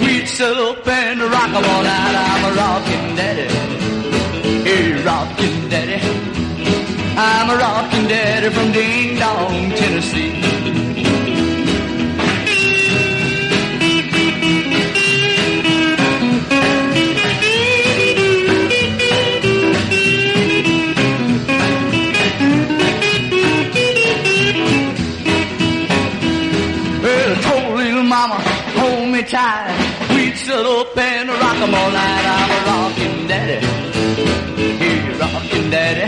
We'd 0.00 0.28
settle 0.28 0.68
up 0.68 0.86
and 0.86 1.20
rock 1.20 1.50
'em 1.58 1.64
all 1.72 1.82
night. 1.82 2.14
I'm 2.30 2.44
a 2.50 2.52
rockin' 2.62 3.16
daddy. 3.16 3.48
Hey, 4.68 5.02
rockin' 5.02 5.68
daddy. 5.68 6.00
I'm 7.16 7.50
a 7.50 7.56
rockin' 7.56 8.06
daddy 8.06 8.48
from 8.50 8.70
Ding 8.70 9.18
Dong, 9.18 9.70
Tennessee. 9.72 10.97
Rock 31.58 31.68
'em 31.68 31.74
all 31.74 31.90
night. 31.90 32.26
I'm 32.36 32.50
a 32.50 32.60
rockin' 32.70 33.26
daddy. 33.26 33.58
Hey, 34.80 34.98
rockin' 35.18 35.70
daddy. 35.70 36.06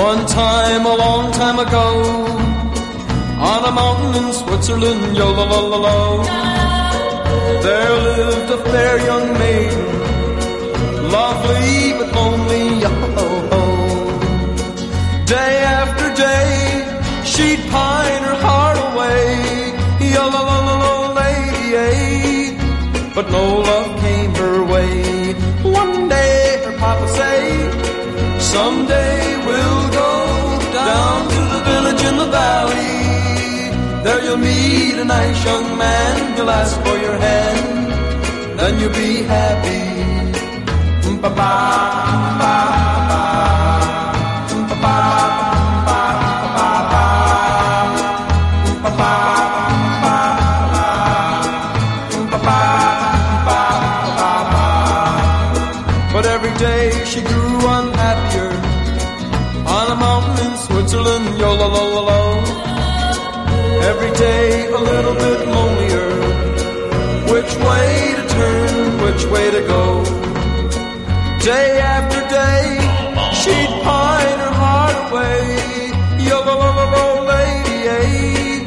One 0.08 0.26
time, 0.26 0.86
a 0.86 0.94
long 0.94 1.32
time 1.32 1.58
ago, 1.58 1.86
on 3.50 3.64
a 3.64 3.72
mountain 3.72 4.14
in 4.22 4.32
Switzerland, 4.32 5.16
yo 5.16 5.32
la 5.32 5.44
la 5.44 5.60
la 5.72 5.78
la, 5.86 5.98
there 7.64 7.94
lived 8.06 8.50
a 8.50 8.58
fair 8.70 8.94
young 9.10 9.32
maiden, 9.38 9.97
lovely 11.10 11.92
but 11.98 12.08
lonely, 12.14 12.64
yo 12.84 12.92
ho. 13.16 13.62
Day 15.26 15.54
after 15.80 16.06
day, 16.14 16.50
she'd 17.24 17.60
pine 17.70 18.22
her 18.28 18.38
heart 18.46 18.78
away, 18.88 19.28
eh, 21.74 22.44
but 23.14 23.30
no 23.30 23.44
love 23.70 24.00
came 24.00 24.34
her 24.34 24.64
way. 24.64 25.34
One 25.82 26.08
day, 26.08 26.62
her 26.64 26.76
papa 26.78 27.08
say, 27.20 27.40
someday 28.38 29.20
we'll 29.46 29.84
go 30.02 30.12
down 30.72 31.28
to 31.34 31.40
the 31.54 31.60
village 31.70 32.02
in 32.10 32.16
the 32.22 32.28
valley. 32.40 32.96
There 34.04 34.20
you'll 34.24 34.36
meet 34.36 34.94
a 35.04 35.04
nice 35.04 35.44
young 35.44 35.76
man, 35.76 36.36
he'll 36.36 36.50
ask 36.50 36.74
for 36.86 36.96
your 37.06 37.18
hand, 37.18 38.58
then 38.58 38.78
you'll 38.80 38.92
be 38.92 39.22
happy. 39.22 39.97
But 41.20 41.30
every 56.26 56.54
day 56.58 57.04
she 57.04 57.20
grew 57.20 57.58
unhappier 57.66 58.50
on 59.66 59.90
a 59.90 59.96
mountain 59.96 60.46
in 60.46 60.56
Switzerland, 60.58 61.38
yo 61.38 61.54
la 61.54 61.66
la 61.66 61.84
la 61.94 62.00
la. 62.00 62.18
Every 63.90 64.12
day 64.12 64.66
a 64.68 64.78
little 64.78 65.14
bit 65.14 65.48
lonelier. 65.48 66.10
Which 67.32 67.56
way 67.56 68.14
to 68.16 68.28
turn, 68.28 69.00
which 69.02 69.24
way 69.26 69.50
to 69.50 69.60
go? 69.66 70.07
Day 71.40 71.80
after 71.80 72.20
day, 72.28 72.64
she'd 73.40 73.72
pine 73.86 74.38
her 74.44 74.54
heart 74.62 74.96
away, 75.06 75.40
yo 76.28 76.36
la 76.44 76.54
la 76.62 76.70
la 76.76 76.86
la 76.96 77.20
lady? 77.32 78.66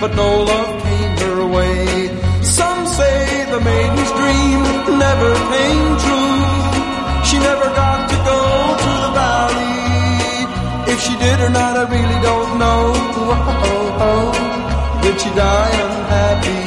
But 0.00 0.14
no 0.14 0.44
love 0.44 0.82
came 0.82 1.16
her 1.24 1.46
way. 1.46 2.10
Some 2.42 2.86
say 2.86 3.46
the 3.50 3.60
maiden's 3.60 4.12
dream 4.18 4.60
never 5.04 5.30
came 5.52 5.90
true. 6.04 6.42
She 7.28 7.36
never 7.38 7.68
got 7.80 8.10
to 8.10 8.16
go 8.30 8.40
to 8.84 8.90
the 9.04 9.10
valley. 9.18 10.92
If 10.92 10.98
she 11.00 11.14
did 11.16 11.40
or 11.40 11.50
not, 11.50 11.76
I 11.76 11.84
really 11.94 12.20
don't 12.28 12.58
know. 12.62 12.82
Oh, 13.24 14.04
oh. 14.08 15.00
Did 15.02 15.20
she 15.20 15.30
die 15.30 15.74
unhappy? 15.86 16.64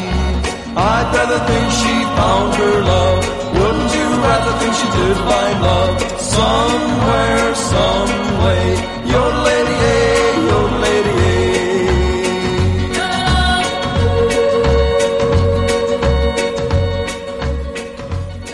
I'd 0.75 1.07
rather 1.15 1.39
think 1.49 1.67
she 1.79 1.93
found 2.17 2.55
her 2.55 2.81
love. 2.83 3.44
Wouldn't 3.65 3.93
you 3.95 4.89
did 4.91 5.17
find 5.17 5.61
love? 5.61 6.21
Somewhere, 6.21 7.55
some 7.55 8.09
way. 8.43 8.65
Your 9.13 9.29
lady, 9.43 9.75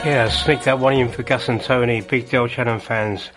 Yeah, 0.03 0.29
sneak 0.29 0.63
that 0.63 0.79
one 0.79 0.93
in 0.93 1.09
for 1.09 1.23
Gus 1.23 1.49
and 1.49 1.61
Tony, 1.61 2.01
big 2.01 2.29
Del 2.29 2.47
Shannon 2.47 2.79
fans. 2.79 3.29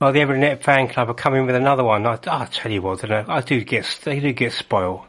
Well, 0.00 0.12
the 0.12 0.20
Everly 0.20 0.38
Net 0.38 0.62
fan 0.62 0.88
club 0.88 1.08
are 1.08 1.14
coming 1.14 1.46
with 1.46 1.54
another 1.54 1.84
one. 1.84 2.06
I, 2.06 2.18
I'll 2.26 2.46
tell 2.46 2.70
you 2.70 2.82
what, 2.82 3.10
I 3.10 3.24
I 3.26 3.40
do 3.40 3.64
get, 3.64 3.86
they 4.04 4.20
do 4.20 4.32
get 4.32 4.52
spoiled. 4.52 5.06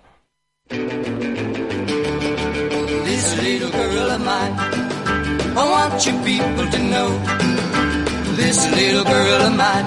I 5.56 5.64
want 5.70 6.06
you 6.06 6.14
people 6.24 6.66
to 6.66 6.80
know. 6.92 7.10
This 8.36 8.58
little 8.72 9.04
girl 9.04 9.42
of 9.48 9.56
mine, 9.56 9.86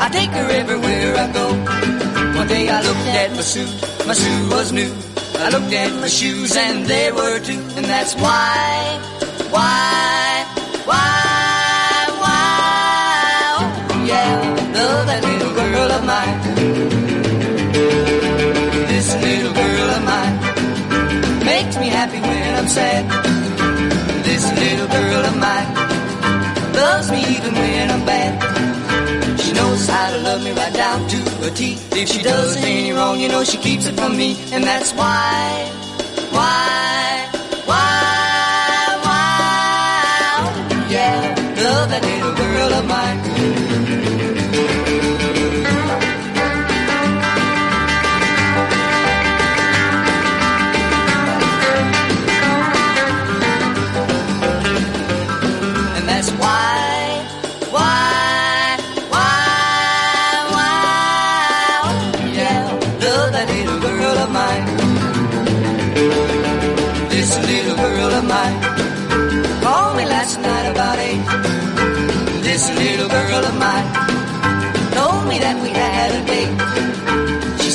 I 0.00 0.08
take 0.12 0.30
her 0.30 0.48
everywhere 0.50 1.16
I 1.16 1.26
go. 1.32 1.46
One 2.38 2.46
day 2.46 2.68
I 2.68 2.80
looked 2.82 3.08
at 3.22 3.30
my 3.32 3.42
suit, 3.42 3.70
my 4.06 4.14
suit 4.14 4.50
was 4.50 4.72
new. 4.72 4.92
I 5.34 5.48
looked 5.50 5.72
at 5.72 5.92
my 6.00 6.06
shoes 6.06 6.56
and 6.56 6.86
they 6.86 7.10
were 7.10 7.40
too, 7.40 7.58
and 7.76 7.84
that's 7.86 8.14
why, 8.14 9.00
why, 9.50 10.46
why, 10.86 12.06
why, 12.22 13.56
oh 13.58 14.04
yeah, 14.06 14.38
love 14.78 15.06
that 15.10 15.22
little 15.24 15.54
girl 15.54 15.90
of 15.98 16.04
mine. 16.06 16.38
This 18.86 19.08
little 19.26 19.52
girl 19.52 19.90
of 19.96 20.02
mine 20.04 20.36
makes 21.44 21.76
me 21.78 21.88
happy 21.88 22.20
when 22.20 22.54
I'm 22.54 22.68
sad. 22.68 23.21
Right 30.54 30.72
down 30.74 31.08
to 31.08 31.16
her 31.16 31.50
teeth. 31.50 31.96
If 31.96 32.08
she 32.08 32.22
does 32.22 32.56
any 32.56 32.92
wrong, 32.92 33.20
you 33.20 33.28
know 33.28 33.44
she 33.44 33.58
keeps 33.58 33.86
it 33.86 33.94
from 33.94 34.16
me, 34.16 34.36
and 34.52 34.64
that's 34.64 34.92
why, 34.92 35.70
why, 36.30 37.28
why, 37.64 39.00
why, 39.04 40.88
yeah, 40.90 41.34
love 41.62 41.88
that 41.90 42.02
little 42.02 42.34
girl 42.34 42.72
of 42.74 42.86
mine. 42.86 43.31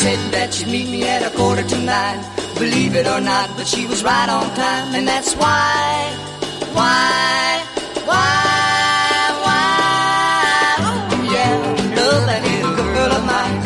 Said 0.07 0.31
that 0.31 0.53
she'd 0.53 0.69
meet 0.75 0.89
me 0.95 1.03
at 1.03 1.21
a 1.29 1.31
quarter 1.38 1.63
to 1.73 1.77
nine. 1.93 2.19
Believe 2.63 2.93
it 2.95 3.07
or 3.13 3.19
not, 3.19 3.47
but 3.57 3.67
she 3.67 3.85
was 3.91 3.99
right 4.03 4.29
on 4.38 4.45
time, 4.55 4.88
and 4.97 5.05
that's 5.11 5.34
why, 5.35 5.89
why, 6.77 7.43
why, 8.09 8.38
why, 9.45 9.65
oh 10.88 10.99
yeah, 11.35 11.53
love 11.99 12.23
that 12.29 12.41
little 12.49 12.75
girl 12.84 13.11
of 13.17 13.23
mine. 13.34 13.57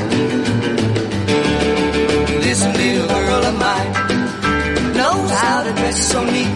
This 2.45 2.61
little 2.79 3.09
girl 3.17 3.43
of 3.51 3.55
mine 3.65 3.91
knows 4.99 5.29
how 5.43 5.57
to 5.65 5.71
dress 5.79 5.97
so 6.11 6.19
neat. 6.35 6.53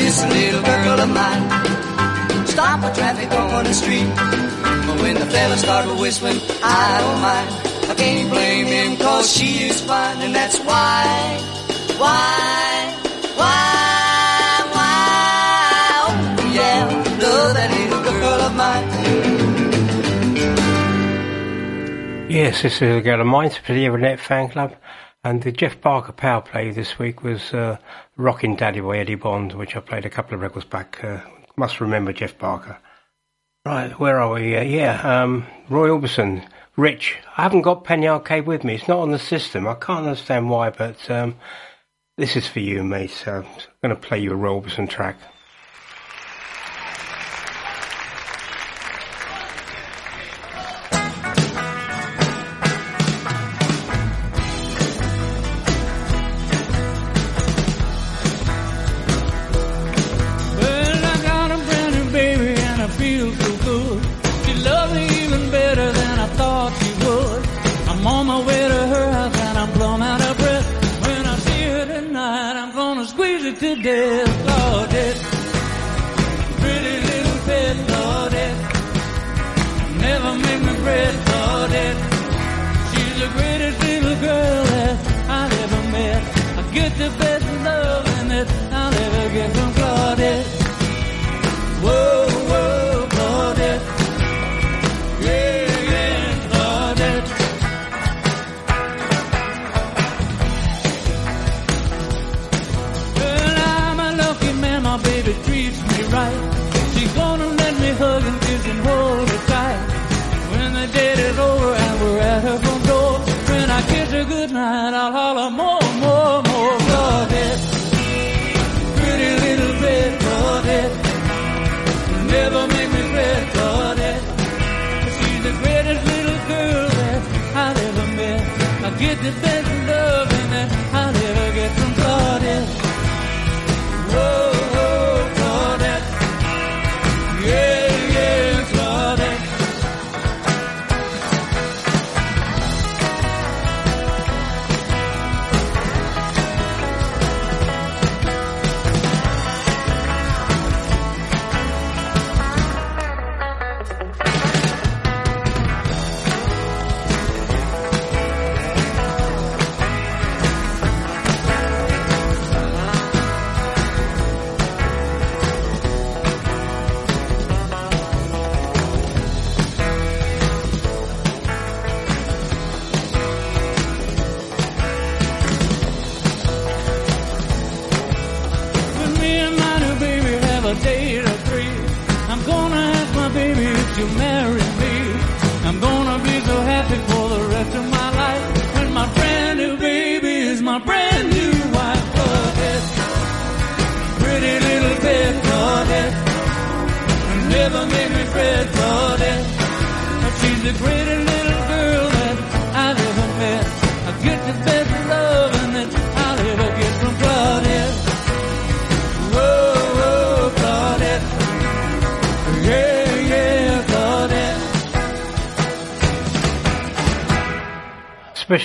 This 0.00 0.16
little 0.36 0.64
girl 0.70 0.98
of 1.04 1.10
mine 1.20 1.44
stop 2.52 2.80
the 2.80 2.90
traffic 2.98 3.30
on 3.32 3.64
the 3.64 3.74
street. 3.82 4.08
But 4.86 4.96
when 5.02 5.14
the 5.22 5.28
fellas 5.34 5.60
start 5.60 5.84
whistling, 6.00 6.40
I 6.62 6.98
don't 7.02 7.20
mind. 7.28 7.63
I 7.94 7.96
can't 7.96 8.28
blame 8.28 8.66
him 8.66 8.96
cause 8.96 9.30
she 9.32 9.68
is 9.68 9.80
fine 9.80 10.20
and 10.20 10.34
that's 10.34 10.58
why, 10.58 11.38
why, 11.96 12.92
why, 13.36 14.66
why, 14.72 15.90
oh 16.02 16.50
yeah, 16.52 16.86
love 17.22 17.54
that 17.54 17.70
little 17.70 18.02
girl 18.02 18.40
of 18.42 18.54
mine. 18.56 18.90
Yes, 22.28 22.62
this 22.62 22.82
is 22.82 22.96
a 22.96 23.00
girl 23.00 23.20
of 23.20 23.28
mine 23.28 23.50
for 23.50 23.72
the 23.72 23.84
Everly 23.84 24.00
Net 24.00 24.18
fan 24.18 24.48
club. 24.48 24.74
And 25.22 25.42
the 25.42 25.52
Jeff 25.52 25.80
Barker 25.80 26.12
power 26.12 26.40
play 26.40 26.72
this 26.72 26.98
week 26.98 27.22
was 27.22 27.54
uh, 27.54 27.76
Rockin' 28.16 28.56
Daddy 28.56 28.80
by 28.80 28.98
Eddie 28.98 29.14
Bond, 29.14 29.52
which 29.52 29.76
I 29.76 29.80
played 29.80 30.04
a 30.04 30.10
couple 30.10 30.34
of 30.34 30.40
records 30.40 30.66
back. 30.66 31.02
Uh, 31.02 31.20
must 31.56 31.80
remember 31.80 32.12
Jeff 32.12 32.36
Barker. 32.38 32.76
Right, 33.64 33.96
where 34.00 34.18
are 34.20 34.34
we? 34.34 34.56
Uh, 34.56 34.62
yeah, 34.62 35.22
um, 35.22 35.46
Roy 35.70 35.88
Orbison, 35.88 36.44
Rich. 36.76 37.18
I 37.36 37.42
haven't 37.42 37.62
got 37.62 37.84
Penny 37.84 38.08
Arcade 38.08 38.46
with 38.46 38.64
me. 38.64 38.74
It's 38.74 38.88
not 38.88 38.98
on 38.98 39.12
the 39.12 39.18
system. 39.18 39.68
I 39.68 39.74
can't 39.74 40.06
understand 40.06 40.50
why, 40.50 40.70
but 40.70 41.08
um, 41.08 41.36
this 42.16 42.34
is 42.34 42.48
for 42.48 42.58
you, 42.60 42.82
mate. 42.82 43.10
So 43.10 43.32
I'm 43.32 43.46
going 43.80 43.94
to 43.94 44.08
play 44.08 44.18
you 44.18 44.32
a 44.32 44.34
Roy 44.34 44.60
Orbison 44.60 44.88
track. 44.88 45.16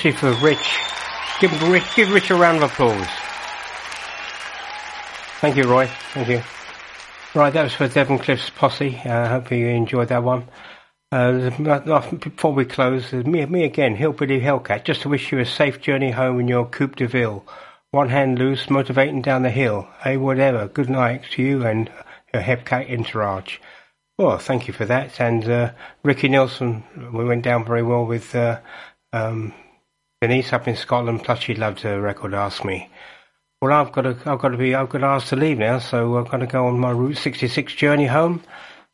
Especially 0.10 0.34
for 0.34 0.44
Rich. 0.44 0.80
Give 1.40 1.70
Rich, 1.70 1.96
give 1.96 2.12
Rich 2.12 2.32
a 2.32 2.36
round 2.36 2.58
of 2.58 2.72
applause. 2.72 3.08
Thank 5.40 5.56
you, 5.56 5.64
Roy. 5.64 5.88
Thank 6.14 6.30
you. 6.30 6.42
Right, 7.36 7.54
that 7.54 7.64
was 7.64 7.74
for 7.74 7.88
Devon 7.88 8.18
Cliff's 8.18 8.50
posse. 8.50 9.00
I 9.06 9.10
uh, 9.10 9.30
hope 9.30 9.52
you 9.52 9.68
enjoyed 9.68 10.08
that 10.08 10.24
one. 10.24 10.48
Uh, 11.12 11.52
before 11.52 12.54
we 12.54 12.66
close, 12.66 13.14
uh, 13.14 13.18
me, 13.18 13.46
me 13.46 13.64
again, 13.64 13.96
Hillbilly 13.96 14.40
Hellcat, 14.42 14.84
just 14.84 15.04
to 15.04 15.10
wish 15.10 15.32
you 15.32 15.40
a 15.40 15.46
safe 15.46 15.80
journey 15.80 16.12
home 16.12 16.40
in 16.40 16.48
your 16.48 16.66
Coupe 16.66 16.96
de 16.96 17.08
Ville. 17.08 17.46
One 17.92 18.10
hand 18.10 18.40
loose, 18.40 18.70
motivating 18.70 19.22
down 19.22 19.44
the 19.44 19.52
hill. 19.52 19.88
Hey, 20.02 20.18
whatever. 20.18 20.68
Good 20.68 20.90
night 20.90 21.24
to 21.32 21.44
you 21.44 21.66
and 21.66 21.90
your 22.34 22.42
Hellcat 22.42 22.92
entourage. 22.92 23.60
Well, 24.18 24.40
thank 24.40 24.68
you 24.68 24.74
for 24.74 24.86
that. 24.86 25.20
And 25.22 25.48
uh, 25.48 25.72
Ricky 26.04 26.30
Nelson, 26.30 26.84
we 27.14 27.26
went 27.26 27.44
down 27.44 27.64
very 27.64 27.84
well 27.84 28.06
with 28.06 28.34
uh, 28.36 28.60
um, 29.14 29.54
Denise 30.22 30.54
up 30.54 30.68
in 30.68 30.76
Scotland. 30.76 31.24
Plus, 31.24 31.40
she 31.40 31.56
loved 31.56 31.82
her 31.82 32.02
record. 32.02 32.34
Ask 32.34 32.66
me. 32.66 32.90
Well, 33.62 33.74
I've 33.74 33.92
got 33.92 34.04
to, 34.04 34.18
I've 34.26 34.40
got 34.40 34.50
to 34.50 34.58
be, 34.58 34.74
I've 34.74 34.90
got 34.90 35.00
to 35.00 35.06
ask 35.06 35.28
to 35.30 35.36
leave 35.36 35.58
now, 35.58 35.80
so 35.80 36.18
I'm 36.18 36.26
going 36.26 36.40
to 36.40 36.48
go 36.48 36.68
on 36.68 36.80
my 36.80 36.92
Route 36.92 37.18
66 37.18 37.74
journey 37.74 38.06
home. 38.06 38.42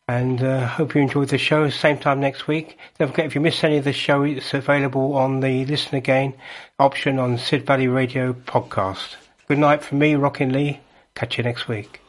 And 0.08 0.44
uh, 0.44 0.68
hope 0.68 0.94
you 0.94 1.02
enjoyed 1.02 1.30
the 1.30 1.40
show. 1.40 1.70
Same 1.70 1.98
time 1.98 2.20
next 2.20 2.48
week. 2.48 2.78
Don't 3.00 3.08
forget 3.08 3.26
if 3.26 3.34
you 3.34 3.42
missed 3.42 3.64
any 3.64 3.78
of 3.78 3.84
the 3.84 3.94
show, 3.94 4.22
it's 4.24 4.54
available 4.54 5.16
on 5.16 5.40
the 5.40 5.66
Listen 5.66 5.96
Again 5.96 6.36
option 6.78 7.18
on 7.18 7.40
Sid 7.40 7.66
Valley 7.66 7.88
Radio 7.88 8.34
podcast. 8.34 9.16
Good 9.48 9.58
night 9.58 9.84
from 9.84 10.00
me, 10.00 10.16
Rockin' 10.16 10.52
Lee. 10.52 10.80
Catch 11.16 11.38
you 11.38 11.44
next 11.44 11.68
week. 11.68 12.02